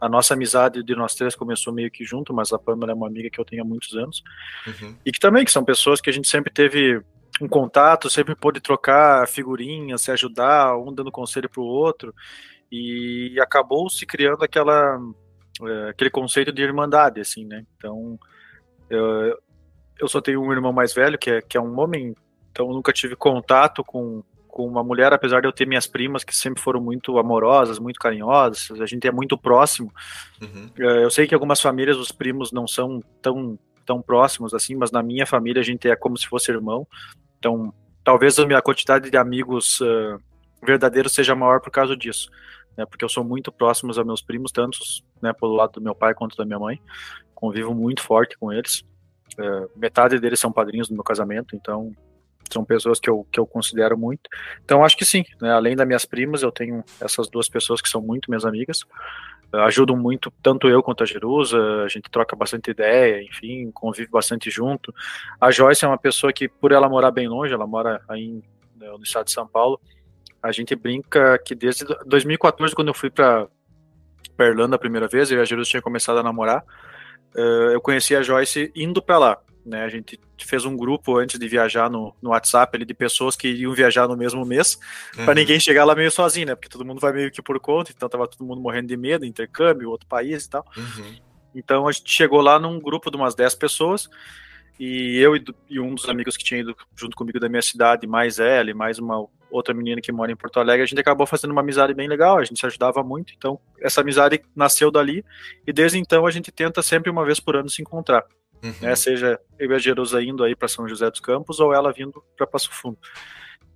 a 0.01 0.09
nossa 0.09 0.35
amizade 0.35 0.83
de 0.83 0.95
nós 0.95 1.15
três 1.15 1.35
começou 1.35 1.73
meio 1.73 1.91
que 1.91 2.05
junto, 2.05 2.33
mas 2.33 2.53
a 2.53 2.59
Pamela 2.59 2.93
é 2.93 2.95
uma 2.95 3.07
amiga 3.07 3.31
que 3.31 3.41
eu 3.41 3.45
tenho 3.45 3.63
há 3.63 3.65
muitos 3.65 3.95
anos. 3.95 4.23
Uhum. 4.67 4.97
E 5.05 5.13
que 5.13 5.19
também 5.19 5.45
que 5.45 5.53
são 5.53 5.65
pessoas 5.65 6.01
que 6.01 6.11
a 6.11 6.13
gente 6.13 6.29
sempre 6.29 6.53
teve 6.53 7.03
um 7.41 7.49
contato, 7.49 8.09
sempre 8.09 8.35
pôde 8.35 8.61
trocar 8.61 9.27
figurinhas, 9.27 10.03
se 10.03 10.11
ajudar, 10.11 10.77
um 10.77 10.93
dando 10.95 11.11
conselho 11.11 11.49
para 11.49 11.61
o 11.61 11.67
outro, 11.67 12.15
e 12.75 13.41
acabou 13.41 13.89
se 13.89 14.05
criando 14.05 14.43
aquela 14.43 14.99
é, 15.63 15.91
aquele 15.91 16.11
conceito 16.11 16.53
de 16.53 16.63
irmandade, 16.63 17.21
assim, 17.21 17.45
né? 17.45 17.65
Então, 17.77 18.19
eu, 18.91 19.39
eu 20.01 20.09
só 20.09 20.21
tenho 20.21 20.43
um 20.43 20.53
irmão 20.53 20.73
mais 20.73 20.93
velho, 20.93 21.17
que 21.17 21.31
é, 21.31 21.41
que 21.41 21.57
é 21.57 21.61
um 21.61 21.79
homem, 21.79 22.15
então 22.51 22.69
nunca 22.69 22.93
tive 22.93 23.15
contato 23.15 23.85
com, 23.85 24.23
com 24.49 24.67
uma 24.67 24.83
mulher, 24.83 25.13
apesar 25.13 25.41
de 25.41 25.47
eu 25.47 25.53
ter 25.53 25.67
minhas 25.67 25.87
primas 25.87 26.25
que 26.25 26.35
sempre 26.35 26.61
foram 26.61 26.81
muito 26.81 27.17
amorosas, 27.19 27.79
muito 27.79 28.01
carinhosas, 28.01 28.81
a 28.81 28.87
gente 28.87 29.07
é 29.07 29.13
muito 29.13 29.39
próximo. 29.39 29.93
Uhum. 30.43 30.71
É, 30.79 31.05
eu 31.05 31.11
sei 31.11 31.27
que 31.29 31.35
algumas 31.35 31.61
famílias 31.61 31.97
os 31.97 32.11
primos 32.11 32.51
não 32.51 32.67
são 32.67 33.01
tão, 33.23 33.57
tão 33.87 34.03
próximos 34.03 34.53
assim, 34.53 34.75
mas 34.75 34.91
na 34.91 35.03
minha 35.03 35.27
família 35.27 35.61
a 35.61 35.65
gente 35.65 35.89
é 35.89 35.95
como 35.95 36.19
se 36.19 36.27
fosse 36.27 36.51
irmão. 36.51 36.85
Então, 37.39 37.73
talvez 38.03 38.37
a 38.41 38.47
minha 38.47 38.61
quantidade 38.61 39.09
de 39.09 39.17
amigos 39.17 39.81
uh, 39.81 40.19
verdadeiros 40.65 41.13
seja 41.13 41.37
maior 41.37 41.61
por 41.61 41.71
causa 41.71 41.97
disso 41.97 42.29
né, 42.77 42.85
porque 42.87 43.05
eu 43.05 43.09
sou 43.09 43.25
muito 43.25 43.53
próximo 43.53 43.91
aos 43.91 44.05
meus 44.05 44.23
primos, 44.23 44.53
tanto 44.53 44.79
né, 45.21 45.33
pelo 45.33 45.55
lado 45.55 45.73
do 45.73 45.81
meu 45.81 45.95
pai 45.95 46.15
quanto 46.15 46.37
da 46.37 46.45
minha 46.45 46.59
mãe. 46.59 46.81
Convivo 47.35 47.75
muito 47.75 48.03
forte 48.03 48.37
com 48.39 48.53
eles. 48.53 48.85
É, 49.39 49.69
metade 49.77 50.19
deles 50.19 50.39
são 50.39 50.53
padrinhos 50.53 50.89
do 50.89 50.95
meu 50.95 51.05
casamento, 51.05 51.57
então 51.57 51.93
são 52.53 52.65
pessoas 52.65 53.01
que 53.01 53.09
eu, 53.09 53.27
que 53.31 53.41
eu 53.41 53.47
considero 53.47 53.99
muito. 53.99 54.29
Então 54.65 54.85
acho 54.85 54.97
que 54.97 55.05
sim, 55.05 55.25
né, 55.41 55.53
além 55.53 55.75
das 55.75 55.87
minhas 55.87 56.05
primas, 56.05 56.43
eu 56.43 56.53
tenho 56.53 56.85
essas 57.01 57.29
duas 57.29 57.49
pessoas 57.49 57.81
que 57.81 57.89
são 57.89 58.01
muito 58.01 58.31
minhas 58.31 58.45
amigas. 58.45 58.81
ajudam 59.53 59.97
muito, 59.97 60.33
tanto 60.43 60.69
eu 60.69 60.83
quanto 60.83 61.03
a 61.03 61.07
Jerusa, 61.07 61.59
a 61.85 61.89
gente 61.89 62.11
troca 62.11 62.37
bastante 62.37 62.71
ideia, 62.71 63.23
enfim, 63.23 63.71
convive 63.73 64.11
bastante 64.11 64.51
junto. 64.51 64.95
A 65.41 65.51
Joyce 65.51 65.85
é 65.85 65.89
uma 65.89 65.99
pessoa 65.99 66.33
que, 66.33 66.49
por 66.49 66.73
ela 66.73 66.89
morar 66.89 67.11
bem 67.11 67.29
longe, 67.29 67.53
ela 67.53 67.67
mora 67.67 68.03
aí 68.09 68.43
né, 68.77 68.89
no 68.89 69.03
estado 69.03 69.27
de 69.27 69.33
São 69.33 69.47
Paulo, 69.47 69.81
a 70.45 70.53
gente 70.53 70.77
brinca 70.77 71.39
que 71.39 71.55
desde 71.55 71.87
2014, 72.05 72.75
quando 72.75 72.89
eu 72.89 72.95
fui 72.95 73.09
para 73.09 73.49
Irlanda 74.39 74.77
a 74.77 74.79
primeira 74.79 75.09
vez, 75.09 75.31
eu 75.31 75.39
e 75.39 75.41
a 75.41 75.45
Jerusalém 75.45 75.71
tinha 75.71 75.83
começado 75.83 76.19
a 76.19 76.23
namorar, 76.23 76.63
uh, 77.35 77.73
eu 77.73 77.81
conheci 77.81 78.15
a 78.15 78.23
Joyce 78.23 78.71
indo 78.77 79.01
para 79.01 79.17
lá. 79.17 79.39
Né, 79.65 79.83
a 79.83 79.89
gente 79.89 80.21
fez 80.39 80.67
um 80.67 80.77
grupo 80.77 81.17
antes 81.17 81.39
de 81.39 81.49
viajar 81.49 81.89
no, 81.89 82.15
no 82.21 82.29
WhatsApp 82.29 82.77
ali, 82.77 82.85
de 82.85 82.93
pessoas 82.93 83.35
que 83.35 83.49
iam 83.49 83.73
viajar 83.73 84.07
no 84.07 84.15
mesmo 84.15 84.45
mês, 84.45 84.79
uhum. 85.17 85.25
para 85.25 85.33
ninguém 85.33 85.59
chegar 85.59 85.87
lá 85.87 85.95
meio 85.95 86.11
sozinho, 86.11 86.49
né? 86.49 86.55
Porque 86.55 86.69
todo 86.69 86.85
mundo 86.85 87.01
vai 87.01 87.15
meio 87.15 87.31
que 87.31 87.41
por 87.41 87.59
conta, 87.59 87.91
então 87.91 88.07
tava 88.07 88.29
todo 88.29 88.47
mundo 88.47 88.61
morrendo 88.61 88.89
de 88.89 88.97
medo, 88.99 89.25
intercâmbio, 89.25 89.89
outro 89.89 90.07
país 90.07 90.45
e 90.45 90.51
tal. 90.51 90.67
Uhum. 90.77 91.17
Então 91.55 91.89
a 91.89 91.93
gente 91.93 92.13
chegou 92.13 92.43
lá 92.43 92.59
num 92.59 92.79
grupo 92.79 93.11
de 93.11 93.17
umas 93.17 93.35
10 93.35 93.55
pessoas, 93.55 94.11
e 94.79 95.19
eu 95.19 95.37
e, 95.37 95.45
e, 95.71 95.81
um 95.81 95.95
dos 95.95 96.09
amigos 96.09 96.37
que 96.37 96.45
tinha 96.45 96.61
ido 96.61 96.77
junto 96.97 97.17
comigo 97.17 97.39
da 97.39 97.49
minha 97.49 97.63
cidade, 97.63 98.07
mais 98.07 98.39
ela 98.39 98.71
e 98.71 98.75
mais 98.75 98.99
uma 98.99 99.27
outra 99.51 99.73
menina 99.73 100.01
que 100.01 100.11
mora 100.11 100.33
em 100.33 100.37
Porto 100.37 100.59
Alegre, 100.59 100.83
a 100.83 100.87
gente 100.87 101.01
acabou 101.01 101.27
fazendo 101.27 101.53
uma 101.53 101.61
amizade 101.61 101.95
bem 101.95 102.09
legal, 102.09 102.39
a 102.39 102.45
gente 102.45 102.59
se 102.59 102.67
ajudava 102.67 103.03
muito, 103.05 103.33
então 103.37 103.59
essa 103.81 104.01
amizade 104.01 104.43
nasceu 104.55 104.91
dali 104.91 105.25
e 105.65 105.73
desde 105.73 105.99
então 105.99 106.27
a 106.27 106.31
gente 106.31 106.51
tenta 106.51 106.83
sempre 106.83 107.09
uma 107.11 107.25
vez 107.25 107.39
por 107.39 107.55
ano 107.55 107.71
se 107.71 107.81
encontrar. 107.81 108.25
Uhum. 108.63 108.73
Né, 108.81 108.97
seja 108.97 109.39
eu 109.59 109.71
e 109.71 109.75
a 109.75 109.79
Jerusa 109.79 110.23
indo 110.23 110.43
aí 110.43 110.57
para 110.57 110.69
São 110.69 110.89
José 110.89 111.11
dos 111.11 111.21
Campos 111.21 111.61
ou 111.61 111.73
ela 111.75 111.93
vindo 111.93 112.25
para 112.37 112.47
Passo 112.47 112.71
Fundo. 112.73 112.99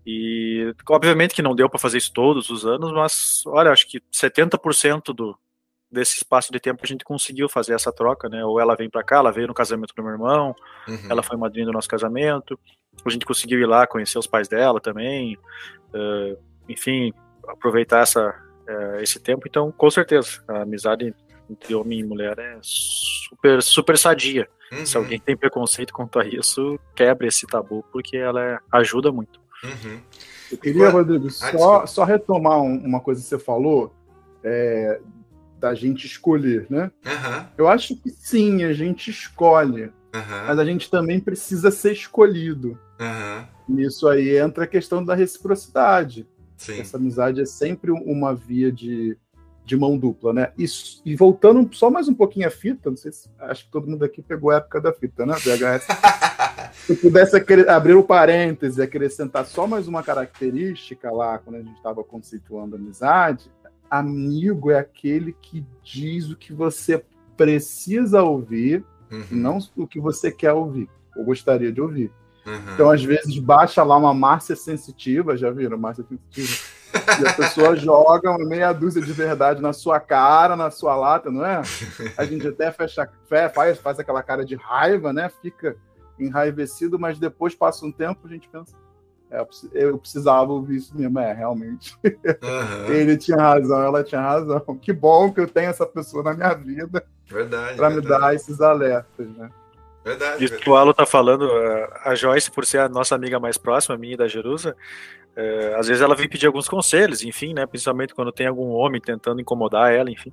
E 0.05 0.75
obviamente 0.89 1.35
que 1.35 1.43
não 1.43 1.55
deu 1.55 1.69
para 1.69 1.79
fazer 1.79 1.99
isso 1.99 2.13
todos 2.13 2.49
os 2.49 2.65
anos, 2.65 2.91
mas 2.93 3.43
olha, 3.47 3.71
acho 3.71 3.87
que 3.87 4.01
70% 4.11 5.15
do, 5.15 5.39
desse 5.91 6.17
espaço 6.17 6.53
de 6.53 6.61
tempo 6.61 6.81
a 6.83 6.87
gente 6.87 7.05
conseguiu 7.05 7.49
fazer 7.49 7.73
essa 7.73 7.93
troca, 7.93 8.29
né? 8.29 8.45
Ou 8.45 8.61
ela 8.61 8.77
vem 8.77 8.91
para 8.91 9.03
cá, 9.03 9.17
ela 9.17 9.33
veio 9.33 9.49
no 9.49 9.55
casamento 9.55 9.95
do 9.95 10.03
meu 10.03 10.13
irmão, 10.13 10.55
uhum. 10.87 11.07
ela 11.09 11.23
foi 11.23 11.37
madrinha 11.37 11.67
do 11.67 11.73
nosso 11.73 11.89
casamento, 11.89 12.59
a 13.05 13.11
gente 13.11 13.27
conseguiu 13.27 13.59
ir 13.61 13.67
lá 13.67 13.87
conhecer 13.87 14.19
os 14.19 14.27
pais 14.27 14.49
dela 14.49 14.81
também, 14.81 15.37
uh, 15.95 16.39
enfim, 16.69 17.13
aproveitar 17.47 18.01
essa, 18.01 18.29
uh, 18.29 19.01
esse 19.01 19.21
tempo. 19.21 19.47
Então, 19.49 19.73
com 19.73 19.91
certeza, 19.91 20.43
a 20.49 20.63
amizade 20.63 21.15
entre 21.51 21.75
homem 21.75 22.01
e 22.01 22.05
mulher 22.05 22.39
é 22.39 22.59
super, 22.63 23.63
super 23.63 23.97
sadia. 23.97 24.49
Uhum. 24.71 24.85
Se 24.85 24.97
alguém 24.97 25.19
tem 25.19 25.37
preconceito 25.37 25.93
quanto 25.93 26.19
a 26.19 26.27
isso, 26.27 26.79
quebra 26.95 27.27
esse 27.27 27.47
tabu, 27.47 27.85
porque 27.91 28.17
ela 28.17 28.45
é, 28.45 28.59
ajuda 28.73 29.11
muito. 29.11 29.41
Uhum. 29.65 30.01
Eu 30.53 30.59
queria, 30.59 30.91
Rodrigo, 30.91 31.27
ah, 31.27 31.31
só, 31.31 31.87
só 31.87 32.05
retomar 32.05 32.61
uma 32.61 33.01
coisa 33.01 33.21
que 33.21 33.27
você 33.27 33.39
falou. 33.39 33.95
É, 34.45 35.01
da 35.59 35.75
gente 35.75 36.07
escolher, 36.07 36.67
né? 36.71 36.91
Uhum. 37.05 37.47
Eu 37.57 37.69
acho 37.69 37.97
que 37.97 38.11
sim, 38.11 38.63
a 38.65 38.73
gente 38.73 39.11
escolhe, 39.11 39.85
uhum. 39.85 40.47
mas 40.47 40.59
a 40.59 40.65
gente 40.65 40.91
também 40.91 41.21
precisa 41.21 41.71
ser 41.71 41.93
escolhido. 41.93 42.79
Uhum. 43.01 43.45
Nisso 43.69 44.09
aí 44.09 44.37
entra 44.37 44.65
a 44.65 44.69
questão 44.69 45.05
da 45.05 45.15
reciprocidade. 45.15 46.27
Sim. 46.57 46.81
Essa 46.81 46.97
amizade 46.97 47.41
é 47.41 47.47
sempre 47.47 47.91
uma 47.91 48.35
via 48.35 48.73
de, 48.73 49.17
de 49.65 49.77
mão 49.77 49.97
dupla, 49.97 50.33
né? 50.33 50.53
E, 50.59 50.65
e, 51.05 51.15
voltando 51.15 51.69
só 51.73 51.91
mais 51.91 52.09
um 52.09 52.15
pouquinho 52.15 52.49
a 52.49 52.51
fita, 52.51 52.91
não 52.91 52.97
sei 52.97 53.13
se 53.13 53.29
acho 53.39 53.67
que 53.67 53.71
todo 53.71 53.89
mundo 53.89 54.05
aqui 54.05 54.23
pegou 54.23 54.51
a 54.51 54.57
época 54.57 54.81
da 54.81 54.93
fita, 54.93 55.25
né? 55.25 55.35
VHS. 55.35 55.87
se 56.87 56.97
pudesse 56.97 57.37
abrir 57.69 57.95
o 57.95 58.03
parêntese 58.03 58.81
e 58.81 58.83
acrescentar 58.83 59.45
só 59.45 59.67
mais 59.67 59.87
uma 59.87 60.03
característica 60.03 61.11
lá, 61.13 61.39
quando 61.39 61.57
a 61.57 61.63
gente 61.63 61.77
estava 61.77 62.03
conceituando 62.03 62.77
amizade, 62.77 63.51
amigo 63.91 64.71
é 64.71 64.79
aquele 64.79 65.33
que 65.33 65.65
diz 65.83 66.31
o 66.31 66.37
que 66.37 66.53
você 66.53 67.05
precisa 67.37 68.23
ouvir 68.23 68.85
uhum. 69.11 69.25
não 69.31 69.59
o 69.77 69.87
que 69.87 70.01
você 70.01 70.31
quer 70.31 70.53
ouvir, 70.53 70.89
ou 71.17 71.25
gostaria 71.25 71.73
de 71.73 71.81
ouvir. 71.81 72.13
Uhum. 72.47 72.75
Então, 72.75 72.91
às 72.91 73.03
vezes, 73.03 73.39
baixa 73.39 73.83
lá 73.83 73.97
uma 73.97 74.15
Márcia 74.15 74.57
sensitiva, 74.57 75.37
já 75.37 75.51
viram? 75.51 75.77
Márcia 75.77 76.05
sensitiva. 76.05 76.65
e 77.21 77.29
a 77.29 77.35
pessoa 77.35 77.77
joga 77.77 78.31
uma 78.31 78.49
meia 78.49 78.73
dúzia 78.73 79.03
de 79.03 79.13
verdade 79.13 79.61
na 79.61 79.73
sua 79.73 80.01
cara, 80.01 80.57
na 80.57 80.71
sua 80.71 80.97
lata, 80.97 81.31
não 81.31 81.45
é? 81.45 81.61
A 82.17 82.25
gente 82.25 82.47
até 82.47 82.71
fecha, 82.73 83.11
faz, 83.55 83.79
faz 83.79 83.99
aquela 83.99 84.23
cara 84.23 84.45
de 84.45 84.55
raiva, 84.55 85.13
né? 85.13 85.31
Fica 85.43 85.77
enraivecido, 86.19 86.99
mas 86.99 87.19
depois 87.19 87.55
passa 87.55 87.85
um 87.85 87.93
tempo 87.93 88.27
a 88.27 88.31
gente 88.31 88.49
pensa, 88.49 88.75
eu 89.73 89.99
precisava 89.99 90.53
ouvir 90.53 90.77
isso 90.77 90.97
mesmo, 90.97 91.19
é, 91.19 91.33
realmente. 91.33 91.95
Uhum. 92.05 92.87
Ele 92.93 93.17
tinha 93.17 93.37
razão, 93.37 93.83
ela 93.83 94.03
tinha 94.03 94.21
razão. 94.21 94.63
Que 94.81 94.93
bom 94.93 95.33
que 95.33 95.41
eu 95.41 95.47
tenho 95.47 95.71
essa 95.71 95.87
pessoa 95.87 96.23
na 96.23 96.35
minha 96.35 96.55
vida 96.55 97.05
para 97.77 97.91
me 97.91 98.01
dar 98.01 98.35
esses 98.35 98.61
alertas, 98.61 99.29
né? 99.37 99.51
Verdade. 100.05 100.45
Isso 100.45 100.57
que 100.57 100.71
o 100.71 100.77
Alo 100.77 100.95
tá 100.95 101.05
falando, 101.05 101.51
a 102.03 102.15
Joyce, 102.15 102.51
por 102.51 102.65
ser 102.65 102.79
a 102.79 102.89
nossa 102.89 103.15
amiga 103.15 103.39
mais 103.39 103.59
próxima, 103.59 103.99
minha 103.99 104.15
e 104.15 104.17
da 104.17 104.27
Jerusa, 104.27 104.75
é, 105.37 105.75
às 105.77 105.87
vezes 105.87 106.03
ela 106.03 106.15
vem 106.15 106.29
pedir 106.29 106.47
alguns 106.47 106.69
conselhos, 106.69 107.23
enfim, 107.23 107.53
né? 107.53 107.67
Principalmente 107.67 108.15
quando 108.15 108.33
tem 108.33 108.47
algum 108.47 108.71
homem 108.71 109.01
tentando 109.01 109.41
incomodar 109.41 109.93
ela, 109.93 110.11
enfim. 110.11 110.33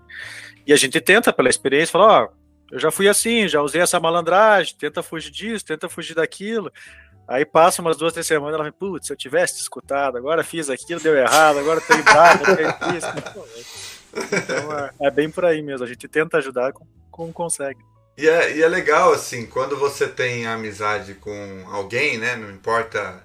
E 0.65 0.71
a 0.71 0.75
gente 0.75 0.99
tenta, 1.01 1.33
pela 1.33 1.49
experiência, 1.49 1.91
falar, 1.91 2.23
ó, 2.23 2.25
oh, 2.25 2.45
eu 2.71 2.79
já 2.79 2.89
fui 2.89 3.07
assim, 3.07 3.47
já 3.47 3.61
usei 3.61 3.81
essa 3.81 3.99
malandragem, 3.99 4.75
tenta 4.77 5.03
fugir 5.03 5.31
disso, 5.31 5.65
tenta 5.65 5.87
fugir 5.87 6.15
daquilo. 6.15 6.71
Aí 7.27 7.43
passa 7.43 7.81
umas 7.81 7.97
duas, 7.97 8.13
três 8.13 8.27
semanas, 8.27 8.53
ela 8.53 8.63
vem, 8.63 8.71
putz, 8.71 9.07
se 9.07 9.13
eu 9.13 9.17
tivesse 9.17 9.59
escutado, 9.59 10.17
agora 10.17 10.43
fiz 10.43 10.69
aquilo, 10.69 10.99
deu 10.99 11.15
errado, 11.15 11.57
agora 11.57 11.81
tô 11.81 11.97
bravo, 12.03 12.45
fiz 12.45 13.03
isso. 13.03 13.55
Então 14.15 14.77
é, 14.77 14.91
é, 15.01 15.11
bem 15.11 15.29
por 15.29 15.43
aí 15.43 15.61
mesmo, 15.61 15.83
a 15.83 15.87
gente 15.87 16.07
tenta 16.07 16.37
ajudar 16.37 16.71
como, 16.71 16.89
como 17.09 17.33
consegue. 17.33 17.79
E 18.17 18.29
é, 18.29 18.55
e 18.55 18.63
é 18.63 18.67
legal, 18.67 19.11
assim, 19.11 19.45
quando 19.45 19.75
você 19.75 20.07
tem 20.07 20.45
amizade 20.45 21.15
com 21.15 21.65
alguém, 21.69 22.17
né, 22.17 22.35
não 22.35 22.49
importa 22.51 23.21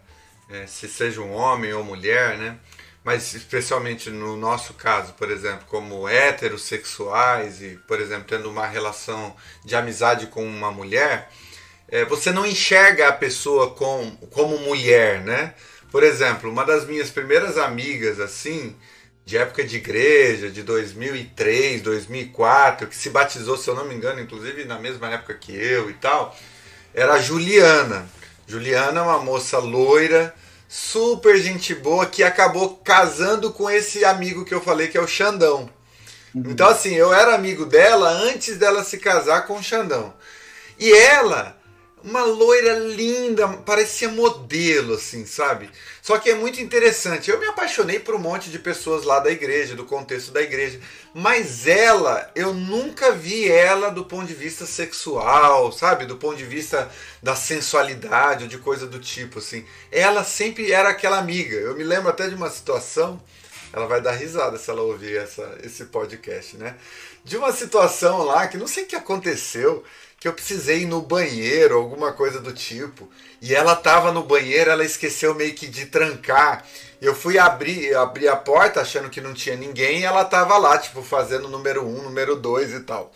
é, 0.48 0.66
se 0.66 0.88
seja 0.88 1.20
um 1.20 1.32
homem 1.32 1.72
ou 1.72 1.84
mulher, 1.84 2.36
né, 2.38 2.59
mas 3.05 3.34
especialmente 3.34 4.11
no 4.11 4.36
nosso 4.36 4.74
caso, 4.74 5.12
por 5.12 5.30
exemplo, 5.30 5.64
como 5.68 6.09
heterossexuais 6.09 7.62
e, 7.62 7.78
por 7.86 8.01
exemplo, 8.01 8.24
tendo 8.26 8.51
uma 8.51 8.66
relação 8.66 9.34
de 9.64 9.76
amizade 9.76 10.26
com 10.26 10.44
uma 10.44 10.70
mulher, 10.70 11.30
é, 11.91 12.05
você 12.05 12.30
não 12.30 12.47
enxerga 12.47 13.09
a 13.09 13.12
pessoa 13.12 13.70
com, 13.74 14.16
como 14.30 14.59
mulher, 14.59 15.20
né? 15.22 15.55
Por 15.91 16.05
exemplo, 16.05 16.49
uma 16.49 16.64
das 16.64 16.86
minhas 16.86 17.11
primeiras 17.11 17.59
amigas, 17.59 18.20
assim, 18.20 18.76
de 19.24 19.36
época 19.36 19.64
de 19.64 19.76
igreja, 19.76 20.49
de 20.49 20.62
2003, 20.62 21.82
2004, 21.82 22.86
que 22.86 22.95
se 22.95 23.11
batizou, 23.11 23.57
se 23.57 23.68
eu 23.68 23.74
não 23.74 23.84
me 23.84 23.95
engano, 23.95 24.20
inclusive 24.20 24.64
na 24.64 24.78
mesma 24.78 25.09
época 25.09 25.34
que 25.34 25.53
eu 25.53 25.91
e 25.91 25.95
tal, 25.95 26.36
era 26.95 27.14
a 27.14 27.20
Juliana. 27.20 28.09
Juliana 28.47 29.01
é 29.01 29.03
uma 29.03 29.18
moça 29.18 29.59
loira, 29.59 30.32
super 30.68 31.36
gente 31.38 31.74
boa, 31.74 32.07
que 32.07 32.22
acabou 32.22 32.76
casando 32.76 33.53
com 33.53 33.68
esse 33.68 34.05
amigo 34.05 34.45
que 34.45 34.55
eu 34.55 34.61
falei, 34.61 34.86
que 34.86 34.99
é 34.99 35.01
o 35.01 35.09
Xandão. 35.09 35.68
Uhum. 36.32 36.45
Então, 36.47 36.68
assim, 36.68 36.95
eu 36.95 37.12
era 37.12 37.34
amigo 37.34 37.66
dela 37.66 38.09
antes 38.09 38.57
dela 38.57 38.84
se 38.84 38.99
casar 38.99 39.47
com 39.47 39.59
o 39.59 39.62
Xandão. 39.62 40.14
E 40.78 40.93
ela 40.93 41.60
uma 42.03 42.22
loira 42.24 42.74
linda, 42.74 43.46
parecia 43.48 44.09
modelo, 44.09 44.94
assim, 44.94 45.26
sabe? 45.26 45.70
Só 46.03 46.18
que 46.18 46.30
é 46.30 46.34
muito 46.34 46.61
interessante. 46.61 47.30
Eu 47.30 47.38
me 47.38 47.46
apaixonei 47.46 47.98
por 47.98 48.14
um 48.14 48.18
monte 48.18 48.51
de 48.51 48.59
pessoas 48.59 49.05
lá 49.05 49.20
da 49.20 49.30
igreja, 49.30 49.74
do 49.74 49.84
contexto 49.84 50.32
da 50.32 50.40
igreja. 50.40 50.80
Mas 51.14 51.66
ela, 51.66 52.30
eu 52.34 52.55
nunca 52.55 53.12
vi 53.12 53.48
ela 53.48 53.90
do 53.90 54.05
ponto 54.05 54.26
de 54.26 54.34
vista 54.34 54.64
sexual, 54.66 55.70
sabe? 55.72 56.07
Do 56.07 56.16
ponto 56.16 56.36
de 56.36 56.44
vista 56.44 56.90
da 57.22 57.36
sensualidade 57.36 58.44
ou 58.44 58.48
de 58.48 58.59
coisa 58.59 58.86
do 58.86 58.98
tipo, 58.98 59.38
assim. 59.38 59.64
Ela 59.92 60.24
sempre 60.24 60.72
era 60.72 60.88
aquela 60.88 61.18
amiga. 61.18 61.57
Eu 61.57 61.76
me 61.76 61.84
lembro 61.84 62.09
até 62.09 62.28
de 62.28 62.34
uma 62.34 62.51
situação. 62.51 63.22
Ela 63.72 63.86
vai 63.86 64.01
dar 64.01 64.12
risada 64.12 64.59
se 64.59 64.68
ela 64.70 64.82
ouvir 64.82 65.16
essa, 65.16 65.59
esse 65.62 65.84
podcast, 65.84 66.57
né? 66.57 66.76
De 67.24 67.36
uma 67.36 67.53
situação 67.53 68.22
lá 68.22 68.48
que 68.48 68.57
não 68.57 68.66
sei 68.66 68.84
o 68.84 68.86
que 68.86 68.96
aconteceu 68.96 69.84
que 70.21 70.29
eu 70.29 70.35
precisei 70.35 70.83
ir 70.83 70.87
no 70.87 71.01
banheiro, 71.01 71.77
alguma 71.77 72.12
coisa 72.12 72.39
do 72.39 72.53
tipo. 72.53 73.09
E 73.41 73.55
ela 73.55 73.75
tava 73.75 74.12
no 74.12 74.23
banheiro, 74.23 74.71
ela 74.71 74.85
esqueceu 74.85 75.35
meio 75.35 75.55
que 75.55 75.66
de 75.66 75.87
trancar. 75.87 76.62
Eu 77.01 77.14
fui 77.14 77.39
abrir, 77.39 77.95
abrir 77.97 78.29
a 78.29 78.37
porta 78.37 78.83
achando 78.83 79.09
que 79.09 79.18
não 79.18 79.33
tinha 79.33 79.57
ninguém 79.57 80.01
e 80.01 80.05
ela 80.05 80.23
tava 80.27 80.59
lá, 80.59 80.77
tipo, 80.77 81.03
fazendo 81.03 81.49
número 81.49 81.87
um, 81.87 82.03
número 82.03 82.37
dois 82.37 82.75
e 82.75 82.81
tal. 82.81 83.11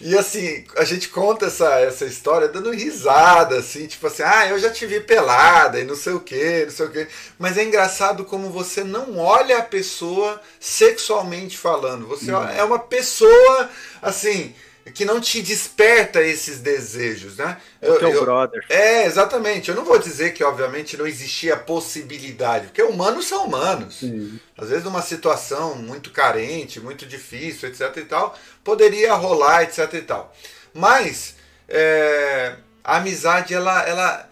E 0.00 0.16
assim, 0.18 0.64
a 0.76 0.84
gente 0.84 1.10
conta 1.10 1.46
essa, 1.46 1.78
essa 1.78 2.04
história 2.04 2.48
dando 2.48 2.72
risada, 2.72 3.58
assim, 3.58 3.86
tipo 3.86 4.06
assim, 4.06 4.22
ah, 4.24 4.48
eu 4.48 4.58
já 4.58 4.70
te 4.70 4.86
vi 4.86 4.98
pelada 4.98 5.78
e 5.78 5.84
não 5.84 5.94
sei 5.94 6.14
o 6.14 6.20
que, 6.20 6.64
não 6.64 6.72
sei 6.72 6.86
o 6.86 6.90
que. 6.90 7.06
Mas 7.38 7.58
é 7.58 7.62
engraçado 7.62 8.24
como 8.24 8.50
você 8.50 8.82
não 8.82 9.18
olha 9.18 9.58
a 9.58 9.62
pessoa 9.62 10.40
sexualmente 10.58 11.56
falando. 11.56 12.08
Você 12.08 12.32
uhum. 12.32 12.48
é 12.48 12.64
uma 12.64 12.78
pessoa, 12.78 13.70
assim, 14.02 14.52
que 14.94 15.04
não 15.04 15.20
te 15.20 15.42
desperta 15.42 16.22
esses 16.22 16.60
desejos, 16.60 17.36
né? 17.36 17.58
É 17.80 17.90
o 17.90 17.98
teu 17.98 18.10
eu, 18.10 18.24
brother. 18.24 18.64
É, 18.68 19.04
exatamente. 19.04 19.68
Eu 19.68 19.76
não 19.76 19.84
vou 19.84 19.98
dizer 19.98 20.32
que, 20.32 20.42
obviamente, 20.42 20.96
não 20.96 21.06
existia 21.06 21.56
possibilidade, 21.56 22.66
porque 22.66 22.82
humanos 22.82 23.26
são 23.26 23.46
humanos. 23.46 23.98
Sim. 24.00 24.38
Às 24.56 24.68
vezes, 24.68 24.84
numa 24.84 25.02
situação 25.02 25.74
muito 25.76 26.10
carente, 26.10 26.80
muito 26.80 27.04
difícil, 27.06 27.68
etc 27.68 27.96
e 27.96 28.04
tal, 28.04 28.36
poderia 28.64 29.14
rolar, 29.14 29.62
etc 29.62 29.92
e 29.94 30.02
tal. 30.02 30.34
Mas 30.72 31.34
é, 31.68 32.54
a 32.82 32.96
amizade, 32.96 33.54
ela, 33.54 33.82
ela, 33.86 34.28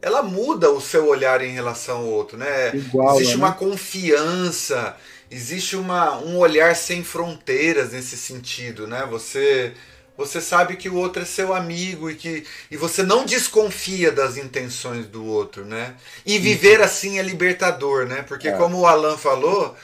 ela 0.00 0.22
muda 0.22 0.70
o 0.70 0.80
seu 0.80 1.06
olhar 1.06 1.40
em 1.42 1.52
relação 1.52 1.98
ao 1.98 2.06
outro, 2.06 2.36
né? 2.36 2.74
Igual, 2.74 3.16
Existe 3.16 3.36
né? 3.36 3.44
uma 3.44 3.52
confiança 3.52 4.96
existe 5.34 5.74
uma, 5.74 6.16
um 6.18 6.38
olhar 6.38 6.76
sem 6.76 7.02
fronteiras 7.02 7.92
nesse 7.92 8.16
sentido, 8.16 8.86
né? 8.86 9.04
Você 9.10 9.74
você 10.16 10.40
sabe 10.40 10.76
que 10.76 10.88
o 10.88 10.94
outro 10.94 11.22
é 11.22 11.24
seu 11.24 11.52
amigo 11.52 12.08
e 12.08 12.14
que 12.14 12.46
e 12.70 12.76
você 12.76 13.02
não 13.02 13.24
desconfia 13.26 14.12
das 14.12 14.36
intenções 14.36 15.06
do 15.06 15.24
outro, 15.24 15.64
né? 15.64 15.96
E 16.24 16.38
viver 16.38 16.80
assim 16.80 17.18
é 17.18 17.22
libertador, 17.22 18.06
né? 18.06 18.22
Porque 18.22 18.48
é. 18.48 18.52
como 18.52 18.78
o 18.78 18.86
Alan 18.86 19.18
falou, 19.18 19.76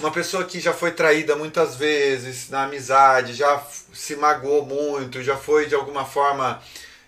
uma 0.00 0.10
pessoa 0.10 0.44
que 0.44 0.58
já 0.58 0.72
foi 0.72 0.90
traída 0.90 1.36
muitas 1.36 1.76
vezes 1.76 2.50
na 2.50 2.64
amizade, 2.64 3.32
já 3.32 3.62
se 3.94 4.16
magoou 4.16 4.66
muito, 4.66 5.22
já 5.22 5.36
foi 5.36 5.66
de 5.66 5.76
alguma 5.76 6.04
forma 6.04 6.60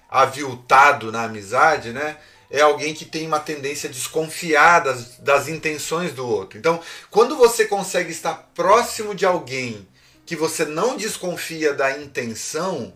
aviltado 0.09 1.11
na 1.11 1.25
amizade, 1.25 1.91
né? 1.91 2.17
É 2.51 2.61
alguém 2.61 2.95
que 2.95 3.05
tem 3.05 3.27
uma 3.27 3.41
tendência 3.41 3.89
a 3.89 3.93
desconfiar 3.93 4.81
das, 4.81 5.19
das 5.19 5.49
intenções 5.49 6.13
do 6.13 6.27
outro. 6.27 6.59
Então, 6.59 6.81
quando 7.11 7.37
você 7.37 7.67
consegue 7.67 8.11
estar 8.11 8.51
próximo 8.55 9.15
de 9.15 9.27
alguém 9.27 9.87
que 10.25 10.37
você 10.37 10.65
não 10.65 10.97
desconfia 10.97 11.73
da 11.73 11.99
intenção, 11.99 12.93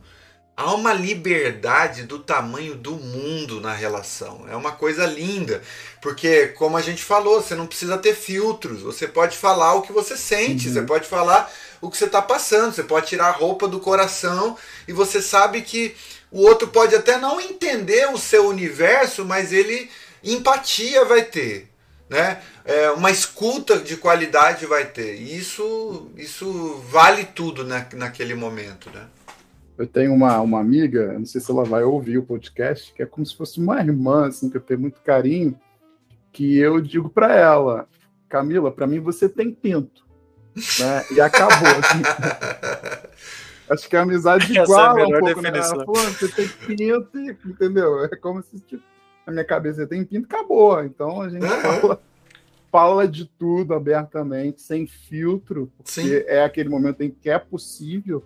há 0.57 0.75
uma 0.75 0.93
liberdade 0.93 2.05
do 2.05 2.19
tamanho 2.19 2.75
do 2.75 2.93
mundo 2.93 3.61
na 3.61 3.73
relação. 3.73 4.47
É 4.49 4.57
uma 4.57 4.73
coisa 4.73 5.07
linda, 5.07 5.63
porque 6.01 6.49
como 6.49 6.77
a 6.77 6.83
gente 6.83 7.03
falou, 7.03 7.41
você 7.41 7.55
não 7.55 7.67
precisa 7.67 7.99
ter 7.99 8.15
filtros. 8.15 8.83
Você 8.83 9.09
pode 9.09 9.37
falar 9.37 9.75
o 9.75 9.83
que 9.83 9.93
você 9.93 10.17
sente, 10.17 10.69
uhum. 10.69 10.75
você 10.75 10.83
pode 10.83 11.09
falar 11.09 11.53
o 11.81 11.91
que 11.91 11.97
você 11.97 12.05
está 12.05 12.23
passando, 12.23 12.75
você 12.75 12.83
pode 12.83 13.07
tirar 13.07 13.29
a 13.29 13.33
roupa 13.33 13.67
do 13.67 13.81
coração 13.81 14.57
e 14.87 14.93
você 14.93 15.21
sabe 15.21 15.63
que 15.63 15.95
o 16.33 16.41
outro 16.41 16.69
pode 16.69 16.95
até 16.95 17.19
não 17.19 17.39
entender 17.39 18.09
o 18.09 18.17
seu 18.17 18.49
universo, 18.49 19.25
mas 19.25 19.53
ele 19.53 19.91
empatia 20.25 21.05
vai 21.05 21.23
ter, 21.23 21.69
né? 22.09 22.41
É, 22.65 22.91
uma 22.91 23.11
escuta 23.11 23.79
de 23.79 23.97
qualidade 23.97 24.65
vai 24.65 24.87
ter. 24.87 25.17
E 25.17 25.37
isso, 25.37 26.11
isso 26.17 26.83
vale 26.89 27.25
tudo 27.25 27.65
na, 27.65 27.87
naquele 27.95 28.35
momento, 28.35 28.89
né? 28.91 29.07
Eu 29.77 29.87
tenho 29.87 30.15
uma, 30.15 30.41
uma 30.41 30.61
amiga, 30.61 31.13
não 31.19 31.27
sei 31.27 31.41
se 31.41 31.51
ela 31.51 31.65
vai 31.65 31.83
ouvir 31.83 32.19
o 32.19 32.23
podcast, 32.23 32.93
que 32.95 33.03
é 33.03 33.07
como 33.07 33.27
se 33.27 33.37
fosse 33.37 33.59
uma 33.61 33.81
irmã, 33.81 34.29
assim, 34.29 34.49
que 34.49 34.57
eu 34.57 34.61
tenho 34.61 34.81
muito 34.81 35.01
carinho, 35.01 35.59
que 36.33 36.57
eu 36.57 36.81
digo 36.81 37.11
para 37.11 37.35
ela, 37.35 37.89
Camila, 38.29 38.71
para 38.71 38.87
mim 38.87 39.01
você 39.01 39.29
tem 39.29 39.53
pinto, 39.53 40.03
né? 40.79 41.05
E 41.11 41.21
acabou. 41.21 41.69
Assim. 41.69 42.03
Acho 43.69 43.89
que 43.89 43.97
a 43.97 44.03
amizade 44.03 44.53
iguala 44.57 45.01
é 45.01 45.03
a 45.03 45.07
um 45.07 45.11
pouco, 45.11 45.41
né? 45.41 45.51
definição. 45.51 45.79
né? 45.79 45.85
Pô, 45.85 45.95
você 45.95 46.29
tem 46.29 46.49
pinto, 46.49 47.19
entendeu? 47.47 48.05
É 48.05 48.17
como 48.17 48.43
se 48.43 48.59
tipo, 48.61 48.83
na 49.27 49.33
minha 49.33 49.45
cabeça 49.45 49.87
tem 49.87 50.05
pinto, 50.05 50.27
acabou. 50.27 50.83
Então 50.85 51.21
a 51.23 51.29
gente 51.29 51.47
fala, 51.47 52.03
fala 52.71 53.09
de 53.09 53.27
tudo 53.27 53.75
abertamente, 53.75 54.63
sem 54.63 54.87
filtro, 54.87 55.71
porque 55.77 55.93
Sim. 55.93 56.25
é 56.27 56.45
aquele 56.45 56.69
momento 56.69 57.03
em 57.03 57.11
que 57.11 57.31
é 57.31 57.39
possível 57.39 58.23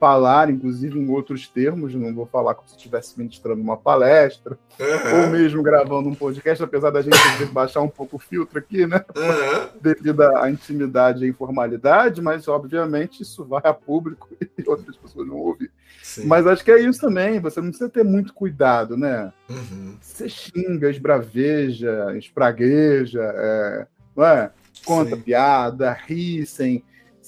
falar, 0.00 0.48
inclusive 0.48 0.98
em 0.98 1.10
outros 1.10 1.46
termos, 1.46 1.94
não 1.94 2.14
vou 2.14 2.26
falar 2.26 2.54
como 2.54 2.66
se 2.66 2.74
estivesse 2.74 3.18
ministrando 3.18 3.60
uma 3.60 3.76
palestra, 3.76 4.58
uhum. 4.80 5.24
ou 5.24 5.30
mesmo 5.30 5.62
gravando 5.62 6.08
um 6.08 6.14
podcast, 6.14 6.64
apesar 6.64 6.90
da 6.90 7.02
gente 7.02 7.14
baixar 7.52 7.82
um 7.82 7.88
pouco 7.88 8.16
o 8.16 8.18
filtro 8.18 8.58
aqui, 8.58 8.86
né? 8.86 9.04
Uhum. 9.14 9.68
Devido 9.78 10.22
à 10.22 10.50
intimidade 10.50 11.24
e 11.24 11.28
informalidade, 11.28 12.22
mas 12.22 12.48
obviamente 12.48 13.22
isso 13.22 13.44
vai 13.44 13.60
a 13.62 13.74
público 13.74 14.30
e 14.40 14.66
outras 14.66 14.96
pessoas 14.96 15.28
não 15.28 15.36
ouvem. 15.36 15.68
Sim. 16.02 16.26
Mas 16.26 16.46
acho 16.46 16.64
que 16.64 16.72
é 16.72 16.80
isso 16.80 16.98
também, 16.98 17.38
você 17.38 17.60
não 17.60 17.68
precisa 17.68 17.90
ter 17.90 18.02
muito 18.02 18.32
cuidado, 18.32 18.96
né? 18.96 19.30
Uhum. 19.50 19.96
Você 20.00 20.30
xinga, 20.30 20.88
esbraveja, 20.88 22.16
espragueja, 22.16 23.20
é, 23.22 23.86
não 24.16 24.24
é? 24.24 24.50
conta 24.84 25.14
Sim. 25.14 25.22
piada, 25.22 25.92
ri 25.92 26.46
sem 26.46 26.82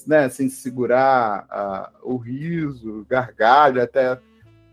né, 0.06 0.28
sem 0.28 0.48
segurar 0.48 1.46
uh, 1.50 2.12
o 2.14 2.16
riso, 2.16 3.06
gargalho, 3.08 3.82
até 3.82 4.18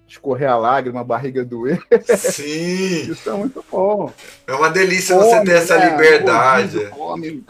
escorrer 0.07 0.49
a 0.49 0.57
lágrima, 0.57 1.01
a 1.01 1.03
barriga 1.03 1.45
doer. 1.45 1.81
Sim. 2.17 3.11
Isso 3.11 3.29
é 3.29 3.33
muito 3.33 3.63
bom. 3.71 4.11
É 4.47 4.53
uma 4.53 4.69
delícia 4.69 5.15
come, 5.15 5.29
você 5.29 5.43
ter 5.43 5.57
essa 5.57 5.77
né? 5.77 5.91
liberdade. 5.91 6.87
Come, 6.87 7.43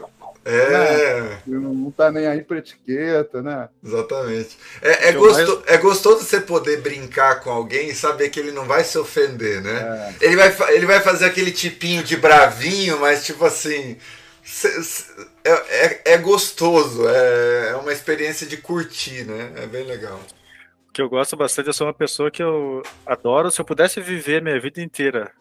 é. 0.46 1.22
Né? 1.22 1.40
Não 1.46 1.92
tá 1.92 2.12
nem 2.12 2.26
aí 2.26 2.42
pra 2.42 2.58
etiqueta, 2.58 3.42
né? 3.42 3.70
Exatamente. 3.84 4.58
É, 4.82 5.10
é, 5.10 5.12
gosto, 5.12 5.56
mais... 5.58 5.68
é 5.68 5.78
gostoso 5.78 6.24
você 6.24 6.40
poder 6.40 6.82
brincar 6.82 7.42
com 7.42 7.52
alguém 7.52 7.90
e 7.90 7.96
saber 7.96 8.30
que 8.30 8.40
ele 8.40 8.52
não 8.52 8.66
vai 8.66 8.84
se 8.84 8.98
ofender, 8.98 9.62
né? 9.62 10.16
É. 10.22 10.26
Ele, 10.26 10.36
vai, 10.36 10.76
ele 10.76 10.86
vai 10.86 11.00
fazer 11.02 11.26
aquele 11.26 11.52
tipinho 11.52 12.04
de 12.04 12.18
bravinho, 12.18 13.00
mas 13.00 13.26
tipo 13.26 13.46
assim. 13.46 13.98
É, 14.66 15.39
é, 15.52 16.14
é 16.14 16.18
gostoso, 16.18 17.08
é, 17.08 17.70
é 17.70 17.76
uma 17.76 17.92
experiência 17.92 18.46
de 18.48 18.58
curtir, 18.58 19.26
né? 19.26 19.54
É 19.58 19.68
bem 19.68 19.86
legal. 19.86 20.20
O 20.90 20.92
que 20.92 21.02
eu 21.02 21.10
gosto 21.10 21.38
bastante, 21.38 21.68
eu 21.68 21.74
sou 21.74 21.88
uma 21.88 21.94
pessoa 21.94 22.32
que 22.32 22.42
eu 22.42 22.84
adoro. 23.06 23.52
Se 23.52 23.62
eu 23.62 23.66
pudesse 23.66 24.02
viver 24.02 24.42
minha 24.42 24.60
vida 24.60 24.82
inteira 24.82 25.32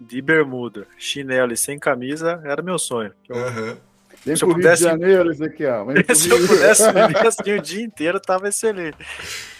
de 0.00 0.20
bermuda, 0.22 0.86
chinelo 0.96 1.52
e 1.52 1.56
sem 1.56 1.78
camisa, 1.78 2.40
era 2.44 2.62
meu 2.62 2.78
sonho. 2.78 3.12
Eu, 3.28 3.36
uhum. 3.36 3.76
Vem 4.24 4.36
se 4.36 4.44
eu 4.44 4.48
pudesse, 4.48 4.84
Rio 4.84 4.96
de 4.96 5.00
Janeiro, 5.00 5.30
Ezequiel. 5.30 5.86
se 6.14 6.28
eu 6.28 6.46
pudesse 6.46 6.82
viver 6.92 7.26
assim 7.26 7.52
o 7.52 7.62
dia 7.62 7.82
inteiro, 7.82 8.20
tava 8.20 8.48
excelente. 8.48 8.98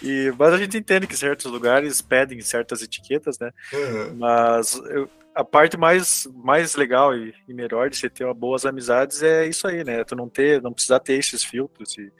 E, 0.01 0.33
mas 0.37 0.53
a 0.53 0.57
gente 0.57 0.77
entende 0.77 1.07
que 1.07 1.17
certos 1.17 1.51
lugares 1.51 2.01
pedem 2.01 2.39
certas 2.41 2.81
etiquetas, 2.81 3.39
né? 3.39 3.51
Uhum. 3.73 4.15
Mas 4.17 4.75
eu, 4.89 5.09
a 5.35 5.43
parte 5.43 5.77
mais, 5.77 6.27
mais 6.33 6.75
legal 6.75 7.15
e, 7.15 7.33
e, 7.47 7.53
melhor 7.53 7.89
de 7.89 7.97
você 7.97 8.09
ter 8.09 8.31
boas 8.33 8.65
amizades 8.65 9.21
é 9.23 9.47
isso 9.47 9.67
aí, 9.67 9.83
né? 9.83 10.03
Tu 10.03 10.15
não 10.15 10.27
ter, 10.27 10.61
não 10.61 10.73
precisar 10.73 10.99
ter 10.99 11.13
esses 11.13 11.43
filtros. 11.43 11.97
E 11.97 12.11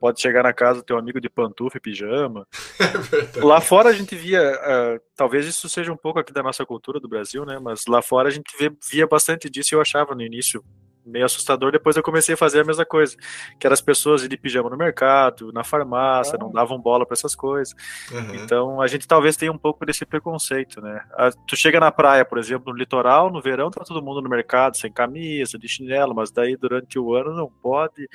pode 0.00 0.20
chegar 0.20 0.42
na 0.42 0.52
casa 0.52 0.80
do 0.80 0.84
teu 0.84 0.98
amigo 0.98 1.20
de 1.20 1.30
pantufa 1.30 1.76
e 1.76 1.80
pijama. 1.80 2.46
É 3.36 3.44
lá 3.44 3.60
fora 3.60 3.90
a 3.90 3.92
gente 3.92 4.16
via, 4.16 4.42
uh, 4.42 5.00
talvez 5.14 5.46
isso 5.46 5.68
seja 5.68 5.92
um 5.92 5.96
pouco 5.96 6.18
aqui 6.18 6.32
da 6.32 6.42
nossa 6.42 6.66
cultura 6.66 6.98
do 6.98 7.08
Brasil, 7.08 7.44
né? 7.44 7.58
Mas 7.60 7.86
lá 7.86 8.02
fora 8.02 8.28
a 8.28 8.32
gente 8.32 8.56
via, 8.58 8.72
via 8.90 9.06
bastante 9.06 9.48
disso 9.48 9.74
e 9.74 9.76
eu 9.76 9.80
achava 9.80 10.14
no 10.14 10.22
início 10.22 10.64
meio 11.04 11.24
assustador. 11.24 11.72
Depois 11.72 11.96
eu 11.96 12.02
comecei 12.02 12.34
a 12.34 12.38
fazer 12.38 12.60
a 12.60 12.64
mesma 12.64 12.84
coisa, 12.84 13.16
que 13.58 13.66
eram 13.66 13.74
as 13.74 13.80
pessoas 13.80 14.28
de 14.28 14.36
pijama 14.36 14.70
no 14.70 14.76
mercado, 14.76 15.52
na 15.52 15.64
farmácia, 15.64 16.36
ah. 16.36 16.38
não 16.38 16.50
davam 16.50 16.80
bola 16.80 17.04
para 17.06 17.14
essas 17.14 17.34
coisas. 17.34 17.74
Uhum. 18.10 18.34
Então 18.34 18.80
a 18.80 18.86
gente 18.86 19.06
talvez 19.06 19.36
tenha 19.36 19.52
um 19.52 19.58
pouco 19.58 19.84
desse 19.84 20.04
preconceito, 20.04 20.80
né? 20.80 21.04
A, 21.14 21.30
tu 21.46 21.56
chega 21.56 21.80
na 21.80 21.90
praia, 21.90 22.24
por 22.24 22.38
exemplo, 22.38 22.72
no 22.72 22.78
litoral, 22.78 23.30
no 23.30 23.40
verão 23.40 23.70
tá 23.70 23.84
todo 23.84 24.02
mundo 24.02 24.20
no 24.20 24.28
mercado 24.28 24.76
sem 24.76 24.92
camisa, 24.92 25.58
de 25.58 25.68
chinelo, 25.68 26.14
mas 26.14 26.30
daí 26.30 26.56
durante 26.56 26.98
o 26.98 27.14
ano 27.14 27.34
não 27.34 27.50
pode. 27.62 28.08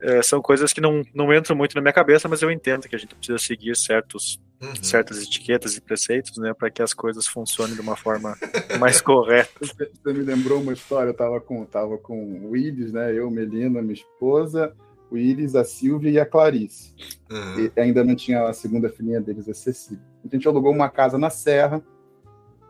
É, 0.00 0.22
são 0.22 0.40
coisas 0.40 0.72
que 0.72 0.80
não, 0.80 1.02
não 1.14 1.32
entram 1.34 1.56
muito 1.56 1.74
na 1.74 1.80
minha 1.80 1.92
cabeça, 1.92 2.28
mas 2.28 2.40
eu 2.42 2.50
entendo 2.50 2.88
que 2.88 2.94
a 2.94 2.98
gente 2.98 3.14
precisa 3.14 3.38
seguir 3.38 3.76
certos 3.76 4.40
uhum. 4.60 4.74
certas 4.82 5.22
etiquetas 5.22 5.76
e 5.76 5.80
preceitos, 5.80 6.36
né, 6.38 6.52
para 6.52 6.70
que 6.70 6.82
as 6.82 6.92
coisas 6.92 7.26
funcionem 7.26 7.74
de 7.74 7.80
uma 7.80 7.96
forma 7.96 8.36
mais 8.78 9.00
correta. 9.00 9.50
Você 9.60 10.12
me 10.12 10.22
lembrou 10.22 10.60
uma 10.60 10.72
história, 10.72 11.10
eu 11.10 11.14
tava 11.14 11.40
com, 11.40 11.64
tava 11.64 11.96
com 11.98 12.16
o 12.44 12.50
Willis, 12.50 12.92
né, 12.92 13.12
eu, 13.12 13.30
Melina, 13.30 13.80
minha 13.80 13.94
esposa, 13.94 14.74
o 15.10 15.14
Willis, 15.14 15.54
a 15.54 15.64
Silvia 15.64 16.10
e 16.10 16.20
a 16.20 16.26
Clarice. 16.26 16.94
Uhum. 17.30 17.70
E 17.76 17.80
ainda 17.80 18.04
não 18.04 18.14
tinha 18.14 18.44
a 18.44 18.52
segunda 18.52 18.88
filhinha 18.88 19.20
deles, 19.20 19.48
a 19.48 19.54
Cecília. 19.54 20.02
A 20.24 20.34
gente 20.34 20.46
alugou 20.46 20.72
uma 20.72 20.88
casa 20.88 21.16
na 21.16 21.30
Serra, 21.30 21.82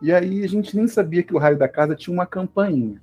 e 0.00 0.12
aí 0.12 0.44
a 0.44 0.48
gente 0.48 0.76
nem 0.76 0.86
sabia 0.86 1.22
que 1.22 1.34
o 1.34 1.38
raio 1.38 1.58
da 1.58 1.68
casa 1.68 1.96
tinha 1.96 2.14
uma 2.14 2.26
campainha. 2.26 3.02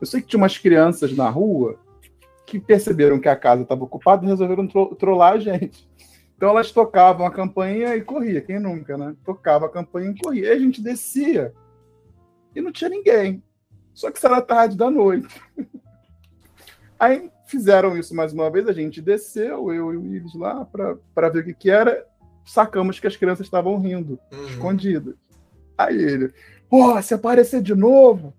Eu 0.00 0.06
sei 0.06 0.20
que 0.20 0.26
tinha 0.26 0.38
umas 0.38 0.58
crianças 0.58 1.16
na 1.16 1.28
rua 1.30 1.78
que 2.60 2.66
perceberam 2.66 3.18
que 3.18 3.28
a 3.28 3.36
casa 3.36 3.62
estava 3.62 3.82
ocupada 3.82 4.24
e 4.24 4.28
resolveram 4.28 4.66
tro 4.66 4.94
trollar 4.94 5.32
a 5.32 5.38
gente. 5.38 5.88
Então 6.36 6.50
elas 6.50 6.70
tocavam 6.70 7.26
a 7.26 7.30
campainha 7.30 7.96
e 7.96 8.02
corria, 8.02 8.40
quem 8.40 8.60
nunca, 8.60 8.96
né? 8.96 9.16
Tocava 9.24 9.66
a 9.66 9.68
campainha 9.68 10.10
e 10.10 10.18
corria. 10.20 10.48
E 10.48 10.52
a 10.52 10.58
gente 10.58 10.80
descia 10.80 11.52
e 12.54 12.60
não 12.60 12.70
tinha 12.70 12.90
ninguém. 12.90 13.42
Só 13.92 14.10
que 14.10 14.18
isso 14.18 14.26
era 14.26 14.40
tarde 14.40 14.76
da 14.76 14.90
noite. 14.90 15.40
Aí 16.98 17.30
fizeram 17.46 17.96
isso 17.98 18.14
mais 18.14 18.32
uma 18.32 18.50
vez, 18.50 18.68
a 18.68 18.72
gente 18.72 19.02
desceu, 19.02 19.72
eu 19.72 19.92
e 19.92 19.96
o 19.96 20.06
Iris 20.14 20.34
lá, 20.34 20.64
para 20.64 21.28
ver 21.28 21.40
o 21.40 21.44
que, 21.44 21.54
que 21.54 21.70
era. 21.70 22.06
Sacamos 22.44 23.00
que 23.00 23.06
as 23.06 23.16
crianças 23.16 23.46
estavam 23.46 23.78
rindo, 23.78 24.18
uhum. 24.32 24.46
escondidas. 24.46 25.14
Aí 25.76 25.96
ele, 25.96 26.32
pô, 26.68 27.00
se 27.02 27.14
aparecer 27.14 27.62
de 27.62 27.74
novo, 27.74 28.32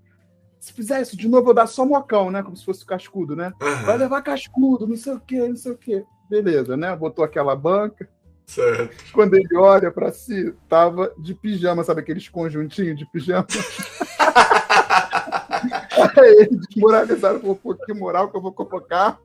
se 0.66 0.74
fizer 0.74 0.99
isso 0.99 1.16
de 1.16 1.28
novo, 1.28 1.51
eu 1.51 1.53
dar 1.53 1.68
só 1.68 1.86
mocão, 1.86 2.32
né? 2.32 2.41
Como 2.41 2.57
se 2.57 2.66
fosse 2.66 2.84
cascudo, 2.84 3.36
né? 3.36 3.53
Uhum. 3.61 3.86
Vai 3.86 3.99
levar 3.99 4.24
cascudo, 4.24 4.88
não 4.88 4.97
sei 4.97 5.13
o 5.13 5.20
quê, 5.20 5.47
não 5.47 5.55
sei 5.55 5.72
o 5.74 5.78
quê. 5.78 6.03
Beleza, 6.28 6.76
né? 6.76 6.95
Botou 6.95 7.24
aquela 7.24 7.55
banca. 7.55 8.09
Certo. 8.47 9.11
Quando 9.13 9.36
ele 9.36 9.55
olha 9.55 9.91
para 9.91 10.11
si, 10.11 10.55
tava 10.68 11.13
de 11.20 11.36
pijama, 11.36 11.84
sabe 11.84 12.01
aqueles 12.01 12.28
conjuntinhos 12.30 12.97
de 12.97 13.05
pijama? 13.11 13.45
Aí 16.18 16.36
ele 16.39 16.57
desmoralizado 16.57 17.39
falou, 17.41 17.55
pô, 17.55 17.76
que 17.76 17.93
moral 17.93 18.32
que 18.32 18.38
eu 18.38 18.41
vou 18.41 18.51
colocar. 18.51 19.20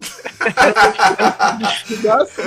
assim. 2.21 2.43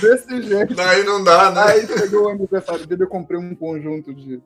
Desse 0.00 0.42
jeito. 0.42 0.74
Daí 0.74 1.04
não 1.04 1.22
dá, 1.22 1.50
né? 1.50 1.62
Aí 1.64 1.86
chegou 1.86 2.24
o 2.24 2.28
aniversário 2.30 2.86
dele, 2.86 3.02
eu 3.02 3.08
comprei 3.08 3.38
um 3.38 3.54
conjunto 3.54 4.14
de. 4.14 4.40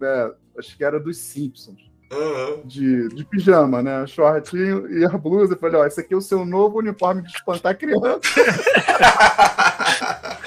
Né, 0.00 0.30
acho 0.56 0.76
que 0.76 0.84
era 0.84 1.00
dos 1.00 1.18
Simpsons. 1.18 1.89
Uhum. 2.10 2.62
De, 2.64 3.08
de 3.10 3.24
pijama, 3.24 3.82
né? 3.82 4.04
Shortinho 4.06 4.90
e 4.90 5.04
a 5.04 5.10
blusa. 5.10 5.54
Eu 5.54 5.58
falei, 5.58 5.80
ó, 5.80 5.86
esse 5.86 6.00
aqui 6.00 6.12
é 6.12 6.16
o 6.16 6.20
seu 6.20 6.44
novo 6.44 6.78
uniforme 6.78 7.22
de 7.22 7.28
espantar 7.28 7.78
criança. 7.78 8.20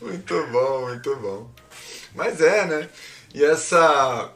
muito 0.00 0.46
bom, 0.46 0.86
muito 0.86 1.16
bom. 1.16 1.50
Mas 2.14 2.40
é, 2.40 2.64
né? 2.64 2.88
E 3.34 3.44
essa. 3.44 4.30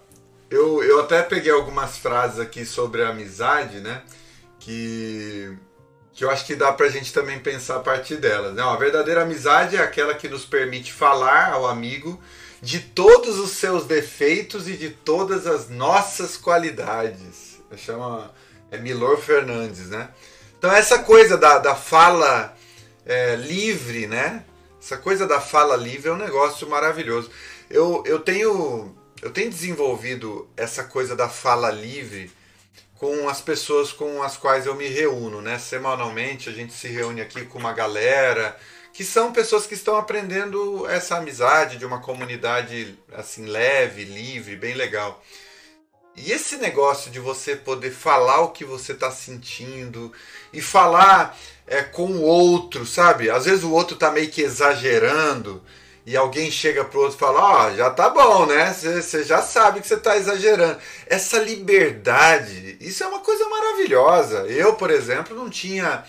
Eu, 0.51 0.82
eu 0.82 1.01
até 1.01 1.22
peguei 1.22 1.53
algumas 1.53 1.97
frases 1.97 2.40
aqui 2.40 2.64
sobre 2.64 3.03
a 3.03 3.11
amizade, 3.11 3.80
né? 3.80 4.03
Que, 4.59 5.57
que 6.12 6.24
eu 6.24 6.30
acho 6.30 6.45
que 6.45 6.57
dá 6.57 6.72
pra 6.72 6.88
gente 6.88 7.12
também 7.12 7.38
pensar 7.38 7.76
a 7.76 7.80
partir 7.80 8.16
delas. 8.16 8.55
Né? 8.55 8.62
A 8.62 8.76
verdadeira 8.76 9.22
amizade 9.22 9.76
é 9.76 9.82
aquela 9.82 10.14
que 10.14 10.28
nos 10.28 10.45
permite 10.45 10.92
falar 10.92 11.53
ao 11.53 11.66
amigo 11.66 12.20
de 12.65 12.81
todos 12.81 13.39
os 13.39 13.51
seus 13.51 13.85
defeitos 13.85 14.67
e 14.67 14.73
de 14.73 14.89
todas 14.89 15.47
as 15.47 15.69
nossas 15.69 16.37
qualidades. 16.37 17.61
Chama 17.77 18.33
é 18.71 18.79
Milor 18.79 19.19
Fernandes, 19.19 19.91
né? 19.91 20.09
Então 20.59 20.73
essa 20.73 21.01
coisa 21.01 21.37
da, 21.37 21.59
da 21.59 21.75
fala 21.75 22.57
é, 23.05 23.37
livre, 23.37 24.07
né? 24.07 24.45
Essa 24.81 24.97
coisa 24.97 25.27
da 25.27 25.41
fala 25.41 25.77
livre 25.77 26.09
é 26.09 26.12
um 26.12 26.17
negócio 26.17 26.67
maravilhoso. 26.69 27.31
Eu, 27.69 28.03
eu 28.07 28.19
tenho 28.21 28.95
eu 29.21 29.31
tenho 29.31 29.51
desenvolvido 29.51 30.49
essa 30.57 30.85
coisa 30.85 31.15
da 31.15 31.29
fala 31.29 31.71
livre 31.71 32.31
com 32.95 33.29
as 33.29 33.43
pessoas 33.43 33.93
com 33.93 34.23
as 34.23 34.39
quais 34.39 34.65
eu 34.65 34.75
me 34.75 34.89
reúno, 34.89 35.43
né? 35.43 35.59
Semanalmente 35.59 36.49
a 36.49 36.53
gente 36.53 36.73
se 36.73 36.89
reúne 36.89 37.21
aqui 37.21 37.45
com 37.45 37.59
uma 37.59 37.75
galera 37.75 38.57
que 38.95 39.05
são 39.05 39.32
pessoas 39.32 39.66
que 39.66 39.74
estão 39.74 39.97
aprendendo 39.97 40.88
essa 40.88 41.16
amizade 41.16 41.78
de 41.78 41.84
uma 41.84 42.01
comunidade 42.01 42.97
assim 43.12 43.45
leve, 43.45 44.05
livre, 44.05 44.55
bem 44.55 44.74
legal. 44.74 45.20
E 46.16 46.30
esse 46.30 46.59
negócio 46.59 47.11
de 47.11 47.18
você 47.18 47.57
poder 47.57 47.90
falar 47.90 48.42
o 48.42 48.53
que 48.53 48.64
você 48.64 48.92
está 48.92 49.11
sentindo 49.11 50.12
e 50.53 50.62
falar 50.62 51.36
é, 51.66 51.82
com 51.82 52.07
o 52.07 52.22
outro, 52.22 52.86
sabe? 52.86 53.28
Às 53.28 53.47
vezes 53.47 53.64
o 53.64 53.72
outro 53.72 53.97
tá 53.97 54.12
meio 54.12 54.30
que 54.30 54.42
exagerando 54.42 55.61
e 56.07 56.16
alguém 56.16 56.49
chega 56.49 56.84
pro 56.84 57.01
outro 57.01 57.16
e 57.16 57.18
fala: 57.18 57.40
Ó, 57.40 57.66
oh, 57.66 57.76
já 57.76 57.90
tá 57.90 58.09
bom, 58.11 58.47
né? 58.47 58.72
Você 58.72 59.24
já 59.24 59.42
sabe 59.42 59.80
que 59.80 59.88
você 59.88 59.97
tá 59.97 60.16
exagerando. 60.16 60.78
Essa 61.09 61.40
liberdade, 61.40 62.76
isso 62.80 63.03
é 63.03 63.09
uma 63.09 63.20
coisa 63.20 63.49
maravilhosa. 63.49 64.47
Eu, 64.47 64.74
por 64.74 64.92
exemplo, 64.92 65.34
não 65.34 65.51
tinha 65.51 66.05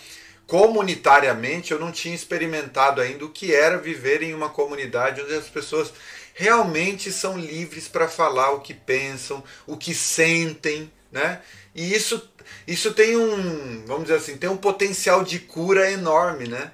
comunitariamente 0.46 1.72
eu 1.72 1.78
não 1.78 1.90
tinha 1.90 2.14
experimentado 2.14 3.00
ainda 3.00 3.24
o 3.24 3.30
que 3.30 3.54
era 3.54 3.78
viver 3.78 4.22
em 4.22 4.32
uma 4.32 4.48
comunidade 4.48 5.20
onde 5.20 5.34
as 5.34 5.48
pessoas 5.48 5.92
realmente 6.34 7.10
são 7.10 7.38
livres 7.38 7.88
para 7.88 8.06
falar 8.08 8.52
o 8.52 8.60
que 8.60 8.74
pensam, 8.74 9.42
o 9.66 9.76
que 9.76 9.94
sentem, 9.94 10.92
né? 11.10 11.40
E 11.74 11.94
isso 11.94 12.30
isso 12.66 12.92
tem 12.92 13.16
um, 13.16 13.84
vamos 13.86 14.04
dizer 14.04 14.16
assim, 14.16 14.36
tem 14.36 14.48
um 14.48 14.56
potencial 14.56 15.24
de 15.24 15.38
cura 15.38 15.90
enorme, 15.90 16.46
né? 16.46 16.72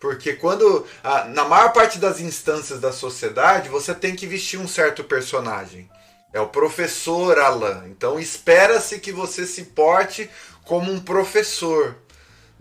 Porque 0.00 0.32
quando 0.32 0.84
na 1.32 1.44
maior 1.44 1.72
parte 1.72 1.98
das 1.98 2.20
instâncias 2.20 2.80
da 2.80 2.92
sociedade, 2.92 3.68
você 3.68 3.94
tem 3.94 4.16
que 4.16 4.26
vestir 4.26 4.58
um 4.58 4.66
certo 4.66 5.04
personagem. 5.04 5.88
É 6.32 6.40
o 6.40 6.48
professor 6.48 7.38
Alan. 7.38 7.84
Então 7.86 8.18
espera-se 8.18 8.98
que 8.98 9.12
você 9.12 9.46
se 9.46 9.64
porte 9.66 10.28
como 10.64 10.90
um 10.90 10.98
professor 10.98 11.94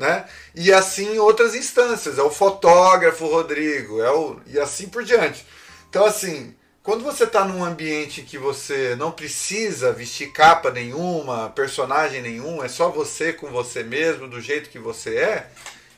né? 0.01 0.25
E 0.53 0.73
assim 0.73 1.17
outras 1.19 1.55
instâncias, 1.55 2.17
é 2.17 2.23
o 2.23 2.29
fotógrafo 2.29 3.25
Rodrigo, 3.27 4.01
é 4.01 4.11
o 4.11 4.37
e 4.47 4.59
assim 4.59 4.89
por 4.89 5.03
diante. 5.03 5.45
Então 5.89 6.05
assim, 6.05 6.53
quando 6.83 7.03
você 7.03 7.25
está 7.25 7.45
num 7.45 7.63
ambiente 7.63 8.23
que 8.23 8.39
você 8.39 8.95
não 8.95 9.11
precisa 9.11 9.93
vestir 9.93 10.31
capa 10.33 10.71
nenhuma, 10.71 11.51
personagem 11.51 12.21
nenhum, 12.21 12.63
é 12.63 12.67
só 12.67 12.89
você 12.89 13.31
com 13.31 13.51
você 13.51 13.83
mesmo, 13.83 14.27
do 14.27 14.41
jeito 14.41 14.69
que 14.69 14.79
você 14.79 15.15
é, 15.17 15.47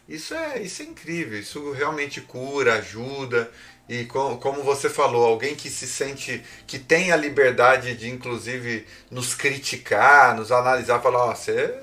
isso 0.08 0.34
é, 0.34 0.62
isso 0.62 0.82
é 0.82 0.86
incrível, 0.86 1.40
isso 1.40 1.72
realmente 1.72 2.20
cura, 2.20 2.76
ajuda. 2.76 3.50
e 3.88 4.06
com, 4.06 4.38
como 4.38 4.64
você 4.64 4.90
falou, 4.90 5.26
alguém 5.26 5.56
que 5.56 5.70
se 5.70 5.88
sente, 5.88 6.44
que 6.68 6.78
tem 6.80 7.12
a 7.12 7.16
liberdade 7.18 7.96
de 7.96 8.10
inclusive 8.10 8.86
nos 9.10 9.34
criticar, 9.34 10.36
nos 10.36 10.52
analisar, 10.52 11.02
falar, 11.02 11.26
ó, 11.26 11.36
você 11.36 11.83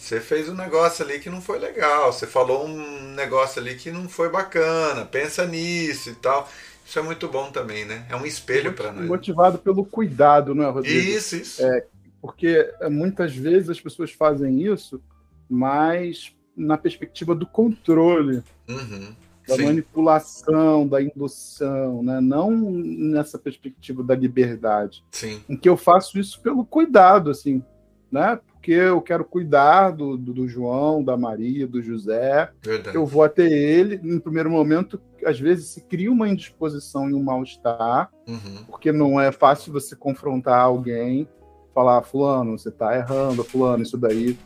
você 0.00 0.18
fez 0.18 0.48
um 0.48 0.54
negócio 0.54 1.04
ali 1.04 1.20
que 1.20 1.28
não 1.28 1.42
foi 1.42 1.58
legal, 1.58 2.10
você 2.10 2.26
falou 2.26 2.66
um 2.66 3.12
negócio 3.12 3.60
ali 3.60 3.74
que 3.74 3.90
não 3.90 4.08
foi 4.08 4.30
bacana, 4.30 5.04
pensa 5.04 5.46
nisso 5.46 6.08
e 6.08 6.14
tal. 6.14 6.48
Isso 6.84 6.98
é 6.98 7.02
muito 7.02 7.28
bom 7.28 7.52
também, 7.52 7.84
né? 7.84 8.06
É 8.08 8.16
um 8.16 8.24
espelho 8.24 8.72
para 8.72 8.90
nós. 8.90 9.06
Motivado 9.06 9.58
pelo 9.58 9.84
cuidado, 9.84 10.54
não 10.54 10.64
é, 10.64 10.70
Rodrigo? 10.70 10.98
Isso, 10.98 11.36
isso. 11.36 11.64
É, 11.64 11.84
porque 12.20 12.72
é, 12.80 12.88
muitas 12.88 13.36
vezes 13.36 13.68
as 13.68 13.80
pessoas 13.80 14.10
fazem 14.10 14.62
isso, 14.62 15.00
mas 15.48 16.34
na 16.56 16.78
perspectiva 16.78 17.34
do 17.34 17.46
controle, 17.46 18.42
uhum, 18.66 19.14
da 19.46 19.56
sim. 19.56 19.64
manipulação, 19.64 20.88
da 20.88 21.02
indução, 21.02 22.02
né? 22.02 22.20
não 22.22 22.50
nessa 22.50 23.38
perspectiva 23.38 24.02
da 24.02 24.14
liberdade. 24.14 25.04
Sim. 25.12 25.42
Em 25.46 25.56
que 25.58 25.68
eu 25.68 25.76
faço 25.76 26.18
isso 26.18 26.40
pelo 26.40 26.64
cuidado, 26.64 27.30
assim, 27.30 27.62
né? 28.10 28.38
Porque 28.52 28.72
eu 28.72 29.00
quero 29.00 29.24
cuidar 29.24 29.90
do, 29.90 30.16
do, 30.16 30.34
do 30.34 30.48
João, 30.48 31.02
da 31.02 31.16
Maria, 31.16 31.66
do 31.66 31.82
José. 31.82 32.50
Verdade. 32.62 32.94
Eu 32.94 33.06
vou 33.06 33.22
até 33.22 33.46
ele. 33.46 33.98
No 34.02 34.20
primeiro 34.20 34.50
momento, 34.50 35.00
às 35.24 35.40
vezes 35.40 35.68
se 35.68 35.80
cria 35.82 36.12
uma 36.12 36.28
indisposição 36.28 37.08
e 37.08 37.14
um 37.14 37.22
mal-estar, 37.22 38.10
Uhum, 38.28 38.64
porque 38.68 38.92
não 38.92 39.20
é 39.20 39.32
fácil 39.32 39.72
você 39.72 39.96
confrontar 39.96 40.60
alguém, 40.60 41.28
falar, 41.74 42.02
fulano, 42.02 42.56
você 42.56 42.68
está 42.68 42.96
errando, 42.96 43.42
fulano, 43.42 43.82
isso 43.82 43.98
daí 43.98 44.36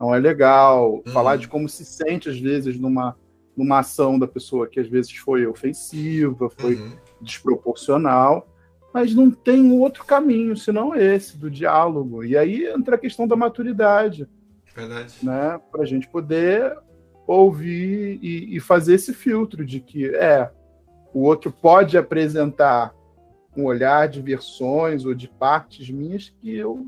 não 0.00 0.14
é 0.14 0.18
legal. 0.18 1.02
Uhum. 1.06 1.12
Falar 1.12 1.36
de 1.36 1.48
como 1.48 1.68
se 1.68 1.84
sente, 1.84 2.28
às 2.28 2.38
vezes, 2.38 2.78
numa, 2.78 3.16
numa 3.56 3.80
ação 3.80 4.18
da 4.18 4.26
pessoa 4.26 4.66
que 4.66 4.80
às 4.80 4.88
vezes 4.88 5.14
foi 5.16 5.46
ofensiva, 5.46 6.48
foi 6.56 6.76
uhum. 6.76 6.92
desproporcional, 7.20 8.46
mas 8.94 9.12
não 9.12 9.28
tem 9.28 9.72
outro 9.72 10.04
caminho 10.04 10.56
senão 10.56 10.94
esse, 10.94 11.36
do 11.36 11.50
diálogo. 11.50 12.22
E 12.22 12.38
aí 12.38 12.64
entra 12.64 12.94
a 12.94 12.98
questão 12.98 13.26
da 13.26 13.34
maturidade, 13.34 14.28
Verdade. 14.72 15.16
né? 15.20 15.60
Para 15.72 15.82
a 15.82 15.84
gente 15.84 16.06
poder 16.08 16.78
ouvir 17.26 18.20
e, 18.22 18.56
e 18.56 18.60
fazer 18.60 18.94
esse 18.94 19.12
filtro 19.12 19.66
de 19.66 19.80
que 19.80 20.06
é 20.14 20.48
o 21.12 21.22
outro 21.22 21.50
pode 21.50 21.98
apresentar 21.98 22.94
um 23.56 23.64
olhar 23.64 24.08
de 24.08 24.22
versões 24.22 25.04
ou 25.04 25.12
de 25.12 25.28
partes 25.28 25.90
minhas 25.90 26.28
que 26.40 26.54
eu 26.56 26.86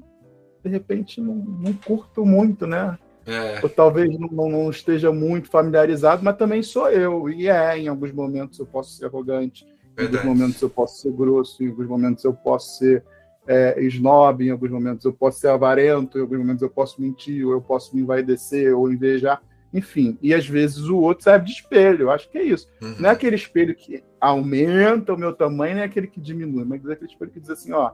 de 0.62 0.70
repente 0.70 1.20
não, 1.20 1.34
não 1.34 1.72
curto 1.72 2.24
muito, 2.24 2.66
né? 2.66 2.98
É, 3.24 3.59
Ou 3.62 3.68
talvez 3.68 4.16
não, 4.18 4.28
não- 4.28 4.48
não 4.48 4.70
esteja 4.70 5.11
muito 5.12 5.48
familiarizado, 5.48 6.24
mas 6.24 6.36
também 6.36 6.62
sou 6.62 6.88
eu. 6.88 7.28
E 7.28 7.48
é, 7.48 7.78
em 7.78 7.88
alguns 7.88 8.12
momentos 8.12 8.59
eu 8.59 8.66
posso 8.66 8.92
ser 8.96 9.07
arrogante, 9.07 9.66
em 9.97 10.03
alguns 10.03 10.20
verdade. 10.20 10.26
momentos 10.26 10.62
eu 10.62 10.70
posso 10.70 11.01
ser 11.01 11.12
grosso, 11.12 11.64
em 11.64 11.68
alguns 11.68 11.86
momentos 11.86 12.24
eu 12.24 12.34
posso 12.34 12.78
ser 12.78 13.03
é, 13.47 13.80
snob, 13.82 14.44
em 14.44 14.51
alguns 14.51 14.70
momentos 14.70 15.05
eu 15.05 15.12
posso 15.12 15.40
ser 15.40 15.49
avarento, 15.49 16.18
em 16.18 16.20
alguns 16.20 16.38
momentos 16.38 16.62
eu 16.62 16.70
posso 16.70 17.01
mentir, 17.01 17.47
ou 17.47 17.53
eu 17.53 17.61
posso 17.61 17.94
me 17.94 18.03
envaidecer, 18.03 18.76
ou 18.76 18.92
invejar, 18.92 19.42
enfim. 19.72 20.18
E 20.20 20.34
às 20.34 20.47
vezes 20.47 20.88
o 20.88 20.99
outro 20.99 21.24
serve 21.24 21.47
de 21.47 21.53
espelho, 21.53 22.03
eu 22.03 22.11
acho 22.11 22.28
que 22.28 22.38
é 22.38 22.42
isso. 22.42 22.68
Uhum. 22.82 22.97
Não 22.99 23.09
é 23.09 23.12
aquele 23.12 23.36
espelho 23.36 23.74
que 23.74 24.03
aumenta 24.20 25.14
o 25.14 25.18
meu 25.18 25.32
tamanho, 25.32 25.76
nem 25.76 25.84
aquele 25.84 26.07
que 26.07 26.20
diminui, 26.20 26.64
mas 26.64 26.84
é 26.86 26.92
aquele 26.92 27.11
espelho 27.11 27.30
que 27.30 27.40
diz 27.40 27.51
assim, 27.51 27.72
ó, 27.72 27.92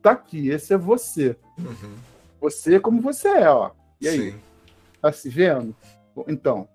tá 0.00 0.12
aqui, 0.12 0.48
esse 0.48 0.72
é 0.72 0.78
você. 0.78 1.36
Uhum. 1.58 1.94
Você 2.40 2.76
é 2.76 2.80
como 2.80 3.00
você 3.00 3.28
é, 3.28 3.50
ó. 3.50 3.72
E 4.00 4.08
aí, 4.08 4.32
Sim. 4.32 4.38
tá 5.02 5.10
se 5.10 5.28
vendo? 5.28 5.74
Então, 6.28 6.68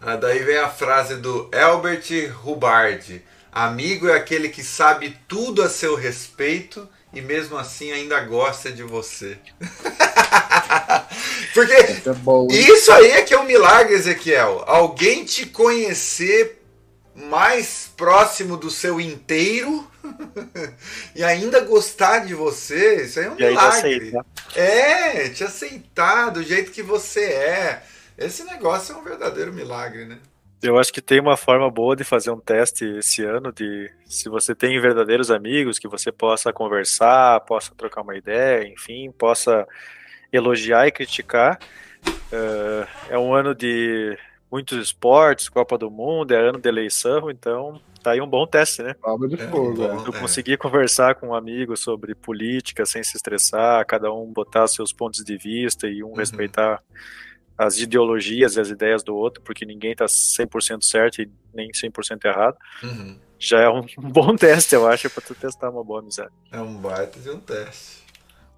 Ah, 0.00 0.16
daí 0.16 0.40
vem 0.40 0.58
a 0.58 0.68
frase 0.68 1.16
do 1.16 1.50
Albert 1.54 2.06
Hubbard: 2.44 3.22
Amigo 3.52 4.08
é 4.08 4.16
aquele 4.16 4.48
que 4.48 4.62
sabe 4.62 5.16
tudo 5.28 5.62
a 5.62 5.68
seu 5.68 5.94
respeito 5.94 6.88
e 7.12 7.20
mesmo 7.20 7.58
assim 7.58 7.90
ainda 7.92 8.20
gosta 8.20 8.70
de 8.70 8.82
você. 8.82 9.36
Porque 11.52 11.74
isso 11.74 12.10
é 12.10 12.54
isso 12.54 12.92
aí 12.92 13.10
é 13.10 13.22
que 13.22 13.34
é 13.34 13.38
um 13.38 13.44
milagre, 13.44 13.94
Ezequiel. 13.94 14.62
Alguém 14.66 15.24
te 15.24 15.46
conhecer 15.46 16.62
mais 17.14 17.90
próximo 17.96 18.56
do 18.56 18.70
seu 18.70 19.00
inteiro 19.00 19.86
e 21.14 21.22
ainda 21.22 21.60
gostar 21.60 22.20
de 22.20 22.34
você, 22.34 23.02
isso 23.04 23.18
aí 23.18 23.26
é 23.26 23.30
um 23.30 23.38
E 23.38 23.44
ainda 23.44 23.48
milagre. 23.48 23.78
aceita. 23.78 24.26
É, 24.54 25.28
te 25.28 25.44
aceitar 25.44 26.30
do 26.30 26.42
jeito 26.42 26.70
que 26.70 26.82
você 26.82 27.24
é. 27.24 27.82
Esse 28.20 28.44
negócio 28.44 28.94
é 28.94 28.98
um 28.98 29.02
verdadeiro 29.02 29.52
milagre, 29.52 30.04
né? 30.04 30.20
Eu 30.62 30.78
acho 30.78 30.92
que 30.92 31.00
tem 31.00 31.20
uma 31.20 31.36
forma 31.38 31.70
boa 31.70 31.96
de 31.96 32.04
fazer 32.04 32.30
um 32.30 32.38
teste 32.38 32.84
esse 32.84 33.24
ano 33.24 33.50
de 33.50 33.90
se 34.04 34.28
você 34.28 34.54
tem 34.54 34.78
verdadeiros 34.78 35.30
amigos 35.30 35.78
que 35.78 35.88
você 35.88 36.12
possa 36.12 36.52
conversar, 36.52 37.40
possa 37.40 37.74
trocar 37.74 38.02
uma 38.02 38.14
ideia, 38.14 38.68
enfim, 38.68 39.10
possa 39.12 39.66
elogiar 40.32 40.86
e 40.86 40.92
criticar. 40.92 41.58
Eh, 42.32 42.88
é 43.08 43.18
um 43.18 43.34
ano 43.34 43.54
de 43.54 44.18
muitos 44.50 44.78
esportes, 44.78 45.48
Copa 45.48 45.78
do 45.78 45.90
Mundo, 45.90 46.32
é 46.34 46.38
ano 46.48 46.60
de 46.60 46.68
eleição, 46.68 47.30
então 47.30 47.80
tá 48.02 48.12
aí 48.12 48.20
um 48.20 48.26
bom 48.28 48.46
teste, 48.46 48.82
né? 48.82 48.94
Prova 49.00 49.28
de 49.28 49.36
É, 49.36 49.50
fogo. 49.50 49.82
é. 49.84 49.94
Eu 50.06 50.12
É. 50.14 50.20
conseguir 50.20 50.58
conversar 50.58 51.14
com 51.16 51.28
um 51.28 51.34
amigo 51.34 51.76
sobre 51.76 52.14
política 52.14 52.84
sem 52.86 53.02
se 53.02 53.16
estressar, 53.16 53.86
cada 53.86 54.12
um 54.12 54.26
botar 54.32 54.66
seus 54.68 54.92
pontos 54.92 55.24
de 55.24 55.36
vista 55.38 55.88
e 55.88 56.02
um 56.04 56.08
Uhum. 56.10 56.16
respeitar 56.16 56.82
as 57.60 57.78
ideologias 57.78 58.56
e 58.56 58.60
as 58.60 58.70
ideias 58.70 59.02
do 59.02 59.14
outro, 59.14 59.42
porque 59.42 59.66
ninguém 59.66 59.94
tá 59.94 60.06
100% 60.06 60.82
certo 60.82 61.20
e 61.20 61.30
nem 61.52 61.70
100% 61.70 62.24
errado. 62.24 62.56
Uhum. 62.82 63.18
Já 63.38 63.60
é 63.60 63.68
um 63.68 63.84
bom 64.00 64.34
teste, 64.34 64.74
eu 64.74 64.88
acho, 64.88 65.10
para 65.10 65.22
tu 65.22 65.34
testar 65.34 65.68
uma 65.68 65.84
boa 65.84 66.00
amizade. 66.00 66.32
É 66.50 66.58
um 66.58 66.74
baita 66.76 67.20
de 67.20 67.28
um 67.28 67.38
teste. 67.38 68.00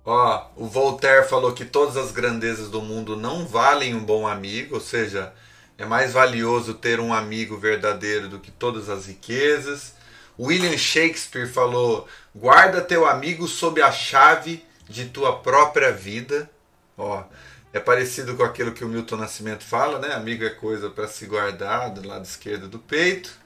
Ó, 0.05 0.47
o 0.55 0.67
Voltaire 0.67 1.29
falou 1.29 1.53
que 1.53 1.65
todas 1.65 1.97
as 1.97 2.13
grandezas 2.13 2.71
do 2.71 2.81
mundo 2.81 3.17
não 3.17 3.45
valem 3.45 3.93
um 3.93 4.05
bom 4.05 4.25
amigo, 4.25 4.77
ou 4.77 4.81
seja, 4.81 5.33
é 5.77 5.85
mais 5.85 6.13
valioso 6.13 6.75
ter 6.75 7.01
um 7.01 7.13
amigo 7.13 7.57
verdadeiro 7.57 8.29
do 8.29 8.39
que 8.39 8.53
todas 8.53 8.89
as 8.89 9.07
riquezas. 9.07 9.97
William 10.39 10.79
Shakespeare 10.79 11.49
falou: 11.49 12.07
guarda 12.33 12.81
teu 12.81 13.05
amigo 13.05 13.49
sob 13.49 13.83
a 13.83 13.91
chave 13.91 14.65
de 14.89 15.07
tua 15.07 15.41
própria 15.41 15.91
vida. 15.91 16.49
Ó, 16.97 17.25
é 17.73 17.81
parecido 17.81 18.37
com 18.37 18.43
aquilo 18.43 18.73
que 18.73 18.85
o 18.85 18.89
Milton 18.89 19.17
Nascimento 19.17 19.65
fala, 19.65 19.99
né? 19.99 20.13
Amigo 20.15 20.45
é 20.45 20.51
coisa 20.51 20.91
para 20.91 21.09
se 21.09 21.27
guardar 21.27 21.91
do 21.91 22.07
lado 22.07 22.25
esquerdo 22.25 22.69
do 22.69 22.79
peito. 22.79 23.41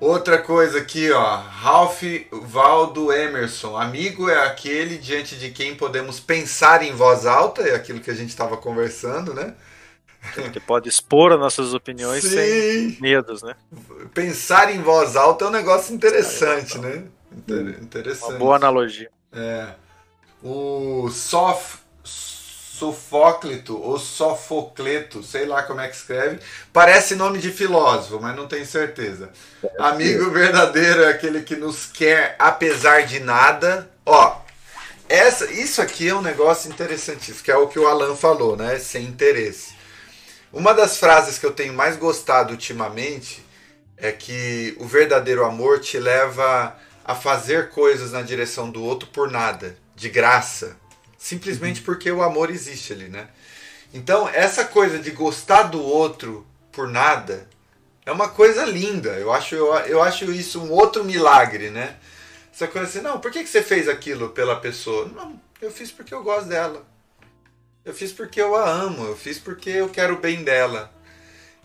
Outra 0.00 0.38
coisa 0.38 0.78
aqui, 0.78 1.10
ó, 1.12 1.36
Ralph 1.36 2.02
Waldo 2.32 3.12
Emerson. 3.12 3.76
Amigo 3.76 4.28
é 4.28 4.44
aquele 4.44 4.98
diante 4.98 5.36
de 5.36 5.50
quem 5.50 5.76
podemos 5.76 6.18
pensar 6.18 6.82
em 6.82 6.92
voz 6.92 7.26
alta, 7.26 7.62
é 7.62 7.74
aquilo 7.74 8.00
que 8.00 8.10
a 8.10 8.14
gente 8.14 8.30
estava 8.30 8.56
conversando, 8.56 9.32
né? 9.32 9.54
Que 10.52 10.58
pode 10.58 10.88
expor 10.88 11.32
as 11.32 11.38
nossas 11.38 11.74
opiniões 11.74 12.24
sem 12.24 12.90
Sim. 12.90 12.96
medos, 13.00 13.42
né? 13.42 13.54
Pensar 14.14 14.74
em 14.74 14.80
voz 14.80 15.16
alta 15.16 15.44
é 15.44 15.48
um 15.48 15.50
negócio 15.50 15.94
interessante, 15.94 16.78
né? 16.78 17.04
Inter- 17.30 17.78
Interessante. 17.82 18.30
Uma 18.30 18.38
boa 18.38 18.56
analogia. 18.56 19.10
É. 19.32 19.68
O 20.42 21.08
Sof, 21.10 21.78
Sofóclito 22.78 23.80
ou 23.80 23.98
Sofocleto, 24.00 25.22
sei 25.22 25.46
lá 25.46 25.62
como 25.62 25.80
é 25.80 25.86
que 25.86 25.94
escreve, 25.94 26.40
parece 26.72 27.14
nome 27.14 27.38
de 27.38 27.52
filósofo, 27.52 28.18
mas 28.20 28.34
não 28.34 28.48
tenho 28.48 28.66
certeza. 28.66 29.30
Amigo 29.78 30.30
verdadeiro 30.30 31.04
é 31.04 31.10
aquele 31.10 31.42
que 31.42 31.54
nos 31.54 31.86
quer 31.86 32.34
apesar 32.36 33.06
de 33.06 33.20
nada. 33.20 33.88
Ó, 34.04 34.40
essa, 35.08 35.50
isso 35.52 35.80
aqui 35.80 36.08
é 36.08 36.14
um 36.14 36.20
negócio 36.20 36.68
interessantíssimo, 36.68 37.44
que 37.44 37.50
é 37.52 37.56
o 37.56 37.68
que 37.68 37.78
o 37.78 37.86
Alan 37.86 38.16
falou, 38.16 38.56
né? 38.56 38.76
Sem 38.80 39.04
interesse. 39.04 39.74
Uma 40.52 40.74
das 40.74 40.98
frases 40.98 41.38
que 41.38 41.46
eu 41.46 41.52
tenho 41.52 41.74
mais 41.74 41.96
gostado 41.96 42.50
ultimamente 42.50 43.44
é 43.96 44.10
que 44.10 44.76
o 44.80 44.86
verdadeiro 44.86 45.44
amor 45.44 45.78
te 45.78 45.98
leva 46.00 46.76
a 47.04 47.14
fazer 47.14 47.70
coisas 47.70 48.10
na 48.10 48.22
direção 48.22 48.68
do 48.68 48.82
outro 48.82 49.08
por 49.10 49.30
nada, 49.30 49.76
de 49.94 50.08
graça, 50.08 50.76
simplesmente 51.24 51.80
porque 51.80 52.12
o 52.12 52.22
amor 52.22 52.50
existe 52.50 52.92
ali, 52.92 53.08
né? 53.08 53.28
Então, 53.94 54.28
essa 54.28 54.62
coisa 54.62 54.98
de 54.98 55.10
gostar 55.10 55.62
do 55.62 55.82
outro 55.82 56.46
por 56.70 56.86
nada 56.86 57.48
é 58.04 58.12
uma 58.12 58.28
coisa 58.28 58.66
linda. 58.66 59.08
Eu 59.12 59.32
acho, 59.32 59.54
eu, 59.54 59.72
eu 59.86 60.02
acho 60.02 60.30
isso 60.30 60.60
um 60.60 60.70
outro 60.70 61.02
milagre, 61.02 61.70
né? 61.70 61.96
Essa 62.52 62.68
coisa 62.68 62.86
assim, 62.86 63.00
não, 63.00 63.20
por 63.20 63.30
que, 63.30 63.42
que 63.42 63.48
você 63.48 63.62
fez 63.62 63.88
aquilo 63.88 64.28
pela 64.30 64.60
pessoa? 64.60 65.06
Não, 65.06 65.40
eu 65.62 65.70
fiz 65.70 65.90
porque 65.90 66.12
eu 66.12 66.22
gosto 66.22 66.46
dela. 66.46 66.84
Eu 67.86 67.94
fiz 67.94 68.12
porque 68.12 68.42
eu 68.42 68.54
a 68.54 68.68
amo, 68.68 69.06
eu 69.06 69.16
fiz 69.16 69.38
porque 69.38 69.70
eu 69.70 69.88
quero 69.88 70.16
o 70.16 70.20
bem 70.20 70.44
dela. 70.44 70.92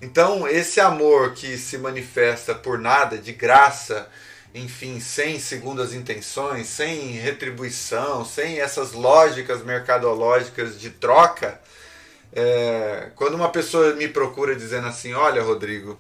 Então, 0.02 0.48
esse 0.48 0.80
amor 0.80 1.34
que 1.34 1.58
se 1.58 1.78
manifesta 1.78 2.56
por 2.56 2.80
nada, 2.80 3.18
de 3.18 3.34
graça, 3.34 4.10
enfim, 4.54 5.00
sem 5.00 5.40
segundas 5.40 5.94
intenções, 5.94 6.68
sem 6.68 7.12
retribuição, 7.12 8.26
sem 8.26 8.60
essas 8.60 8.94
lógicas 8.94 9.64
mercadológicas 9.64 10.80
de 10.80 10.90
troca, 10.90 11.60
é, 12.34 13.12
quando 13.16 13.36
uma 13.36 13.50
pessoa 13.50 13.94
me 13.96 14.08
procura 14.08 14.56
dizendo 14.56 14.88
assim: 14.88 15.14
Olha, 15.14 15.42
Rodrigo, 15.42 16.00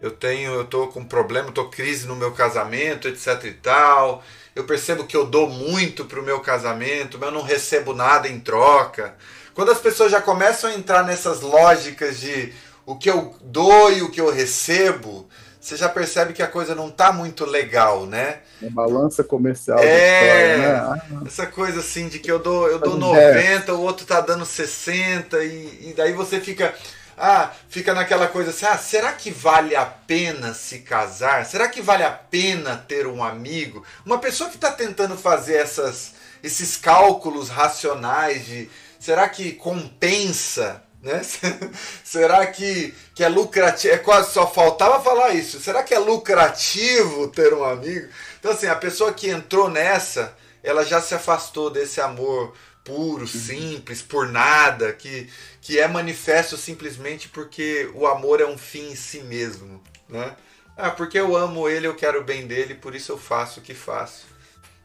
eu 0.00 0.10
tenho, 0.10 0.52
eu 0.52 0.64
tô 0.64 0.88
com 0.88 1.04
problema, 1.04 1.52
tô 1.52 1.68
crise 1.68 2.06
no 2.06 2.16
meu 2.16 2.32
casamento, 2.32 3.08
etc 3.08 3.44
e 3.44 3.52
tal. 3.52 4.22
Eu 4.54 4.64
percebo 4.64 5.04
que 5.04 5.16
eu 5.16 5.26
dou 5.26 5.48
muito 5.48 6.04
pro 6.04 6.22
meu 6.22 6.40
casamento, 6.40 7.18
mas 7.18 7.28
eu 7.28 7.34
não 7.34 7.42
recebo 7.42 7.92
nada 7.92 8.28
em 8.28 8.38
troca. 8.38 9.16
Quando 9.54 9.70
as 9.70 9.80
pessoas 9.80 10.12
já 10.12 10.20
começam 10.20 10.70
a 10.70 10.74
entrar 10.74 11.04
nessas 11.04 11.40
lógicas 11.40 12.20
de 12.20 12.52
o 12.86 12.96
que 12.96 13.10
eu 13.10 13.34
dou 13.40 13.92
e 13.92 14.02
o 14.02 14.10
que 14.10 14.20
eu 14.20 14.30
recebo, 14.30 15.28
você 15.64 15.78
já 15.78 15.88
percebe 15.88 16.34
que 16.34 16.42
a 16.42 16.46
coisa 16.46 16.74
não 16.74 16.90
tá 16.90 17.10
muito 17.10 17.46
legal, 17.46 18.04
né? 18.04 18.40
A 18.62 18.68
balança 18.68 19.24
comercial 19.24 19.78
é, 19.78 20.56
história, 20.56 21.18
né? 21.18 21.22
Essa 21.26 21.46
coisa 21.46 21.80
assim 21.80 22.06
de 22.06 22.18
que 22.18 22.30
eu 22.30 22.38
dou, 22.38 22.68
eu 22.68 22.78
dou 22.78 22.98
90, 22.98 23.72
o 23.72 23.80
outro 23.80 24.04
tá 24.04 24.20
dando 24.20 24.44
60, 24.44 25.42
e, 25.42 25.88
e 25.88 25.94
daí 25.96 26.12
você 26.12 26.38
fica. 26.38 26.74
Ah, 27.16 27.50
fica 27.68 27.94
naquela 27.94 28.26
coisa 28.26 28.50
assim, 28.50 28.66
ah, 28.66 28.76
será 28.76 29.12
que 29.12 29.30
vale 29.30 29.74
a 29.74 29.86
pena 29.86 30.52
se 30.52 30.80
casar? 30.80 31.46
Será 31.46 31.66
que 31.68 31.80
vale 31.80 32.02
a 32.02 32.10
pena 32.10 32.76
ter 32.76 33.06
um 33.06 33.24
amigo? 33.24 33.84
Uma 34.04 34.18
pessoa 34.18 34.50
que 34.50 34.56
está 34.56 34.70
tentando 34.70 35.16
fazer 35.16 35.54
essas, 35.54 36.12
esses 36.42 36.76
cálculos 36.76 37.48
racionais 37.48 38.44
de 38.44 38.68
será 38.98 39.28
que 39.28 39.52
compensa 39.52 40.83
né? 41.04 41.22
Será 42.02 42.46
que, 42.46 42.94
que 43.14 43.22
é 43.22 43.28
lucrativo? 43.28 43.94
É 43.94 43.98
quase 43.98 44.32
só 44.32 44.50
faltava 44.50 45.02
falar 45.02 45.34
isso. 45.34 45.60
Será 45.60 45.82
que 45.82 45.94
é 45.94 45.98
lucrativo 45.98 47.28
ter 47.28 47.52
um 47.52 47.62
amigo? 47.62 48.08
Então, 48.40 48.50
assim, 48.50 48.66
a 48.66 48.74
pessoa 48.74 49.12
que 49.12 49.28
entrou 49.28 49.68
nessa, 49.68 50.34
ela 50.62 50.82
já 50.84 51.00
se 51.00 51.14
afastou 51.14 51.70
desse 51.70 52.00
amor 52.00 52.54
puro, 52.82 53.22
uhum. 53.22 53.26
simples, 53.26 54.02
por 54.02 54.28
nada, 54.28 54.92
que, 54.92 55.28
que 55.60 55.78
é 55.78 55.86
manifesto 55.86 56.56
simplesmente 56.56 57.28
porque 57.28 57.90
o 57.94 58.06
amor 58.06 58.40
é 58.40 58.46
um 58.46 58.58
fim 58.58 58.90
em 58.90 58.96
si 58.96 59.20
mesmo. 59.20 59.82
Né? 60.08 60.34
Ah, 60.76 60.90
porque 60.90 61.18
eu 61.18 61.36
amo 61.36 61.68
ele, 61.68 61.86
eu 61.86 61.94
quero 61.94 62.20
o 62.20 62.24
bem 62.24 62.46
dele, 62.46 62.74
por 62.74 62.94
isso 62.94 63.12
eu 63.12 63.18
faço 63.18 63.60
o 63.60 63.62
que 63.62 63.74
faço. 63.74 64.26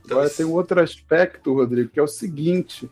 Então, 0.04 0.18
Agora 0.18 0.34
tem 0.34 0.46
um 0.46 0.54
outro 0.54 0.82
aspecto, 0.82 1.54
Rodrigo, 1.54 1.90
que 1.90 2.00
é 2.00 2.04
o 2.04 2.08
seguinte: 2.08 2.90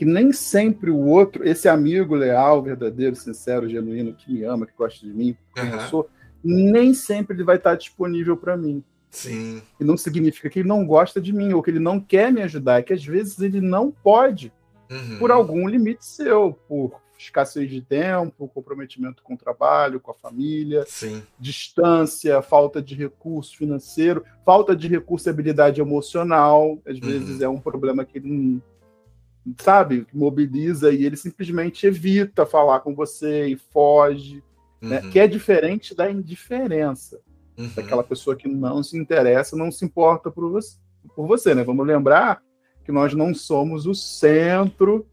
que 0.00 0.04
nem 0.06 0.32
sempre 0.32 0.90
o 0.90 0.96
outro, 0.96 1.46
esse 1.46 1.68
amigo 1.68 2.14
leal, 2.14 2.62
verdadeiro, 2.62 3.14
sincero, 3.14 3.68
genuíno, 3.68 4.14
que 4.14 4.32
me 4.32 4.44
ama, 4.44 4.64
que 4.64 4.72
gosta 4.74 5.04
de 5.04 5.12
mim, 5.12 5.36
uhum. 5.58 5.66
eu 5.66 5.80
sou, 5.80 6.10
nem 6.42 6.94
sempre 6.94 7.36
ele 7.36 7.44
vai 7.44 7.56
estar 7.56 7.74
disponível 7.74 8.34
para 8.34 8.56
mim. 8.56 8.82
Sim. 9.10 9.60
E 9.78 9.84
não 9.84 9.98
significa 9.98 10.48
que 10.48 10.60
ele 10.60 10.68
não 10.68 10.86
gosta 10.86 11.20
de 11.20 11.34
mim 11.34 11.52
ou 11.52 11.62
que 11.62 11.70
ele 11.70 11.78
não 11.78 12.00
quer 12.00 12.32
me 12.32 12.40
ajudar, 12.40 12.78
é 12.78 12.82
que 12.82 12.94
às 12.94 13.04
vezes 13.04 13.40
ele 13.40 13.60
não 13.60 13.90
pode, 13.90 14.50
uhum. 14.90 15.18
por 15.18 15.30
algum 15.30 15.68
limite 15.68 16.06
seu, 16.06 16.58
por 16.66 16.98
escassez 17.18 17.68
de 17.68 17.82
tempo, 17.82 18.48
comprometimento 18.48 19.22
com 19.22 19.34
o 19.34 19.36
trabalho, 19.36 20.00
com 20.00 20.12
a 20.12 20.14
família, 20.14 20.82
Sim. 20.88 21.22
distância, 21.38 22.40
falta 22.40 22.80
de 22.80 22.94
recurso 22.94 23.54
financeiro, 23.54 24.24
falta 24.46 24.74
de 24.74 24.88
recurso 24.88 25.28
e 25.28 25.30
habilidade 25.30 25.78
emocional, 25.78 26.78
às 26.86 26.94
uhum. 26.94 27.06
vezes 27.06 27.42
é 27.42 27.48
um 27.50 27.60
problema 27.60 28.02
que 28.02 28.16
ele 28.16 28.62
sabe, 29.58 30.06
mobiliza 30.12 30.92
e 30.92 31.04
ele 31.04 31.16
simplesmente 31.16 31.86
evita 31.86 32.46
falar 32.46 32.80
com 32.80 32.94
você 32.94 33.46
e 33.46 33.56
foge, 33.56 34.42
né? 34.80 34.98
uhum. 34.98 35.04
né? 35.06 35.10
que 35.10 35.18
é 35.18 35.26
diferente 35.26 35.94
da 35.94 36.10
indiferença, 36.10 37.20
uhum. 37.56 37.70
daquela 37.74 38.02
pessoa 38.02 38.36
que 38.36 38.48
não 38.48 38.82
se 38.82 38.98
interessa, 38.98 39.56
não 39.56 39.70
se 39.70 39.84
importa 39.84 40.30
por 40.30 40.50
você, 40.50 40.76
por 41.14 41.26
você, 41.26 41.54
né? 41.54 41.64
Vamos 41.64 41.86
lembrar 41.86 42.42
que 42.84 42.92
nós 42.92 43.14
não 43.14 43.34
somos 43.34 43.86
o 43.86 43.94
centro 43.94 45.06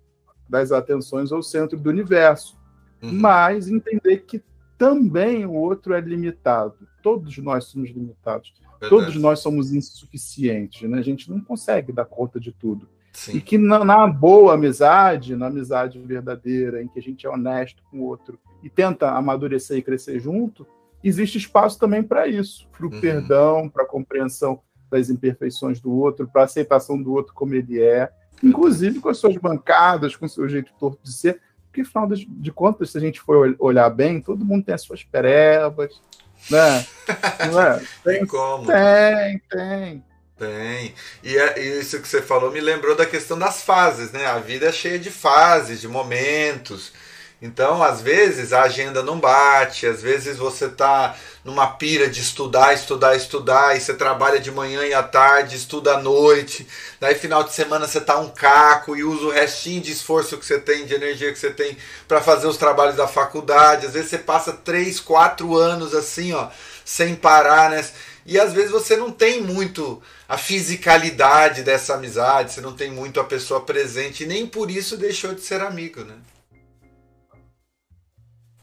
das 0.47 0.71
atenções 0.71 1.31
ou 1.31 1.39
o 1.39 1.43
centro 1.43 1.77
do 1.77 1.89
universo, 1.89 2.57
uhum. 3.01 3.13
mas 3.13 3.69
entender 3.69 4.19
que 4.19 4.43
também 4.77 5.45
o 5.45 5.53
outro 5.53 5.93
é 5.93 6.01
limitado. 6.01 6.75
Todos 7.01 7.37
nós 7.37 7.65
somos 7.65 7.89
limitados. 7.89 8.53
Verdade. 8.79 8.89
Todos 8.89 9.15
nós 9.15 9.39
somos 9.39 9.73
insuficientes, 9.73 10.87
né? 10.87 10.99
A 10.99 11.01
gente 11.01 11.29
não 11.29 11.41
consegue 11.41 11.91
dar 11.91 12.05
conta 12.05 12.39
de 12.39 12.51
tudo. 12.51 12.87
Sim. 13.17 13.37
E 13.37 13.41
que 13.41 13.57
na, 13.57 13.83
na, 13.83 14.05
boa 14.05 14.53
amizade, 14.53 15.35
na 15.35 15.47
amizade 15.47 15.97
verdadeira, 15.97 16.83
em 16.83 16.87
que 16.87 16.99
a 16.99 17.01
gente 17.01 17.25
é 17.25 17.29
honesto 17.29 17.81
com 17.89 17.97
o 17.97 18.03
outro 18.03 18.39
e 18.61 18.69
tenta 18.69 19.09
amadurecer 19.09 19.75
e 19.75 19.81
crescer 19.81 20.19
junto, 20.19 20.67
existe 21.03 21.39
espaço 21.39 21.79
também 21.79 22.03
para 22.03 22.27
isso, 22.27 22.69
para 22.69 22.85
o 22.85 22.93
uhum. 22.93 23.01
perdão, 23.01 23.69
para 23.69 23.85
a 23.85 23.87
compreensão 23.87 24.61
das 24.87 25.09
imperfeições 25.09 25.81
do 25.81 25.91
outro, 25.91 26.27
para 26.27 26.43
a 26.43 26.45
aceitação 26.45 27.01
do 27.01 27.11
outro 27.11 27.33
como 27.33 27.55
ele 27.55 27.81
é, 27.81 28.11
inclusive 28.43 28.99
com 28.99 29.09
as 29.09 29.17
suas 29.17 29.35
bancadas, 29.35 30.15
com 30.15 30.27
o 30.27 30.29
seu 30.29 30.47
jeito 30.47 30.71
torto 30.79 31.01
de 31.01 31.11
ser, 31.11 31.41
porque 31.63 31.81
afinal 31.81 32.07
de 32.07 32.51
contas, 32.51 32.91
se 32.91 32.99
a 32.99 33.01
gente 33.01 33.19
for 33.19 33.55
olhar 33.57 33.89
bem, 33.89 34.21
todo 34.21 34.45
mundo 34.45 34.65
tem 34.65 34.75
as 34.75 34.83
suas 34.83 35.03
perebas, 35.03 35.99
né? 36.51 36.85
Não 37.51 37.59
é? 37.59 37.79
Tem, 38.03 38.19
tem 38.19 38.27
como? 38.27 38.67
Tem, 38.67 39.41
tem. 39.49 40.06
Tem. 40.37 40.93
E 41.23 41.35
é, 41.35 41.59
isso 41.59 41.99
que 41.99 42.07
você 42.07 42.21
falou 42.21 42.51
me 42.51 42.61
lembrou 42.61 42.95
da 42.95 43.07
questão 43.07 43.39
das 43.39 43.63
fases, 43.63 44.11
né? 44.11 44.27
A 44.27 44.37
vida 44.37 44.67
é 44.67 44.71
cheia 44.71 44.99
de 44.99 45.09
fases, 45.09 45.81
de 45.81 45.87
momentos. 45.87 46.91
Então, 47.39 47.83
às 47.83 48.01
vezes 48.01 48.51
a 48.51 48.63
agenda 48.63 49.03
não 49.03 49.19
bate, 49.19 49.85
às 49.85 50.01
vezes 50.01 50.37
você 50.37 50.67
tá 50.69 51.15
numa 51.45 51.67
pira 51.67 52.09
de 52.09 52.19
estudar, 52.19 52.73
estudar, 52.73 53.15
estudar, 53.15 53.77
e 53.77 53.79
você 53.79 53.93
trabalha 53.93 54.39
de 54.39 54.51
manhã 54.51 54.83
e 54.85 54.93
à 54.93 55.03
tarde, 55.03 55.55
estuda 55.55 55.93
à 55.93 56.01
noite. 56.01 56.67
Daí 56.99 57.13
final 57.13 57.43
de 57.43 57.53
semana 57.53 57.87
você 57.87 58.01
tá 58.01 58.17
um 58.17 58.29
caco 58.29 58.95
e 58.95 59.03
usa 59.03 59.25
o 59.25 59.31
restinho 59.31 59.81
de 59.81 59.91
esforço 59.91 60.37
que 60.37 60.45
você 60.45 60.59
tem, 60.59 60.85
de 60.85 60.95
energia 60.95 61.31
que 61.31 61.37
você 61.37 61.51
tem 61.51 61.77
para 62.07 62.21
fazer 62.21 62.47
os 62.47 62.57
trabalhos 62.57 62.95
da 62.95 63.07
faculdade. 63.07 63.85
Às 63.85 63.93
vezes 63.93 64.09
você 64.09 64.17
passa 64.17 64.53
três, 64.53 64.99
quatro 64.99 65.55
anos 65.55 65.93
assim, 65.93 66.33
ó, 66.33 66.47
sem 66.83 67.15
parar, 67.15 67.69
né? 67.69 67.85
E 68.27 68.37
às 68.37 68.51
vezes 68.51 68.71
você 68.71 68.97
não 68.97 69.09
tem 69.09 69.41
muito 69.41 70.03
a 70.27 70.37
fisicalidade 70.37 71.63
dessa 71.63 71.95
amizade, 71.95 72.51
você 72.51 72.59
não 72.59 72.75
tem 72.75 72.91
muito 72.91 73.21
a 73.21 73.23
pessoa 73.23 73.61
presente, 73.61 74.23
e 74.23 74.27
nem 74.27 74.45
por 74.45 74.69
isso 74.69 74.97
deixou 74.97 75.33
de 75.33 75.39
ser 75.39 75.61
amigo, 75.61 76.03
né? 76.03 76.17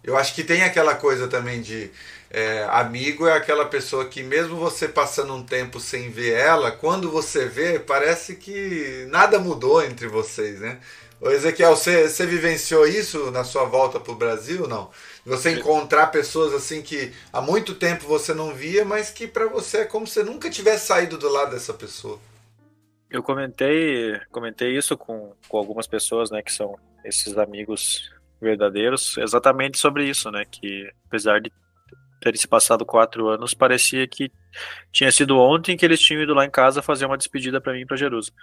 Eu 0.04 0.18
acho 0.18 0.34
que 0.34 0.44
tem 0.44 0.62
aquela 0.62 0.94
coisa 0.94 1.26
também 1.28 1.62
de 1.62 1.90
é, 2.30 2.64
amigo 2.68 3.26
é 3.26 3.32
aquela 3.32 3.64
pessoa 3.64 4.04
que 4.04 4.22
mesmo 4.22 4.56
você 4.56 4.86
passando 4.86 5.32
um 5.34 5.42
tempo 5.42 5.80
sem 5.80 6.10
ver 6.10 6.32
ela, 6.32 6.70
quando 6.70 7.10
você 7.10 7.46
vê, 7.46 7.78
parece 7.78 8.36
que 8.36 9.06
nada 9.08 9.38
mudou 9.38 9.82
entre 9.82 10.08
vocês, 10.08 10.60
né? 10.60 10.78
Ô 11.24 11.30
Ezequiel, 11.30 11.74
você, 11.74 12.06
você 12.06 12.26
vivenciou 12.26 12.86
isso 12.86 13.30
na 13.30 13.44
sua 13.44 13.64
volta 13.64 13.98
para 13.98 14.12
o 14.12 14.14
Brasil, 14.14 14.68
não? 14.68 14.90
Você 15.24 15.52
encontrar 15.52 16.08
pessoas 16.08 16.52
assim 16.52 16.82
que 16.82 17.14
há 17.32 17.40
muito 17.40 17.74
tempo 17.74 18.04
você 18.06 18.34
não 18.34 18.52
via, 18.52 18.84
mas 18.84 19.08
que 19.08 19.26
para 19.26 19.46
você 19.46 19.78
é 19.78 19.84
como 19.86 20.06
se 20.06 20.12
você 20.12 20.22
nunca 20.22 20.50
tivesse 20.50 20.86
saído 20.86 21.16
do 21.16 21.30
lado 21.30 21.52
dessa 21.52 21.72
pessoa. 21.72 22.20
Eu 23.08 23.22
comentei, 23.22 24.20
comentei 24.30 24.76
isso 24.76 24.98
com, 24.98 25.32
com 25.48 25.56
algumas 25.56 25.86
pessoas, 25.86 26.30
né, 26.30 26.42
que 26.42 26.52
são 26.52 26.78
esses 27.02 27.38
amigos 27.38 28.12
verdadeiros, 28.38 29.16
exatamente 29.16 29.78
sobre 29.78 30.06
isso, 30.06 30.30
né, 30.30 30.44
que 30.44 30.92
apesar 31.06 31.40
de 31.40 31.50
terem 32.24 32.40
se 32.40 32.48
passado 32.48 32.86
quatro 32.86 33.28
anos, 33.28 33.52
parecia 33.52 34.08
que 34.08 34.32
tinha 34.90 35.12
sido 35.12 35.38
ontem 35.38 35.76
que 35.76 35.84
eles 35.84 36.00
tinham 36.00 36.22
ido 36.22 36.32
lá 36.32 36.44
em 36.46 36.50
casa 36.50 36.80
fazer 36.80 37.04
uma 37.04 37.18
despedida 37.18 37.60
para 37.60 37.74
mim 37.74 37.86
para 37.86 37.98
Jerusalém. 37.98 38.34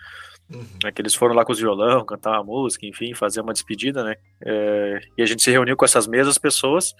Uhum. 0.53 0.65
É 0.85 0.91
que 0.91 1.01
eles 1.01 1.15
foram 1.15 1.33
lá 1.33 1.43
com 1.43 1.51
os 1.51 1.59
violão, 1.59 2.05
cantar 2.05 2.33
uma 2.33 2.43
música, 2.43 2.85
enfim, 2.85 3.15
fazer 3.15 3.41
uma 3.41 3.53
despedida, 3.53 4.03
né? 4.03 4.15
É, 4.45 4.99
e 5.17 5.23
a 5.23 5.25
gente 5.25 5.41
se 5.41 5.49
reuniu 5.49 5.75
com 5.75 5.83
essas 5.83 6.05
mesmas 6.05 6.37
pessoas 6.37 6.93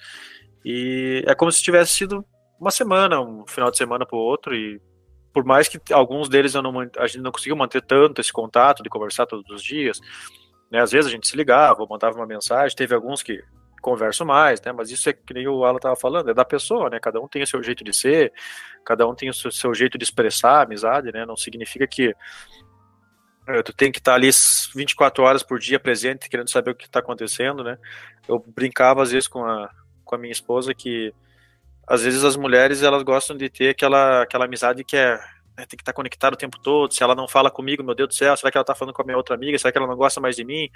e 0.65 1.23
é 1.27 1.36
como 1.36 1.51
se 1.51 1.61
tivesse 1.61 1.93
sido 1.93 2.25
uma 2.59 2.71
semana, 2.71 3.21
um 3.21 3.45
final 3.45 3.69
de 3.69 3.77
semana 3.77 4.05
para 4.05 4.17
o 4.17 4.21
outro 4.21 4.55
e 4.55 4.82
por 5.32 5.45
mais 5.45 5.67
que 5.67 5.93
alguns 5.93 6.27
deles 6.27 6.55
eu 6.55 6.63
não, 6.63 6.79
a 6.97 7.07
gente 7.07 7.21
não 7.21 7.32
conseguiu 7.32 7.55
manter 7.55 7.82
tanto 7.82 8.19
esse 8.19 8.34
contato 8.34 8.82
de 8.82 8.89
conversar 8.89 9.27
todos 9.27 9.49
os 9.51 9.63
dias, 9.63 9.99
né? 10.71 10.82
Às 10.82 10.91
vezes 10.91 11.11
a 11.11 11.13
gente 11.13 11.27
se 11.27 11.38
ligava, 11.38 11.86
mandava 11.88 12.15
uma 12.15 12.25
mensagem, 12.25 12.75
teve 12.75 12.95
alguns 12.95 13.21
que 13.21 13.39
conversam 13.82 14.25
mais, 14.25 14.61
né? 14.61 14.71
Mas 14.71 14.91
isso 14.91 15.09
é 15.09 15.13
que 15.13 15.47
o 15.47 15.65
Alan 15.65 15.77
estava 15.77 15.95
falando, 15.95 16.29
é 16.29 16.34
da 16.34 16.45
pessoa, 16.45 16.89
né? 16.89 16.99
Cada 16.99 17.19
um 17.19 17.27
tem 17.27 17.41
o 17.41 17.47
seu 17.47 17.61
jeito 17.61 17.84
de 17.84 17.93
ser, 17.93 18.32
cada 18.86 19.07
um 19.07 19.15
tem 19.15 19.29
o 19.29 19.34
seu, 19.34 19.51
seu 19.51 19.73
jeito 19.73 19.97
de 19.97 20.03
expressar 20.03 20.59
a 20.59 20.61
amizade, 20.63 21.11
né? 21.11 21.25
Não 21.25 21.36
significa 21.36 21.88
que 21.88 22.15
é, 23.47 23.61
tu 23.63 23.73
tem 23.73 23.91
que 23.91 23.99
estar 23.99 24.13
ali 24.13 24.29
24 24.75 25.23
horas 25.23 25.43
por 25.43 25.59
dia 25.59 25.79
presente, 25.79 26.29
querendo 26.29 26.49
saber 26.49 26.71
o 26.71 26.75
que 26.75 26.86
está 26.86 26.99
acontecendo, 26.99 27.63
né? 27.63 27.77
Eu 28.27 28.39
brincava 28.39 29.01
às 29.01 29.11
vezes 29.11 29.27
com 29.27 29.43
a, 29.43 29.69
com 30.05 30.15
a 30.15 30.17
minha 30.17 30.32
esposa 30.32 30.73
que 30.73 31.13
às 31.88 32.03
vezes 32.03 32.23
as 32.23 32.38
mulheres 32.38 32.84
elas 32.84 33.03
gostam 33.03 33.36
de 33.36 33.49
ter 33.49 33.69
aquela, 33.69 34.21
aquela 34.21 34.45
amizade 34.45 34.84
que 34.84 34.95
é 34.95 35.19
tem 35.56 35.68
que 35.78 35.82
estar 35.82 35.93
conectado 35.93 36.34
o 36.34 36.38
tempo 36.38 36.60
todo. 36.60 36.93
Se 36.93 37.04
ela 37.04 37.16
não 37.16 37.28
fala 37.28 37.52
comigo, 37.52 37.84
meu 37.84 37.95
Deus 37.95 38.10
do 38.10 38.16
céu, 38.16 38.36
será 38.36 38.52
que 38.52 38.58
ela 38.58 38.64
está 38.64 38.76
falando 38.76 38.93
com 38.93 39.02
a 39.02 39.06
minha 39.06 39.18
outra 39.18 39.36
amiga? 39.36 39.58
Será 39.58 39.72
que 39.72 39.78
ela 39.78 39.88
não 39.88 39.95
gosta 39.95 40.20
mais 40.20 40.36
de 40.36 40.43
mim? 40.43 40.70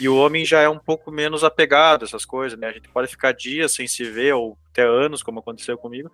E 0.00 0.08
o 0.08 0.16
homem 0.16 0.44
já 0.44 0.60
é 0.60 0.68
um 0.68 0.78
pouco 0.78 1.10
menos 1.10 1.44
apegado 1.44 2.02
a 2.02 2.06
essas 2.06 2.24
coisas, 2.24 2.58
né? 2.58 2.68
A 2.68 2.72
gente 2.72 2.88
pode 2.88 3.08
ficar 3.08 3.32
dias 3.32 3.74
sem 3.74 3.86
se 3.88 4.04
ver 4.04 4.34
ou 4.34 4.58
até 4.70 4.82
anos, 4.82 5.22
como 5.22 5.40
aconteceu 5.40 5.76
comigo, 5.76 6.10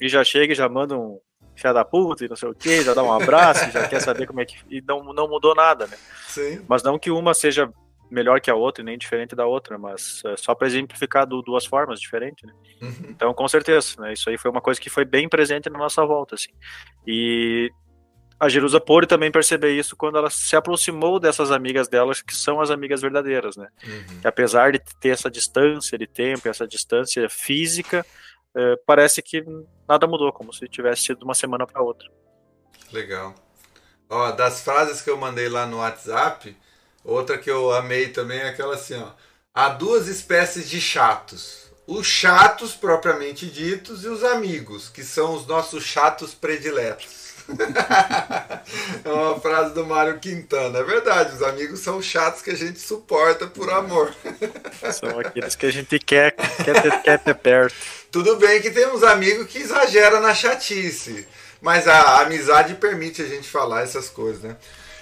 e 0.00 0.08
já 0.08 0.24
chega 0.24 0.52
e 0.52 0.56
já 0.56 0.68
manda 0.68 0.96
um, 0.96 1.20
filha 1.60 1.72
da 1.72 1.84
puta 1.84 2.24
e 2.24 2.28
não 2.28 2.36
sei 2.36 2.48
o 2.48 2.54
que, 2.54 2.82
já 2.82 2.94
dá 2.94 3.02
um 3.02 3.12
abraço, 3.12 3.70
já 3.70 3.86
quer 3.86 4.00
saber 4.00 4.26
como 4.26 4.40
é 4.40 4.44
que. 4.44 4.56
E 4.68 4.80
não, 4.80 5.12
não 5.12 5.28
mudou 5.28 5.54
nada, 5.54 5.86
né? 5.86 5.96
Sim. 6.26 6.64
Mas 6.68 6.82
não 6.82 6.98
que 6.98 7.10
uma 7.10 7.34
seja 7.34 7.70
melhor 8.10 8.40
que 8.40 8.50
a 8.50 8.54
outra, 8.54 8.82
nem 8.82 8.98
diferente 8.98 9.36
da 9.36 9.46
outra, 9.46 9.78
mas 9.78 10.22
é, 10.26 10.36
só 10.36 10.54
para 10.54 10.66
exemplificar 10.66 11.26
do, 11.26 11.40
duas 11.42 11.64
formas 11.64 12.00
diferentes, 12.00 12.46
né? 12.46 12.52
Uhum. 12.82 13.10
Então, 13.10 13.32
com 13.32 13.46
certeza, 13.46 13.94
né? 14.00 14.12
Isso 14.12 14.28
aí 14.28 14.36
foi 14.36 14.50
uma 14.50 14.60
coisa 14.60 14.80
que 14.80 14.90
foi 14.90 15.04
bem 15.04 15.28
presente 15.28 15.70
na 15.70 15.78
nossa 15.78 16.04
volta, 16.04 16.34
assim. 16.34 16.50
E 17.06 17.70
a 18.38 18.48
Jerusa 18.48 18.80
pôde 18.80 19.06
também 19.06 19.30
perceber 19.30 19.72
isso 19.72 19.94
quando 19.94 20.18
ela 20.18 20.30
se 20.30 20.56
aproximou 20.56 21.20
dessas 21.20 21.50
amigas 21.50 21.88
delas, 21.88 22.22
que 22.22 22.34
são 22.34 22.60
as 22.60 22.70
amigas 22.70 23.00
verdadeiras, 23.02 23.56
né? 23.56 23.68
Uhum. 23.84 24.20
Que 24.20 24.26
apesar 24.26 24.72
de 24.72 24.80
ter 25.00 25.10
essa 25.10 25.30
distância 25.30 25.96
de 25.96 26.06
tempo, 26.06 26.48
essa 26.48 26.66
distância 26.66 27.28
física, 27.28 28.04
é, 28.56 28.76
parece 28.84 29.22
que 29.22 29.44
nada 29.88 30.06
mudou, 30.06 30.32
como 30.32 30.52
se 30.52 30.66
tivesse 30.68 31.02
sido 31.02 31.18
de 31.18 31.24
uma 31.24 31.34
semana 31.34 31.66
para 31.66 31.82
outra. 31.82 32.08
Legal. 32.92 33.34
Ó, 34.08 34.32
das 34.32 34.62
frases 34.64 35.00
que 35.02 35.10
eu 35.10 35.16
mandei 35.16 35.48
lá 35.48 35.66
no 35.66 35.78
WhatsApp, 35.78 36.56
outra 37.04 37.38
que 37.38 37.50
eu 37.50 37.72
amei 37.72 38.08
também 38.08 38.38
é 38.38 38.48
aquela 38.48 38.74
assim, 38.74 38.94
ó. 38.94 39.10
Há 39.52 39.70
duas 39.70 40.06
espécies 40.06 40.68
de 40.68 40.80
chatos. 40.80 41.70
Os 41.86 42.06
chatos 42.06 42.72
propriamente 42.72 43.46
ditos 43.46 44.04
e 44.04 44.08
os 44.08 44.22
amigos, 44.22 44.88
que 44.88 45.02
são 45.02 45.34
os 45.34 45.46
nossos 45.46 45.84
chatos 45.84 46.32
prediletos. 46.34 47.20
é 49.04 49.08
uma 49.08 49.40
frase 49.40 49.74
do 49.74 49.84
Mário 49.84 50.18
Quintana. 50.18 50.78
É 50.78 50.84
verdade, 50.84 51.34
os 51.34 51.42
amigos 51.42 51.80
são 51.80 52.00
chatos 52.00 52.42
que 52.42 52.50
a 52.50 52.56
gente 52.56 52.78
suporta 52.78 53.46
por 53.46 53.70
amor. 53.70 54.14
São 54.92 55.18
aqueles 55.18 55.56
que 55.56 55.66
a 55.66 55.72
gente 55.72 55.98
quer, 55.98 56.32
quer, 56.32 56.82
ter, 56.82 57.02
quer 57.02 57.18
ter 57.18 57.34
perto. 57.34 57.74
Tudo 58.10 58.36
bem 58.36 58.60
que 58.60 58.70
tem 58.70 58.86
uns 58.86 59.02
amigos 59.02 59.46
que 59.46 59.58
exageram 59.58 60.20
na 60.20 60.34
chatice. 60.34 61.26
Mas 61.60 61.86
a 61.86 62.20
amizade 62.22 62.74
permite 62.74 63.20
a 63.20 63.26
gente 63.26 63.48
falar 63.48 63.82
essas 63.82 64.08
coisas, 64.08 64.42
né? 64.42 64.56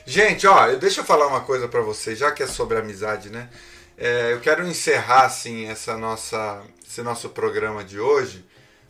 Gente, 0.09 0.47
ó, 0.47 0.75
deixa 0.77 1.03
eu 1.03 1.05
falar 1.05 1.27
uma 1.27 1.43
coisa 1.43 1.69
para 1.69 1.83
vocês, 1.83 2.19
já 2.19 2.33
que 2.33 2.43
é 2.43 2.47
sobre 2.47 2.79
amizade, 2.79 3.29
né? 3.29 3.51
É, 3.99 4.33
eu 4.33 4.41
quero 4.41 4.67
encerrar 4.67 5.27
assim 5.27 5.67
essa 5.67 5.99
nossa, 5.99 6.63
esse 6.83 7.03
nosso 7.03 7.29
programa 7.29 7.85
de 7.85 8.01
hoje, 8.01 8.43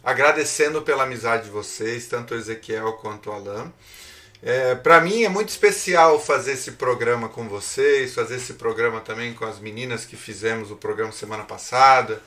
agradecendo 0.05 0.81
pela 0.81 1.03
amizade 1.03 1.47
de 1.47 1.51
vocês, 1.51 2.07
tanto 2.07 2.35
o 2.35 2.37
Ezequiel 2.37 2.93
quanto 3.03 3.31
o 3.31 3.33
Alan. 3.33 3.73
É, 4.41 4.77
para 4.77 5.01
mim 5.01 5.25
é 5.25 5.29
muito 5.29 5.49
especial 5.49 6.21
fazer 6.21 6.53
esse 6.53 6.73
programa 6.73 7.29
com 7.29 7.49
vocês, 7.49 8.15
fazer 8.15 8.37
esse 8.37 8.55
programa 8.55 9.01
também 9.01 9.35
com 9.35 9.45
as 9.45 9.59
meninas 9.59 10.05
que 10.05 10.15
fizemos 10.15 10.71
o 10.71 10.77
programa 10.77 11.11
semana 11.11 11.43
passada. 11.43 12.23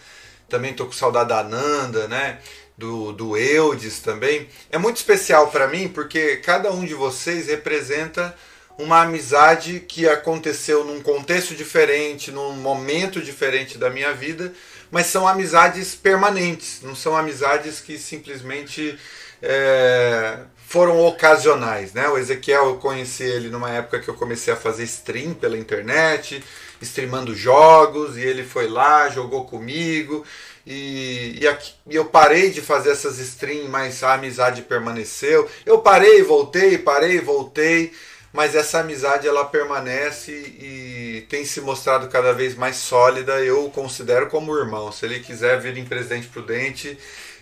Também 0.50 0.74
tô 0.74 0.86
com 0.86 0.92
saudade 0.92 1.30
da 1.30 1.40
Ananda, 1.40 2.10
né? 2.10 2.42
do, 2.78 3.12
do 3.12 3.38
Eudes 3.38 4.00
também, 4.00 4.50
é 4.72 4.78
muito 4.78 4.98
especial 4.98 5.52
para 5.52 5.68
mim 5.68 5.88
porque 5.88 6.38
cada 6.38 6.72
um 6.72 6.84
de 6.84 6.96
vocês 6.96 7.48
representa 7.48 8.36
uma 8.82 9.02
amizade 9.02 9.80
que 9.80 10.08
aconteceu 10.08 10.84
num 10.84 11.02
contexto 11.02 11.56
diferente, 11.56 12.32
num 12.32 12.54
momento 12.54 13.22
diferente 13.22 13.78
da 13.78 13.90
minha 13.90 14.14
vida, 14.14 14.54
mas 14.90 15.06
são 15.06 15.28
amizades 15.28 15.96
permanentes, 15.96 16.82
não 16.82 16.96
são 16.96 17.16
amizades 17.16 17.80
que 17.80 17.98
simplesmente 17.98 18.98
é, 19.42 20.40
foram 20.68 21.00
ocasionais. 21.06 21.94
Né? 21.94 22.08
O 22.10 22.18
Ezequiel, 22.18 22.66
eu 22.66 22.76
conheci 22.76 23.24
ele 23.24 23.50
numa 23.50 23.70
época 23.70 24.00
que 24.00 24.08
eu 24.08 24.16
comecei 24.16 24.54
a 24.54 24.58
fazer 24.58 24.84
stream 24.84 25.34
pela 25.34 25.58
internet, 25.58 26.44
streamando 26.82 27.36
jogos, 27.36 28.18
e 28.18 28.22
ele 28.22 28.44
foi 28.44 28.68
lá, 28.68 29.10
jogou 29.10 29.46
comigo. 29.46 30.26
E, 30.66 31.40
e, 31.42 31.48
aqui, 31.48 31.74
e, 31.90 31.96
eu 31.96 32.06
parei 32.06 32.52
de 32.52 32.62
fazer 32.62 32.92
essas 32.92 33.18
streams, 33.18 33.68
mas 33.68 34.04
a 34.04 34.14
amizade 34.14 34.62
permaneceu. 34.62 35.50
Eu 35.66 35.80
parei, 35.80 36.22
voltei, 36.22 36.78
parei, 36.78 37.20
voltei, 37.20 37.92
mas 38.34 38.56
essa 38.56 38.80
amizade 38.80 39.28
ela 39.28 39.46
permanece 39.46 40.32
e 40.32 41.26
tem 41.30 41.44
se 41.44 41.60
mostrado 41.60 42.08
cada 42.08 42.34
vez 42.34 42.56
mais 42.56 42.78
sólida. 42.78 43.40
Eu 43.42 43.66
o 43.66 43.72
considero 43.72 44.28
como 44.28 44.58
irmão. 44.58 44.92
Se 44.92 45.06
ele 45.06 45.20
quiser 45.20 45.60
vir 45.60 45.78
em 45.78 45.86
Presidente 45.86 46.28
Prudente, 46.28 46.98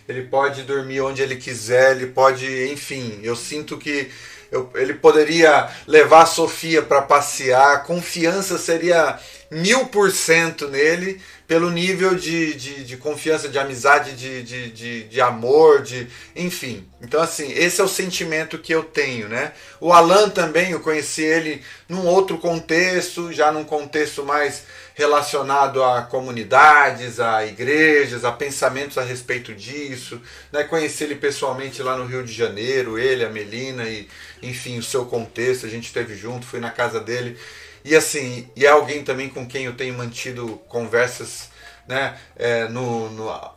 ele 0.08 0.22
pode 0.22 0.62
dormir 0.62 1.00
onde 1.00 1.22
ele 1.22 1.36
quiser, 1.36 1.92
ele 1.92 2.06
pode, 2.06 2.72
enfim. 2.72 3.20
Eu 3.22 3.36
sinto 3.36 3.78
que 3.78 4.10
eu, 4.50 4.68
ele 4.74 4.94
poderia 4.94 5.68
levar 5.86 6.22
a 6.22 6.26
Sofia 6.26 6.82
para 6.82 7.02
passear, 7.02 7.74
a 7.74 7.78
confiança 7.78 8.58
seria 8.58 9.18
mil 9.50 9.86
por 9.86 10.10
cento 10.10 10.68
nele 10.68 11.20
pelo 11.50 11.68
nível 11.68 12.14
de, 12.14 12.54
de, 12.54 12.84
de 12.84 12.96
confiança, 12.96 13.48
de 13.48 13.58
amizade, 13.58 14.12
de, 14.12 14.40
de, 14.44 14.70
de, 14.70 15.02
de, 15.02 15.20
amor, 15.20 15.82
de 15.82 16.06
enfim. 16.36 16.88
Então, 17.02 17.20
assim, 17.20 17.50
esse 17.50 17.80
é 17.80 17.84
o 17.84 17.88
sentimento 17.88 18.56
que 18.56 18.72
eu 18.72 18.84
tenho, 18.84 19.28
né? 19.28 19.50
O 19.80 19.92
Alan 19.92 20.28
também, 20.28 20.70
eu 20.70 20.78
conheci 20.78 21.22
ele 21.22 21.60
num 21.88 22.06
outro 22.06 22.38
contexto, 22.38 23.32
já 23.32 23.50
num 23.50 23.64
contexto 23.64 24.24
mais 24.24 24.62
relacionado 24.94 25.82
a 25.82 26.02
comunidades, 26.02 27.18
a 27.18 27.44
igrejas, 27.44 28.24
a 28.24 28.30
pensamentos 28.30 28.96
a 28.96 29.02
respeito 29.02 29.52
disso. 29.52 30.22
Né? 30.52 30.62
Conheci 30.62 31.02
ele 31.02 31.16
pessoalmente 31.16 31.82
lá 31.82 31.96
no 31.96 32.06
Rio 32.06 32.22
de 32.22 32.32
Janeiro, 32.32 32.96
ele, 32.96 33.24
a 33.24 33.28
Melina, 33.28 33.88
e 33.88 34.06
enfim, 34.40 34.78
o 34.78 34.84
seu 34.84 35.04
contexto, 35.04 35.66
a 35.66 35.68
gente 35.68 35.86
esteve 35.86 36.14
junto, 36.14 36.46
fui 36.46 36.60
na 36.60 36.70
casa 36.70 37.00
dele. 37.00 37.36
E 37.84 37.96
assim, 37.96 38.48
e 38.54 38.66
é 38.66 38.68
alguém 38.68 39.02
também 39.02 39.28
com 39.28 39.46
quem 39.46 39.64
eu 39.64 39.74
tenho 39.74 39.94
mantido 39.94 40.60
conversas 40.68 41.48
né, 41.88 42.16
é, 42.36 42.68
no, 42.68 43.10
no, 43.10 43.50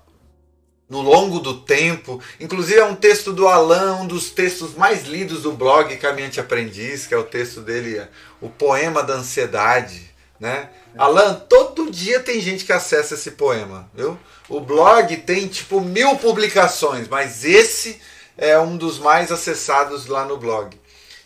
no, 0.90 1.02
longo 1.02 1.40
do 1.40 1.62
tempo. 1.62 2.22
Inclusive 2.40 2.80
é 2.80 2.86
um 2.86 2.96
texto 2.96 3.34
do 3.34 3.48
Alan, 3.48 4.02
um 4.02 4.08
dos 4.08 4.32
textos 4.32 4.76
mais 4.76 5.06
lidos 5.06 5.44
do 5.44 5.52
blog 5.52 5.96
Caminhante 5.98 6.40
Aprendiz, 6.40 7.06
que 7.06 7.14
é 7.14 7.18
o 7.18 7.24
texto 7.24 7.62
dele, 7.62 8.02
o 8.42 8.50
Poema 8.50 9.04
da 9.04 9.16
Ansiedade. 9.16 10.12
Né? 10.40 10.70
Alan, 10.98 11.36
todo 11.36 11.92
dia 11.92 12.20
tem 12.20 12.42
gente 12.42 12.66
que 12.66 12.74
acessa 12.74 13.14
esse 13.14 13.32
poema, 13.32 13.90
viu? 13.94 14.20
O 14.50 14.60
blog 14.60 15.16
tem 15.18 15.48
tipo 15.48 15.80
mil 15.80 16.18
publicações, 16.18 17.08
mas 17.08 17.46
esse 17.46 18.02
é 18.38 18.60
um 18.60 18.76
dos 18.76 19.00
mais 19.00 19.32
acessados 19.32 20.08
lá 20.08 20.26
no 20.26 20.38
blog. 20.38 20.78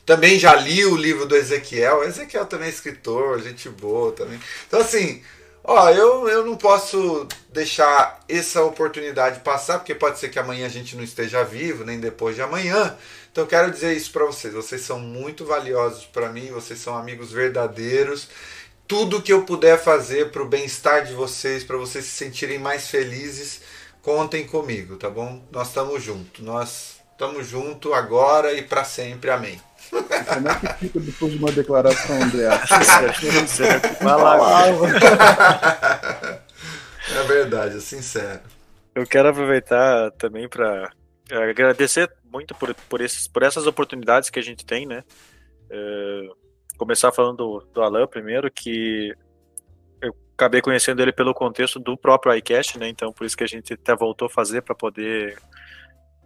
Também 0.07 0.39
já 0.39 0.55
li 0.55 0.85
o 0.85 0.95
livro 0.95 1.25
do 1.25 1.35
Ezequiel. 1.35 2.01
Ezequiel 2.01 2.45
também 2.45 2.67
é 2.67 2.71
escritor, 2.71 3.41
gente 3.41 3.67
boa 3.67 4.13
também. 4.13 4.39
Então, 4.65 4.79
assim, 4.79 5.21
ó, 5.61 5.89
eu, 5.89 6.29
eu 6.29 6.45
não 6.45 6.55
posso 6.55 7.27
deixar 7.51 8.23
essa 8.29 8.63
oportunidade 8.63 9.41
passar, 9.41 9.79
porque 9.79 9.93
pode 9.93 10.17
ser 10.17 10.29
que 10.29 10.39
amanhã 10.39 10.65
a 10.65 10.69
gente 10.69 10.95
não 10.95 11.03
esteja 11.03 11.43
vivo, 11.43 11.83
nem 11.83 11.99
depois 11.99 12.37
de 12.37 12.41
amanhã. 12.41 12.97
Então, 13.29 13.43
eu 13.43 13.49
quero 13.49 13.69
dizer 13.69 13.97
isso 13.97 14.09
para 14.13 14.23
vocês. 14.23 14.53
Vocês 14.53 14.79
são 14.79 14.97
muito 14.97 15.43
valiosos 15.43 16.05
para 16.05 16.29
mim, 16.29 16.51
vocês 16.51 16.79
são 16.79 16.95
amigos 16.95 17.33
verdadeiros. 17.33 18.29
Tudo 18.87 19.21
que 19.21 19.33
eu 19.33 19.43
puder 19.43 19.77
fazer 19.77 20.31
para 20.31 20.41
o 20.41 20.47
bem-estar 20.47 21.03
de 21.03 21.11
vocês, 21.11 21.65
para 21.65 21.75
vocês 21.75 22.05
se 22.05 22.11
sentirem 22.11 22.57
mais 22.57 22.87
felizes, 22.87 23.59
contem 24.01 24.47
comigo, 24.47 24.95
tá 24.95 25.09
bom? 25.09 25.45
Nós 25.51 25.67
estamos 25.67 26.01
juntos. 26.01 26.45
Nós 26.45 26.95
estamos 27.11 27.45
juntos 27.45 27.91
agora 27.91 28.53
e 28.53 28.61
para 28.61 28.85
sempre. 28.85 29.29
Amém. 29.29 29.66
Como 29.89 30.47
é 30.49 30.55
que 30.55 30.73
fica 30.73 30.99
depois 30.99 31.31
de 31.31 31.37
uma 31.37 31.51
declaração 31.51 32.29
dessa? 32.29 32.75
é 37.15 37.23
verdade, 37.23 37.77
é 37.77 37.79
sincero. 37.79 38.41
Eu 38.93 39.05
quero 39.05 39.29
aproveitar 39.29 40.11
também 40.11 40.49
para 40.49 40.91
agradecer 41.31 42.11
muito 42.31 42.55
por, 42.55 42.73
por, 42.73 43.01
esses, 43.01 43.27
por 43.27 43.43
essas 43.43 43.67
oportunidades 43.67 44.29
que 44.29 44.39
a 44.39 44.43
gente 44.43 44.65
tem, 44.65 44.85
né? 44.85 45.03
É, 45.69 46.29
começar 46.77 47.11
falando 47.11 47.37
do, 47.37 47.67
do 47.73 47.81
Alan 47.81 48.07
primeiro, 48.07 48.49
que 48.51 49.13
eu 50.01 50.15
acabei 50.33 50.61
conhecendo 50.61 51.01
ele 51.01 51.11
pelo 51.11 51.33
contexto 51.33 51.79
do 51.79 51.97
próprio 51.97 52.33
iCast, 52.35 52.77
né? 52.79 52.87
Então 52.87 53.11
por 53.11 53.25
isso 53.25 53.37
que 53.37 53.43
a 53.43 53.47
gente 53.47 53.73
até 53.73 53.95
voltou 53.95 54.27
a 54.27 54.29
fazer 54.29 54.61
para 54.61 54.75
poder 54.75 55.31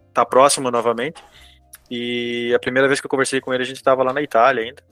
estar 0.08 0.24
tá 0.24 0.26
próximo 0.26 0.70
novamente. 0.70 1.22
E 1.94 2.54
a 2.54 2.58
primeira 2.58 2.88
vez 2.88 3.00
que 3.02 3.06
eu 3.06 3.10
conversei 3.10 3.38
com 3.38 3.52
ele, 3.52 3.64
a 3.64 3.66
gente 3.66 3.76
estava 3.76 4.02
lá 4.02 4.14
na 4.14 4.22
Itália 4.22 4.64
ainda. 4.64 4.82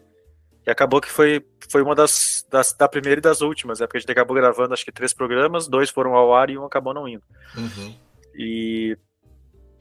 E 0.67 0.71
acabou 0.71 1.01
que 1.01 1.11
foi, 1.11 1.43
foi 1.71 1.81
uma 1.81 1.95
das, 1.95 2.47
das, 2.51 2.75
da 2.75 2.87
primeira 2.87 3.19
e 3.19 3.23
das 3.23 3.41
últimas, 3.41 3.81
né? 3.81 3.87
Porque 3.87 3.97
a 3.97 4.01
gente 4.01 4.13
acabou 4.13 4.37
gravando 4.37 4.75
acho 4.75 4.85
que 4.85 4.93
três 4.93 5.15
programas, 5.15 5.67
dois 5.67 5.89
foram 5.89 6.15
ao 6.15 6.35
ar 6.35 6.51
e 6.51 6.59
um 6.59 6.67
acabou 6.67 6.93
não 6.93 7.09
indo. 7.09 7.23
Uhum. 7.57 7.95
E 8.35 8.99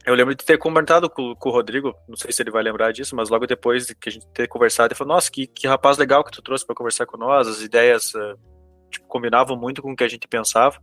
eu 0.06 0.14
lembro 0.14 0.34
de 0.34 0.42
ter 0.42 0.56
comentado 0.56 1.10
com, 1.10 1.34
com, 1.34 1.50
o 1.50 1.52
Rodrigo, 1.52 1.94
não 2.08 2.16
sei 2.16 2.32
se 2.32 2.42
ele 2.42 2.50
vai 2.50 2.62
lembrar 2.62 2.90
disso, 2.90 3.14
mas 3.14 3.28
logo 3.28 3.46
depois 3.46 3.92
que 3.92 4.08
a 4.08 4.12
gente 4.12 4.26
ter 4.28 4.48
conversado, 4.48 4.86
ele 4.86 4.96
falou: 4.96 5.12
Nossa, 5.12 5.30
que, 5.30 5.46
que 5.46 5.68
rapaz 5.68 5.98
legal 5.98 6.24
que 6.24 6.32
tu 6.32 6.40
trouxe 6.40 6.64
para 6.64 6.74
conversar 6.74 7.04
com 7.04 7.18
nós, 7.18 7.46
as 7.46 7.60
ideias 7.60 8.14
uh, 8.14 8.38
tipo, 8.90 9.06
combinavam 9.08 9.58
muito 9.58 9.82
com 9.82 9.92
o 9.92 9.96
que 9.96 10.04
a 10.04 10.08
gente 10.08 10.26
pensava. 10.26 10.80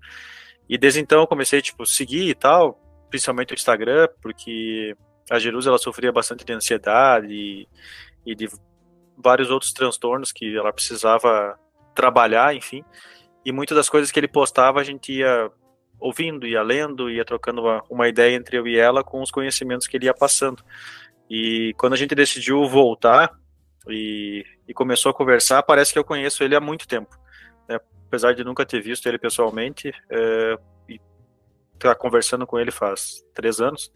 E 0.70 0.78
desde 0.78 1.00
então 1.00 1.22
eu 1.22 1.26
comecei 1.26 1.64
tipo 1.64 1.84
seguir 1.84 2.30
e 2.30 2.36
tal, 2.36 2.80
principalmente 3.10 3.54
o 3.54 3.56
Instagram, 3.56 4.08
porque 4.22 4.96
a 5.30 5.40
Jerusa 5.40 5.70
ela 5.70 5.78
sofria 5.78 6.12
bastante 6.12 6.46
de 6.46 6.54
ansiedade 6.54 7.34
e, 7.34 7.68
e 8.26 8.36
de 8.36 8.48
vários 9.18 9.50
outros 9.50 9.74
transtornos 9.74 10.32
que 10.32 10.56
ela 10.56 10.72
precisava 10.72 11.60
trabalhar, 11.94 12.56
enfim. 12.56 12.84
E 13.46 13.52
muitas 13.52 13.76
das 13.76 13.90
coisas 13.90 14.12
que 14.12 14.20
ele 14.20 14.28
postava 14.28 14.80
a 14.80 14.84
gente 14.84 15.12
ia 15.14 15.52
ouvindo, 16.00 16.46
ia 16.46 16.62
lendo, 16.62 17.10
ia 17.10 17.26
trocando 17.26 17.62
uma, 17.62 17.84
uma 17.90 18.08
ideia 18.08 18.36
entre 18.36 18.58
eu 18.58 18.68
e 18.68 18.78
ela 18.78 19.04
com 19.04 19.22
os 19.22 19.32
conhecimentos 19.32 19.88
que 19.88 19.98
ele 19.98 20.06
ia 20.06 20.14
passando. 20.14 20.64
E 21.30 21.74
quando 21.78 21.94
a 21.94 21.98
gente 21.98 22.14
decidiu 22.14 22.66
voltar 22.68 23.34
e, 23.90 24.46
e 24.68 24.74
começou 24.74 25.10
a 25.10 25.14
conversar, 25.14 25.64
parece 25.64 25.92
que 25.92 26.00
eu 26.00 26.04
conheço 26.04 26.44
ele 26.44 26.56
há 26.56 26.62
muito 26.62 26.88
tempo. 26.88 27.18
Né? 27.68 27.80
apesar 28.08 28.34
de 28.34 28.44
nunca 28.44 28.66
ter 28.66 28.82
visto 28.82 29.08
ele 29.08 29.18
pessoalmente, 29.18 29.92
é, 30.10 30.58
e 30.90 31.00
tá 31.78 31.94
conversando 31.94 32.48
com 32.48 32.58
ele 32.58 32.72
faz 32.72 33.24
três 33.34 33.60
anos, 33.60 33.92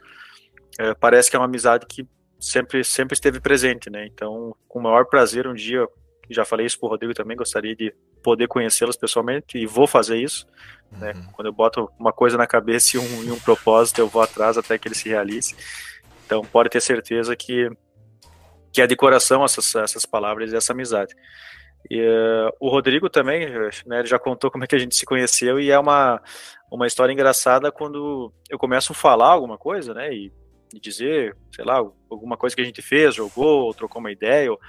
é, 0.80 0.94
parece 0.94 1.30
que 1.30 1.36
é 1.36 1.40
uma 1.40 1.46
amizade 1.46 1.86
que 1.86 2.08
sempre, 2.40 2.84
sempre 2.84 3.14
esteve 3.14 3.40
presente, 3.40 3.90
né? 3.90 4.06
Então, 4.08 4.56
com 4.68 4.80
o 4.80 4.84
maior 4.84 5.06
prazer, 5.06 5.48
um 5.48 5.54
dia, 5.54 5.88
já 6.30 6.44
falei 6.46 6.66
isso 6.66 6.80
pro 6.80 6.90
Rodrigo 6.90 7.14
também, 7.14 7.38
gostaria 7.38 7.76
de 7.76 7.94
poder 8.24 8.48
conhecê-los 8.48 8.96
pessoalmente 8.96 9.58
e 9.58 9.66
vou 9.66 9.88
fazer 9.88 10.18
isso. 10.18 10.48
Né? 10.92 11.14
Uhum. 11.14 11.32
Quando 11.34 11.48
eu 11.48 11.54
boto 11.54 11.90
uma 12.00 12.12
coisa 12.12 12.38
na 12.38 12.48
cabeça 12.48 12.98
e 12.98 13.00
um, 13.00 13.24
e 13.24 13.32
um 13.32 13.40
propósito, 13.40 14.00
eu 14.00 14.08
vou 14.08 14.22
atrás 14.22 14.58
até 14.58 14.78
que 14.78 14.88
ele 14.88 14.96
se 14.96 15.10
realize. 15.10 15.56
Então, 16.26 16.42
pode 16.42 16.70
ter 16.70 16.82
certeza 16.82 17.36
que 17.36 17.70
que 18.72 18.82
é 18.82 18.88
de 18.88 18.96
coração 18.96 19.44
essas, 19.44 19.76
essas 19.76 20.06
palavras 20.06 20.52
e 20.52 20.56
essa 20.56 20.72
amizade. 20.72 21.14
E, 21.90 22.00
uh, 22.00 22.52
o 22.60 22.70
Rodrigo 22.70 23.10
também, 23.10 23.50
né, 23.86 24.00
ele 24.00 24.08
já 24.08 24.18
contou 24.18 24.50
como 24.50 24.64
é 24.64 24.68
que 24.68 24.76
a 24.76 24.80
gente 24.80 24.96
se 24.96 25.06
conheceu 25.06 25.60
e 25.60 25.72
é 25.72 25.78
uma, 25.78 26.22
uma 26.72 26.88
história 26.88 27.12
engraçada 27.12 27.72
quando 27.72 28.32
eu 28.50 28.58
começo 28.58 28.94
a 28.94 28.96
falar 28.96 29.30
alguma 29.30 29.58
coisa, 29.58 29.94
né, 29.94 30.14
e 30.14 30.32
de 30.74 30.80
dizer, 30.80 31.36
sei 31.56 31.66
lá, 31.66 31.78
alguma 32.10 32.38
coisa 32.38 32.56
que 32.56 32.62
a 32.62 32.66
gente 32.66 32.82
fez, 32.82 33.16
jogou, 33.16 33.66
ou 33.66 33.74
trocou 33.74 34.00
uma 34.00 34.12
ideia, 34.12 34.52
ou, 34.52 34.60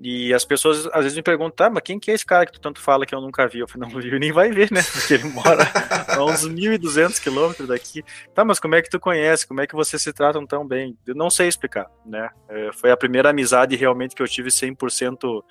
e 0.00 0.34
as 0.34 0.44
pessoas 0.44 0.86
às 0.88 1.02
vezes 1.02 1.16
me 1.16 1.22
perguntam, 1.22 1.56
tá, 1.56 1.70
mas 1.70 1.82
quem 1.82 1.98
que 1.98 2.10
é 2.10 2.14
esse 2.14 2.26
cara 2.26 2.44
que 2.44 2.52
tu 2.52 2.60
tanto 2.60 2.80
fala 2.80 3.06
que 3.06 3.14
eu 3.14 3.20
nunca 3.20 3.48
vi? 3.48 3.60
Eu 3.60 3.68
falei, 3.68 3.88
não 3.88 4.00
viu 4.00 4.18
nem 4.18 4.30
vai 4.30 4.50
ver, 4.50 4.70
né? 4.70 4.82
Porque 4.92 5.14
ele 5.14 5.24
mora 5.24 5.62
a 6.08 6.22
uns 6.24 6.44
1.200 6.46 7.18
quilômetros 7.20 7.66
daqui. 7.66 8.04
Tá, 8.34 8.44
mas 8.44 8.60
como 8.60 8.74
é 8.74 8.82
que 8.82 8.90
tu 8.90 9.00
conhece? 9.00 9.46
Como 9.46 9.60
é 9.60 9.66
que 9.66 9.74
vocês 9.74 10.02
se 10.02 10.12
tratam 10.12 10.46
tão 10.46 10.66
bem? 10.66 10.96
Eu 11.06 11.14
não 11.14 11.30
sei 11.30 11.48
explicar, 11.48 11.90
né? 12.04 12.28
É, 12.48 12.70
foi 12.74 12.90
a 12.90 12.96
primeira 12.96 13.30
amizade 13.30 13.74
realmente 13.74 14.14
que 14.14 14.22
eu 14.22 14.28
tive 14.28 14.50
100% 14.50 15.42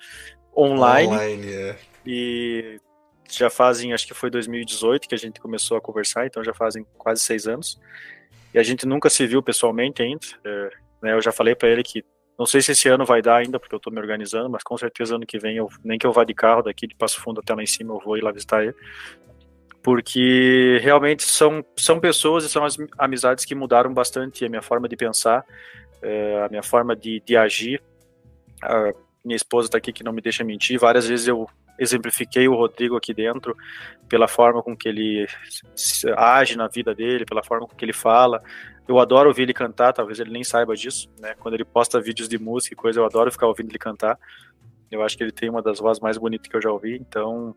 online. 0.56 1.08
Online, 1.08 1.52
é. 1.52 1.78
E 2.06 2.80
já 3.28 3.50
fazem, 3.50 3.92
acho 3.92 4.06
que 4.06 4.14
foi 4.14 4.30
2018 4.30 5.08
que 5.08 5.14
a 5.14 5.18
gente 5.18 5.40
começou 5.40 5.76
a 5.76 5.80
conversar, 5.80 6.24
então 6.24 6.44
já 6.44 6.54
fazem 6.54 6.86
quase 6.96 7.20
seis 7.22 7.48
anos 7.48 7.80
e 8.56 8.58
a 8.58 8.62
gente 8.62 8.86
nunca 8.86 9.10
se 9.10 9.26
viu 9.26 9.42
pessoalmente 9.42 10.02
ainda. 10.02 10.26
É, 10.42 10.70
né, 11.02 11.12
eu 11.12 11.20
já 11.20 11.30
falei 11.30 11.54
para 11.54 11.68
ele 11.68 11.82
que 11.82 12.02
não 12.38 12.46
sei 12.46 12.62
se 12.62 12.72
esse 12.72 12.88
ano 12.88 13.04
vai 13.04 13.20
dar 13.20 13.36
ainda, 13.36 13.60
porque 13.60 13.74
eu 13.74 13.76
estou 13.76 13.92
me 13.92 14.00
organizando, 14.00 14.48
mas 14.48 14.62
com 14.62 14.76
certeza 14.78 15.14
ano 15.14 15.26
que 15.26 15.38
vem, 15.38 15.58
eu, 15.58 15.68
nem 15.84 15.98
que 15.98 16.06
eu 16.06 16.12
vá 16.12 16.24
de 16.24 16.32
carro 16.32 16.62
daqui 16.62 16.86
de 16.86 16.94
Passo 16.94 17.20
Fundo 17.20 17.40
até 17.40 17.54
lá 17.54 17.62
em 17.62 17.66
cima, 17.66 17.94
eu 17.94 18.00
vou 18.00 18.16
ir 18.16 18.22
lá 18.22 18.32
visitar 18.32 18.62
ele. 18.62 18.74
Porque 19.82 20.78
realmente 20.82 21.22
são, 21.22 21.62
são 21.76 22.00
pessoas 22.00 22.44
e 22.44 22.48
são 22.48 22.64
as 22.64 22.78
amizades 22.98 23.44
que 23.44 23.54
mudaram 23.54 23.92
bastante 23.92 24.44
a 24.44 24.48
minha 24.48 24.62
forma 24.62 24.88
de 24.88 24.96
pensar, 24.96 25.44
é, 26.00 26.42
a 26.42 26.48
minha 26.48 26.62
forma 26.62 26.96
de, 26.96 27.22
de 27.26 27.36
agir. 27.36 27.82
A 28.62 28.92
minha 29.22 29.36
esposa 29.36 29.68
está 29.68 29.76
aqui 29.76 29.92
que 29.92 30.02
não 30.02 30.14
me 30.14 30.22
deixa 30.22 30.42
mentir. 30.42 30.78
Várias 30.78 31.06
vezes 31.06 31.28
eu 31.28 31.46
exemplifiquei 31.78 32.48
o 32.48 32.54
Rodrigo 32.54 32.96
aqui 32.96 33.12
dentro 33.12 33.56
pela 34.08 34.28
forma 34.28 34.62
com 34.62 34.76
que 34.76 34.88
ele 34.88 35.26
age 36.16 36.56
na 36.56 36.68
vida 36.68 36.94
dele, 36.94 37.24
pela 37.24 37.42
forma 37.42 37.66
com 37.66 37.74
que 37.74 37.84
ele 37.84 37.92
fala. 37.92 38.42
Eu 38.86 38.98
adoro 39.00 39.28
ouvir 39.28 39.42
ele 39.42 39.54
cantar, 39.54 39.92
talvez 39.92 40.20
ele 40.20 40.30
nem 40.30 40.44
saiba 40.44 40.76
disso, 40.76 41.08
né? 41.18 41.34
Quando 41.40 41.54
ele 41.54 41.64
posta 41.64 42.00
vídeos 42.00 42.28
de 42.28 42.38
música 42.38 42.74
e 42.74 42.76
coisa, 42.76 43.00
eu 43.00 43.04
adoro 43.04 43.32
ficar 43.32 43.46
ouvindo 43.46 43.70
ele 43.70 43.78
cantar. 43.78 44.18
Eu 44.90 45.02
acho 45.02 45.16
que 45.16 45.24
ele 45.24 45.32
tem 45.32 45.50
uma 45.50 45.60
das 45.60 45.80
vozes 45.80 46.00
mais 46.00 46.16
bonitas 46.16 46.48
que 46.48 46.56
eu 46.56 46.62
já 46.62 46.70
ouvi, 46.70 46.96
então 46.96 47.54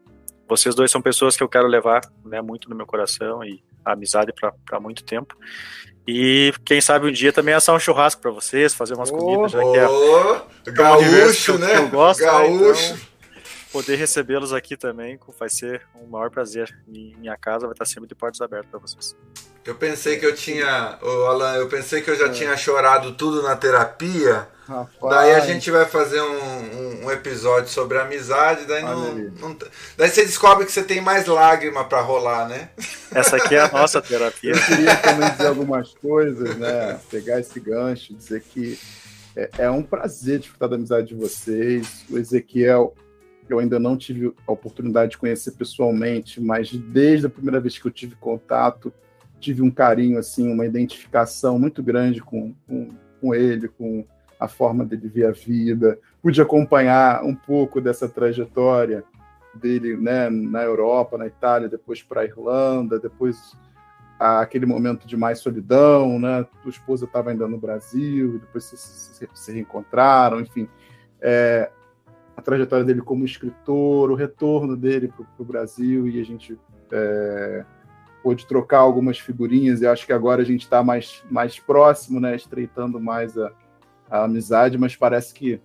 vocês 0.47 0.73
dois 0.73 0.89
são 0.89 0.99
pessoas 0.99 1.37
que 1.37 1.43
eu 1.43 1.47
quero 1.47 1.67
levar, 1.67 2.01
né, 2.25 2.41
muito 2.41 2.67
no 2.67 2.75
meu 2.75 2.87
coração 2.87 3.43
e 3.43 3.63
a 3.85 3.93
amizade 3.93 4.33
para 4.33 4.79
muito 4.79 5.03
tempo. 5.03 5.37
E 6.07 6.51
quem 6.65 6.81
sabe 6.81 7.07
um 7.07 7.11
dia 7.11 7.31
também 7.31 7.53
assar 7.53 7.75
um 7.75 7.79
churrasco 7.79 8.19
para 8.19 8.31
vocês, 8.31 8.73
fazer 8.73 8.95
umas 8.95 9.11
oh, 9.11 9.15
comidas, 9.15 9.51
já 9.51 9.59
que 9.59 9.77
é, 9.77 9.87
oh, 9.87 10.71
gaúcho, 10.71 11.59
né? 11.59 11.77
eu 11.77 11.87
gosto, 11.89 12.21
gaúcho. 12.21 12.93
Né? 12.93 12.99
Então, 12.99 13.08
poder 13.71 13.95
recebê-los 13.95 14.53
aqui 14.53 14.75
também 14.75 15.19
vai 15.37 15.49
ser 15.49 15.83
um 15.95 16.07
maior 16.07 16.29
prazer. 16.29 16.75
Minha 16.87 17.37
casa 17.37 17.65
vai 17.65 17.73
estar 17.73 17.85
sempre 17.85 18.07
de 18.07 18.15
portas 18.15 18.41
abertas 18.41 18.69
para 18.69 18.79
vocês. 18.79 19.15
Eu 19.65 19.75
pensei 19.75 20.17
que 20.17 20.25
eu 20.25 20.33
tinha, 20.33 20.97
oh, 21.01 21.25
Alan, 21.25 21.55
eu 21.55 21.67
pensei 21.67 22.01
que 22.01 22.09
eu 22.09 22.15
já 22.15 22.27
é. 22.27 22.29
tinha 22.29 22.57
chorado 22.57 23.13
tudo 23.13 23.43
na 23.43 23.55
terapia. 23.55 24.47
Rapaz. 24.67 25.15
Daí 25.15 25.33
a 25.33 25.39
gente 25.41 25.69
vai 25.69 25.85
fazer 25.85 26.21
um, 26.21 26.25
um, 26.25 27.05
um 27.05 27.11
episódio 27.11 27.69
sobre 27.69 27.97
amizade, 27.97 28.65
daí 28.65 28.83
não, 28.83 29.15
não, 29.15 29.57
daí 29.97 30.09
você 30.09 30.23
descobre 30.23 30.65
que 30.65 30.71
você 30.71 30.83
tem 30.83 31.01
mais 31.01 31.25
lágrima 31.25 31.83
para 31.83 32.01
rolar, 32.01 32.47
né? 32.47 32.69
Essa 33.11 33.37
aqui 33.37 33.55
é 33.55 33.61
a 33.61 33.71
nossa 33.71 33.99
terapia. 33.99 34.51
Eu 34.51 34.61
queria 34.61 34.95
também 34.95 35.29
dizer 35.31 35.47
algumas 35.47 35.93
coisas, 35.95 36.55
né? 36.55 36.99
Pegar 37.09 37.39
esse 37.39 37.59
gancho, 37.59 38.13
dizer 38.13 38.41
que 38.41 38.79
é, 39.35 39.49
é 39.57 39.71
um 39.71 39.81
prazer 39.81 40.39
disfrutar 40.39 40.69
da 40.69 40.75
amizade 40.75 41.07
de 41.07 41.15
vocês. 41.15 42.05
O 42.09 42.17
Ezequiel 42.17 42.95
eu 43.53 43.59
ainda 43.59 43.79
não 43.79 43.97
tive 43.97 44.33
a 44.47 44.51
oportunidade 44.51 45.11
de 45.11 45.17
conhecer 45.17 45.51
pessoalmente, 45.51 46.41
mas 46.41 46.71
desde 46.71 47.27
a 47.27 47.29
primeira 47.29 47.59
vez 47.59 47.77
que 47.77 47.85
eu 47.85 47.91
tive 47.91 48.15
contato, 48.15 48.93
tive 49.39 49.61
um 49.61 49.71
carinho, 49.71 50.17
assim, 50.17 50.51
uma 50.51 50.65
identificação 50.65 51.57
muito 51.57 51.81
grande 51.81 52.21
com, 52.21 52.53
com, 52.67 52.89
com 53.21 53.33
ele, 53.33 53.67
com 53.67 54.05
a 54.39 54.47
forma 54.47 54.85
dele 54.85 55.07
ver 55.07 55.27
a 55.27 55.31
vida. 55.31 55.99
Pude 56.21 56.41
acompanhar 56.41 57.23
um 57.23 57.35
pouco 57.35 57.81
dessa 57.81 58.07
trajetória 58.07 59.03
dele 59.53 59.97
né, 59.97 60.29
na 60.29 60.63
Europa, 60.63 61.17
na 61.17 61.27
Itália, 61.27 61.67
depois 61.67 62.01
para 62.03 62.21
a 62.21 62.25
Irlanda, 62.25 62.99
depois 62.99 63.55
aquele 64.19 64.65
momento 64.65 65.07
de 65.07 65.15
mais 65.15 65.39
solidão, 65.39 66.19
né? 66.19 66.45
Tua 66.61 66.69
esposa 66.69 67.05
estava 67.05 67.31
ainda 67.31 67.47
no 67.47 67.57
Brasil, 67.57 68.39
depois 68.39 68.65
se, 68.65 68.77
se, 68.77 69.29
se 69.33 69.51
reencontraram, 69.53 70.41
enfim. 70.41 70.67
É, 71.21 71.71
a 72.39 72.41
trajetória 72.41 72.85
dele 72.85 73.01
como 73.01 73.25
escritor, 73.25 74.09
o 74.09 74.15
retorno 74.15 74.75
dele 74.75 75.09
para 75.09 75.25
o 75.37 75.45
Brasil 75.45 76.07
e 76.07 76.19
a 76.19 76.23
gente 76.23 76.57
é, 76.91 77.65
pôde 78.23 78.47
trocar 78.47 78.79
algumas 78.79 79.19
figurinhas 79.19 79.81
e 79.81 79.87
acho 79.87 80.05
que 80.05 80.13
agora 80.13 80.41
a 80.41 80.45
gente 80.45 80.61
está 80.61 80.81
mais, 80.81 81.23
mais 81.29 81.59
próximo, 81.59 82.19
né, 82.19 82.35
estreitando 82.35 82.99
mais 82.99 83.37
a, 83.37 83.51
a 84.09 84.23
amizade, 84.23 84.77
mas 84.77 84.95
parece 84.95 85.33
que 85.33 85.61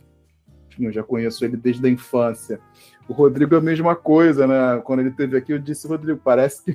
eu 0.79 0.91
já 0.91 1.05
conheço 1.05 1.45
ele 1.45 1.57
desde 1.57 1.87
a 1.87 1.91
infância. 1.91 2.61
O 3.09 3.13
Rodrigo 3.13 3.55
é 3.55 3.59
a 3.59 3.61
mesma 3.61 3.95
coisa, 3.95 4.45
né? 4.45 4.81
Quando 4.83 5.01
ele 5.01 5.11
esteve 5.11 5.37
aqui, 5.37 5.53
eu 5.53 5.59
disse, 5.59 5.87
Rodrigo, 5.87 6.19
parece 6.25 6.65
que, 6.65 6.75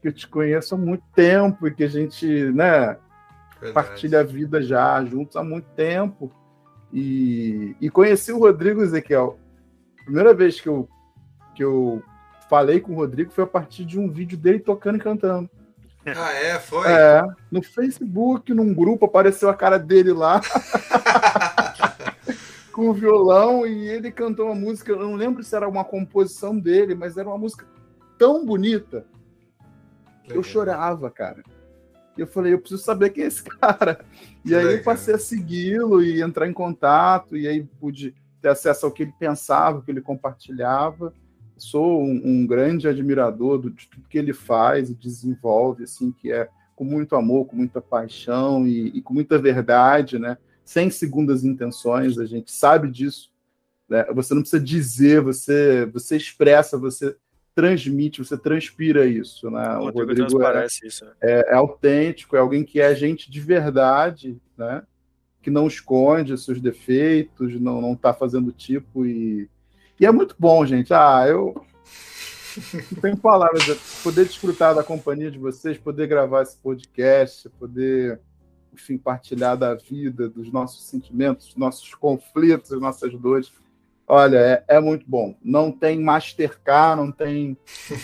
que 0.00 0.08
eu 0.08 0.12
te 0.12 0.28
conheço 0.28 0.76
há 0.76 0.78
muito 0.78 1.02
tempo 1.12 1.66
e 1.66 1.74
que 1.74 1.82
a 1.82 1.88
gente, 1.88 2.26
né, 2.52 2.96
Verdade. 3.60 3.72
partilha 3.72 4.20
a 4.20 4.22
vida 4.22 4.62
já 4.62 5.04
juntos 5.04 5.34
há 5.34 5.42
muito 5.42 5.66
tempo. 5.70 6.30
E, 6.92 7.76
e 7.80 7.90
conheci 7.90 8.32
o 8.32 8.38
Rodrigo 8.38 8.82
Ezequiel. 8.82 9.38
Primeira 10.04 10.34
vez 10.34 10.60
que 10.60 10.68
eu, 10.68 10.88
que 11.54 11.64
eu 11.64 12.02
falei 12.48 12.80
com 12.80 12.92
o 12.92 12.96
Rodrigo 12.96 13.30
foi 13.30 13.44
a 13.44 13.48
partir 13.48 13.84
de 13.84 13.98
um 13.98 14.10
vídeo 14.10 14.38
dele 14.38 14.60
tocando 14.60 14.96
e 14.96 15.00
cantando. 15.00 15.50
Ah, 16.06 16.32
é? 16.32 16.58
Foi? 16.58 16.86
É. 16.86 17.22
No 17.50 17.62
Facebook, 17.62 18.52
num 18.52 18.74
grupo, 18.74 19.06
apareceu 19.06 19.48
a 19.48 19.54
cara 19.54 19.78
dele 19.78 20.12
lá. 20.12 20.40
com 22.74 22.90
o 22.90 22.92
violão 22.92 23.64
e 23.64 23.86
ele 23.86 24.10
cantou 24.10 24.46
uma 24.46 24.54
música, 24.54 24.90
eu 24.90 24.98
não 24.98 25.14
lembro 25.14 25.44
se 25.44 25.54
era 25.54 25.68
uma 25.68 25.84
composição 25.84 26.58
dele, 26.58 26.96
mas 26.96 27.16
era 27.16 27.28
uma 27.28 27.38
música 27.38 27.64
tão 28.18 28.44
bonita. 28.44 29.06
Legal. 30.22 30.36
Eu 30.36 30.42
chorava, 30.42 31.08
cara. 31.08 31.44
E 32.16 32.20
eu 32.20 32.26
falei, 32.26 32.52
eu 32.52 32.58
preciso 32.58 32.82
saber 32.82 33.10
quem 33.10 33.24
é 33.24 33.26
esse 33.26 33.42
cara. 33.58 34.04
E 34.44 34.48
que 34.48 34.54
aí 34.54 34.64
legal. 34.64 34.78
eu 34.78 34.84
passei 34.84 35.14
a 35.14 35.18
segui-lo 35.18 36.02
e 36.02 36.22
entrar 36.22 36.48
em 36.48 36.52
contato, 36.52 37.36
e 37.36 37.48
aí 37.48 37.64
pude 37.80 38.14
ter 38.40 38.48
acesso 38.48 38.86
ao 38.86 38.92
que 38.92 39.02
ele 39.02 39.14
pensava, 39.18 39.78
o 39.78 39.82
que 39.82 39.90
ele 39.90 40.00
compartilhava. 40.00 41.12
Sou 41.56 42.02
um, 42.02 42.20
um 42.24 42.46
grande 42.46 42.88
admirador 42.88 43.58
do, 43.58 43.70
de 43.70 43.88
tudo 43.88 44.08
que 44.08 44.18
ele 44.18 44.32
faz 44.32 44.90
e 44.90 44.94
desenvolve, 44.94 45.84
assim, 45.84 46.12
que 46.12 46.32
é 46.32 46.48
com 46.74 46.84
muito 46.84 47.14
amor, 47.14 47.46
com 47.46 47.56
muita 47.56 47.80
paixão 47.80 48.66
e, 48.66 48.88
e 48.88 49.00
com 49.00 49.14
muita 49.14 49.38
verdade, 49.38 50.18
né? 50.18 50.36
Sem 50.64 50.90
segundas 50.90 51.44
intenções, 51.44 52.18
a 52.18 52.26
gente 52.26 52.50
sabe 52.50 52.90
disso. 52.90 53.30
Né? 53.88 54.04
Você 54.14 54.34
não 54.34 54.40
precisa 54.42 54.62
dizer, 54.62 55.20
você, 55.20 55.86
você 55.86 56.16
expressa, 56.16 56.78
você 56.78 57.16
transmite, 57.54 58.24
você 58.24 58.36
transpira 58.36 59.06
isso, 59.06 59.50
né? 59.50 59.76
O, 59.78 59.82
o 59.82 59.90
Rodrigo 59.90 60.42
é, 60.42 60.66
isso, 60.66 61.04
né? 61.04 61.12
é, 61.22 61.52
é, 61.52 61.54
autêntico, 61.54 62.36
é 62.36 62.40
alguém 62.40 62.64
que 62.64 62.80
é 62.80 62.94
gente 62.94 63.30
de 63.30 63.40
verdade, 63.40 64.36
né? 64.56 64.82
Que 65.40 65.50
não 65.50 65.66
esconde 65.66 66.36
seus 66.36 66.60
defeitos, 66.60 67.60
não 67.60 67.80
não 67.80 67.92
está 67.92 68.12
fazendo 68.12 68.50
tipo 68.50 69.06
e 69.06 69.48
e 69.98 70.04
é 70.04 70.10
muito 70.10 70.34
bom, 70.38 70.66
gente. 70.66 70.92
Ah, 70.92 71.24
eu 71.28 71.54
não 72.92 73.00
tenho 73.00 73.16
palavras. 73.16 73.64
Poder 74.02 74.24
desfrutar 74.24 74.74
da 74.74 74.82
companhia 74.82 75.30
de 75.30 75.38
vocês, 75.38 75.78
poder 75.78 76.08
gravar 76.08 76.42
esse 76.42 76.56
podcast, 76.56 77.48
poder 77.50 78.20
enfim, 78.72 78.98
partilhar 78.98 79.56
da 79.56 79.74
vida, 79.74 80.28
dos 80.28 80.50
nossos 80.50 80.84
sentimentos, 80.84 81.46
dos 81.46 81.56
nossos 81.56 81.94
conflitos, 81.94 82.70
das 82.70 82.80
nossas 82.80 83.14
dores 83.14 83.48
Olha, 84.06 84.36
é, 84.36 84.76
é, 84.76 84.80
muito 84.80 85.04
bom. 85.08 85.34
Não 85.42 85.72
tem 85.72 85.98
Mastercard, 85.98 87.00
não 87.00 87.10
tem 87.10 87.56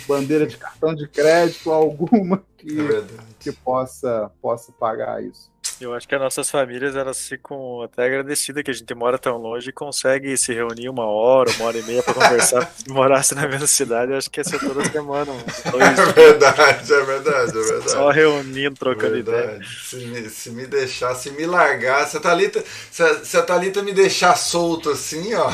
bandeira 0.07 0.47
de 0.47 0.57
cartão 0.57 0.95
de 0.95 1.07
crédito 1.07 1.71
alguma 1.71 2.43
que, 2.57 2.79
é 2.79 3.03
que 3.39 3.51
possa, 3.51 4.31
possa 4.41 4.71
pagar 4.71 5.23
isso. 5.23 5.50
Eu 5.81 5.93
acho 5.95 6.07
que 6.07 6.13
as 6.13 6.21
nossas 6.21 6.49
famílias 6.49 6.95
elas 6.95 7.27
ficam 7.27 7.81
até 7.81 8.05
agradecidas 8.05 8.63
que 8.63 8.71
a 8.71 8.73
gente 8.73 8.93
mora 8.93 9.17
tão 9.17 9.37
longe 9.37 9.69
e 9.69 9.73
consegue 9.73 10.37
se 10.37 10.53
reunir 10.53 10.89
uma 10.89 11.05
hora, 11.05 11.49
uma 11.51 11.65
hora 11.65 11.77
e 11.77 11.83
meia 11.83 12.03
para 12.03 12.13
conversar. 12.13 12.71
se 12.77 12.89
morasse 12.89 13.33
na 13.33 13.47
mesma 13.47 13.65
cidade, 13.65 14.11
eu 14.11 14.17
acho 14.17 14.29
que 14.29 14.39
ia 14.39 14.43
ser 14.43 14.59
toda 14.59 14.87
semana. 14.89 15.31
Dois, 15.71 15.99
é 15.99 16.05
verdade, 16.13 16.93
é 16.93 17.01
verdade, 17.03 17.49
é 17.49 17.61
verdade. 17.61 17.91
Só 17.91 18.09
reunindo, 18.09 18.75
trocando 18.75 19.13
verdade. 19.13 19.47
ideia. 19.47 19.61
Se 19.63 19.95
me, 19.95 20.29
se 20.29 20.49
me 20.51 20.67
deixar, 20.67 21.15
se 21.15 21.31
me 21.31 21.45
largar, 21.45 22.07
se 22.07 22.17
a 22.17 22.19
Thalita, 22.19 22.63
se 22.91 23.01
a, 23.01 23.25
se 23.25 23.37
a 23.37 23.41
Thalita 23.41 23.81
me 23.81 23.93
deixar 23.93 24.35
solto 24.35 24.91
assim, 24.91 25.33
ó, 25.33 25.51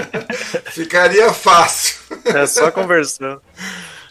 ficaria 0.72 1.32
fácil. 1.32 1.96
É 2.24 2.46
só 2.46 2.70
conversando. 2.70 3.42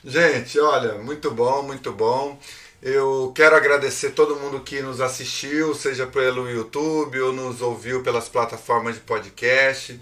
Gente, 0.03 0.59
olha, 0.59 0.95
muito 0.95 1.29
bom, 1.31 1.61
muito 1.63 1.91
bom. 1.91 2.37
Eu 2.81 3.31
quero 3.35 3.55
agradecer 3.55 4.11
todo 4.11 4.35
mundo 4.35 4.61
que 4.61 4.81
nos 4.81 4.99
assistiu, 5.01 5.75
seja 5.75 6.07
pelo 6.07 6.49
YouTube 6.49 7.19
ou 7.21 7.31
nos 7.31 7.61
ouviu 7.61 8.01
pelas 8.01 8.27
plataformas 8.27 8.95
de 8.95 9.01
podcast. 9.01 9.99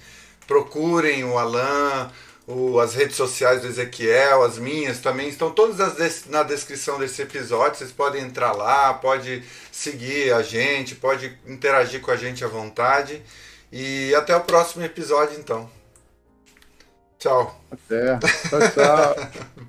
Procurem 0.47 1.25
o 1.25 1.37
Alan, 1.37 2.09
o, 2.47 2.79
as 2.79 2.95
redes 2.95 3.17
sociais 3.17 3.61
do 3.61 3.67
Ezequiel, 3.67 4.43
as 4.43 4.57
minhas 4.57 4.99
também 4.99 5.27
estão 5.27 5.51
todas 5.51 6.25
na 6.27 6.41
descrição 6.41 6.97
desse 6.97 7.21
episódio. 7.21 7.79
Vocês 7.79 7.91
podem 7.91 8.23
entrar 8.23 8.53
lá, 8.53 8.93
pode 8.93 9.43
seguir 9.73 10.33
a 10.33 10.41
gente, 10.41 10.95
pode 10.95 11.37
interagir 11.45 11.99
com 11.99 12.11
a 12.11 12.15
gente 12.15 12.45
à 12.45 12.47
vontade. 12.47 13.21
E 13.73 14.15
até 14.15 14.33
o 14.33 14.41
próximo 14.41 14.85
episódio, 14.85 15.37
então. 15.37 15.69
Tchau. 17.19 17.61
Até. 17.69 18.17
Tchau, 18.17 18.59
tchau. 18.71 19.65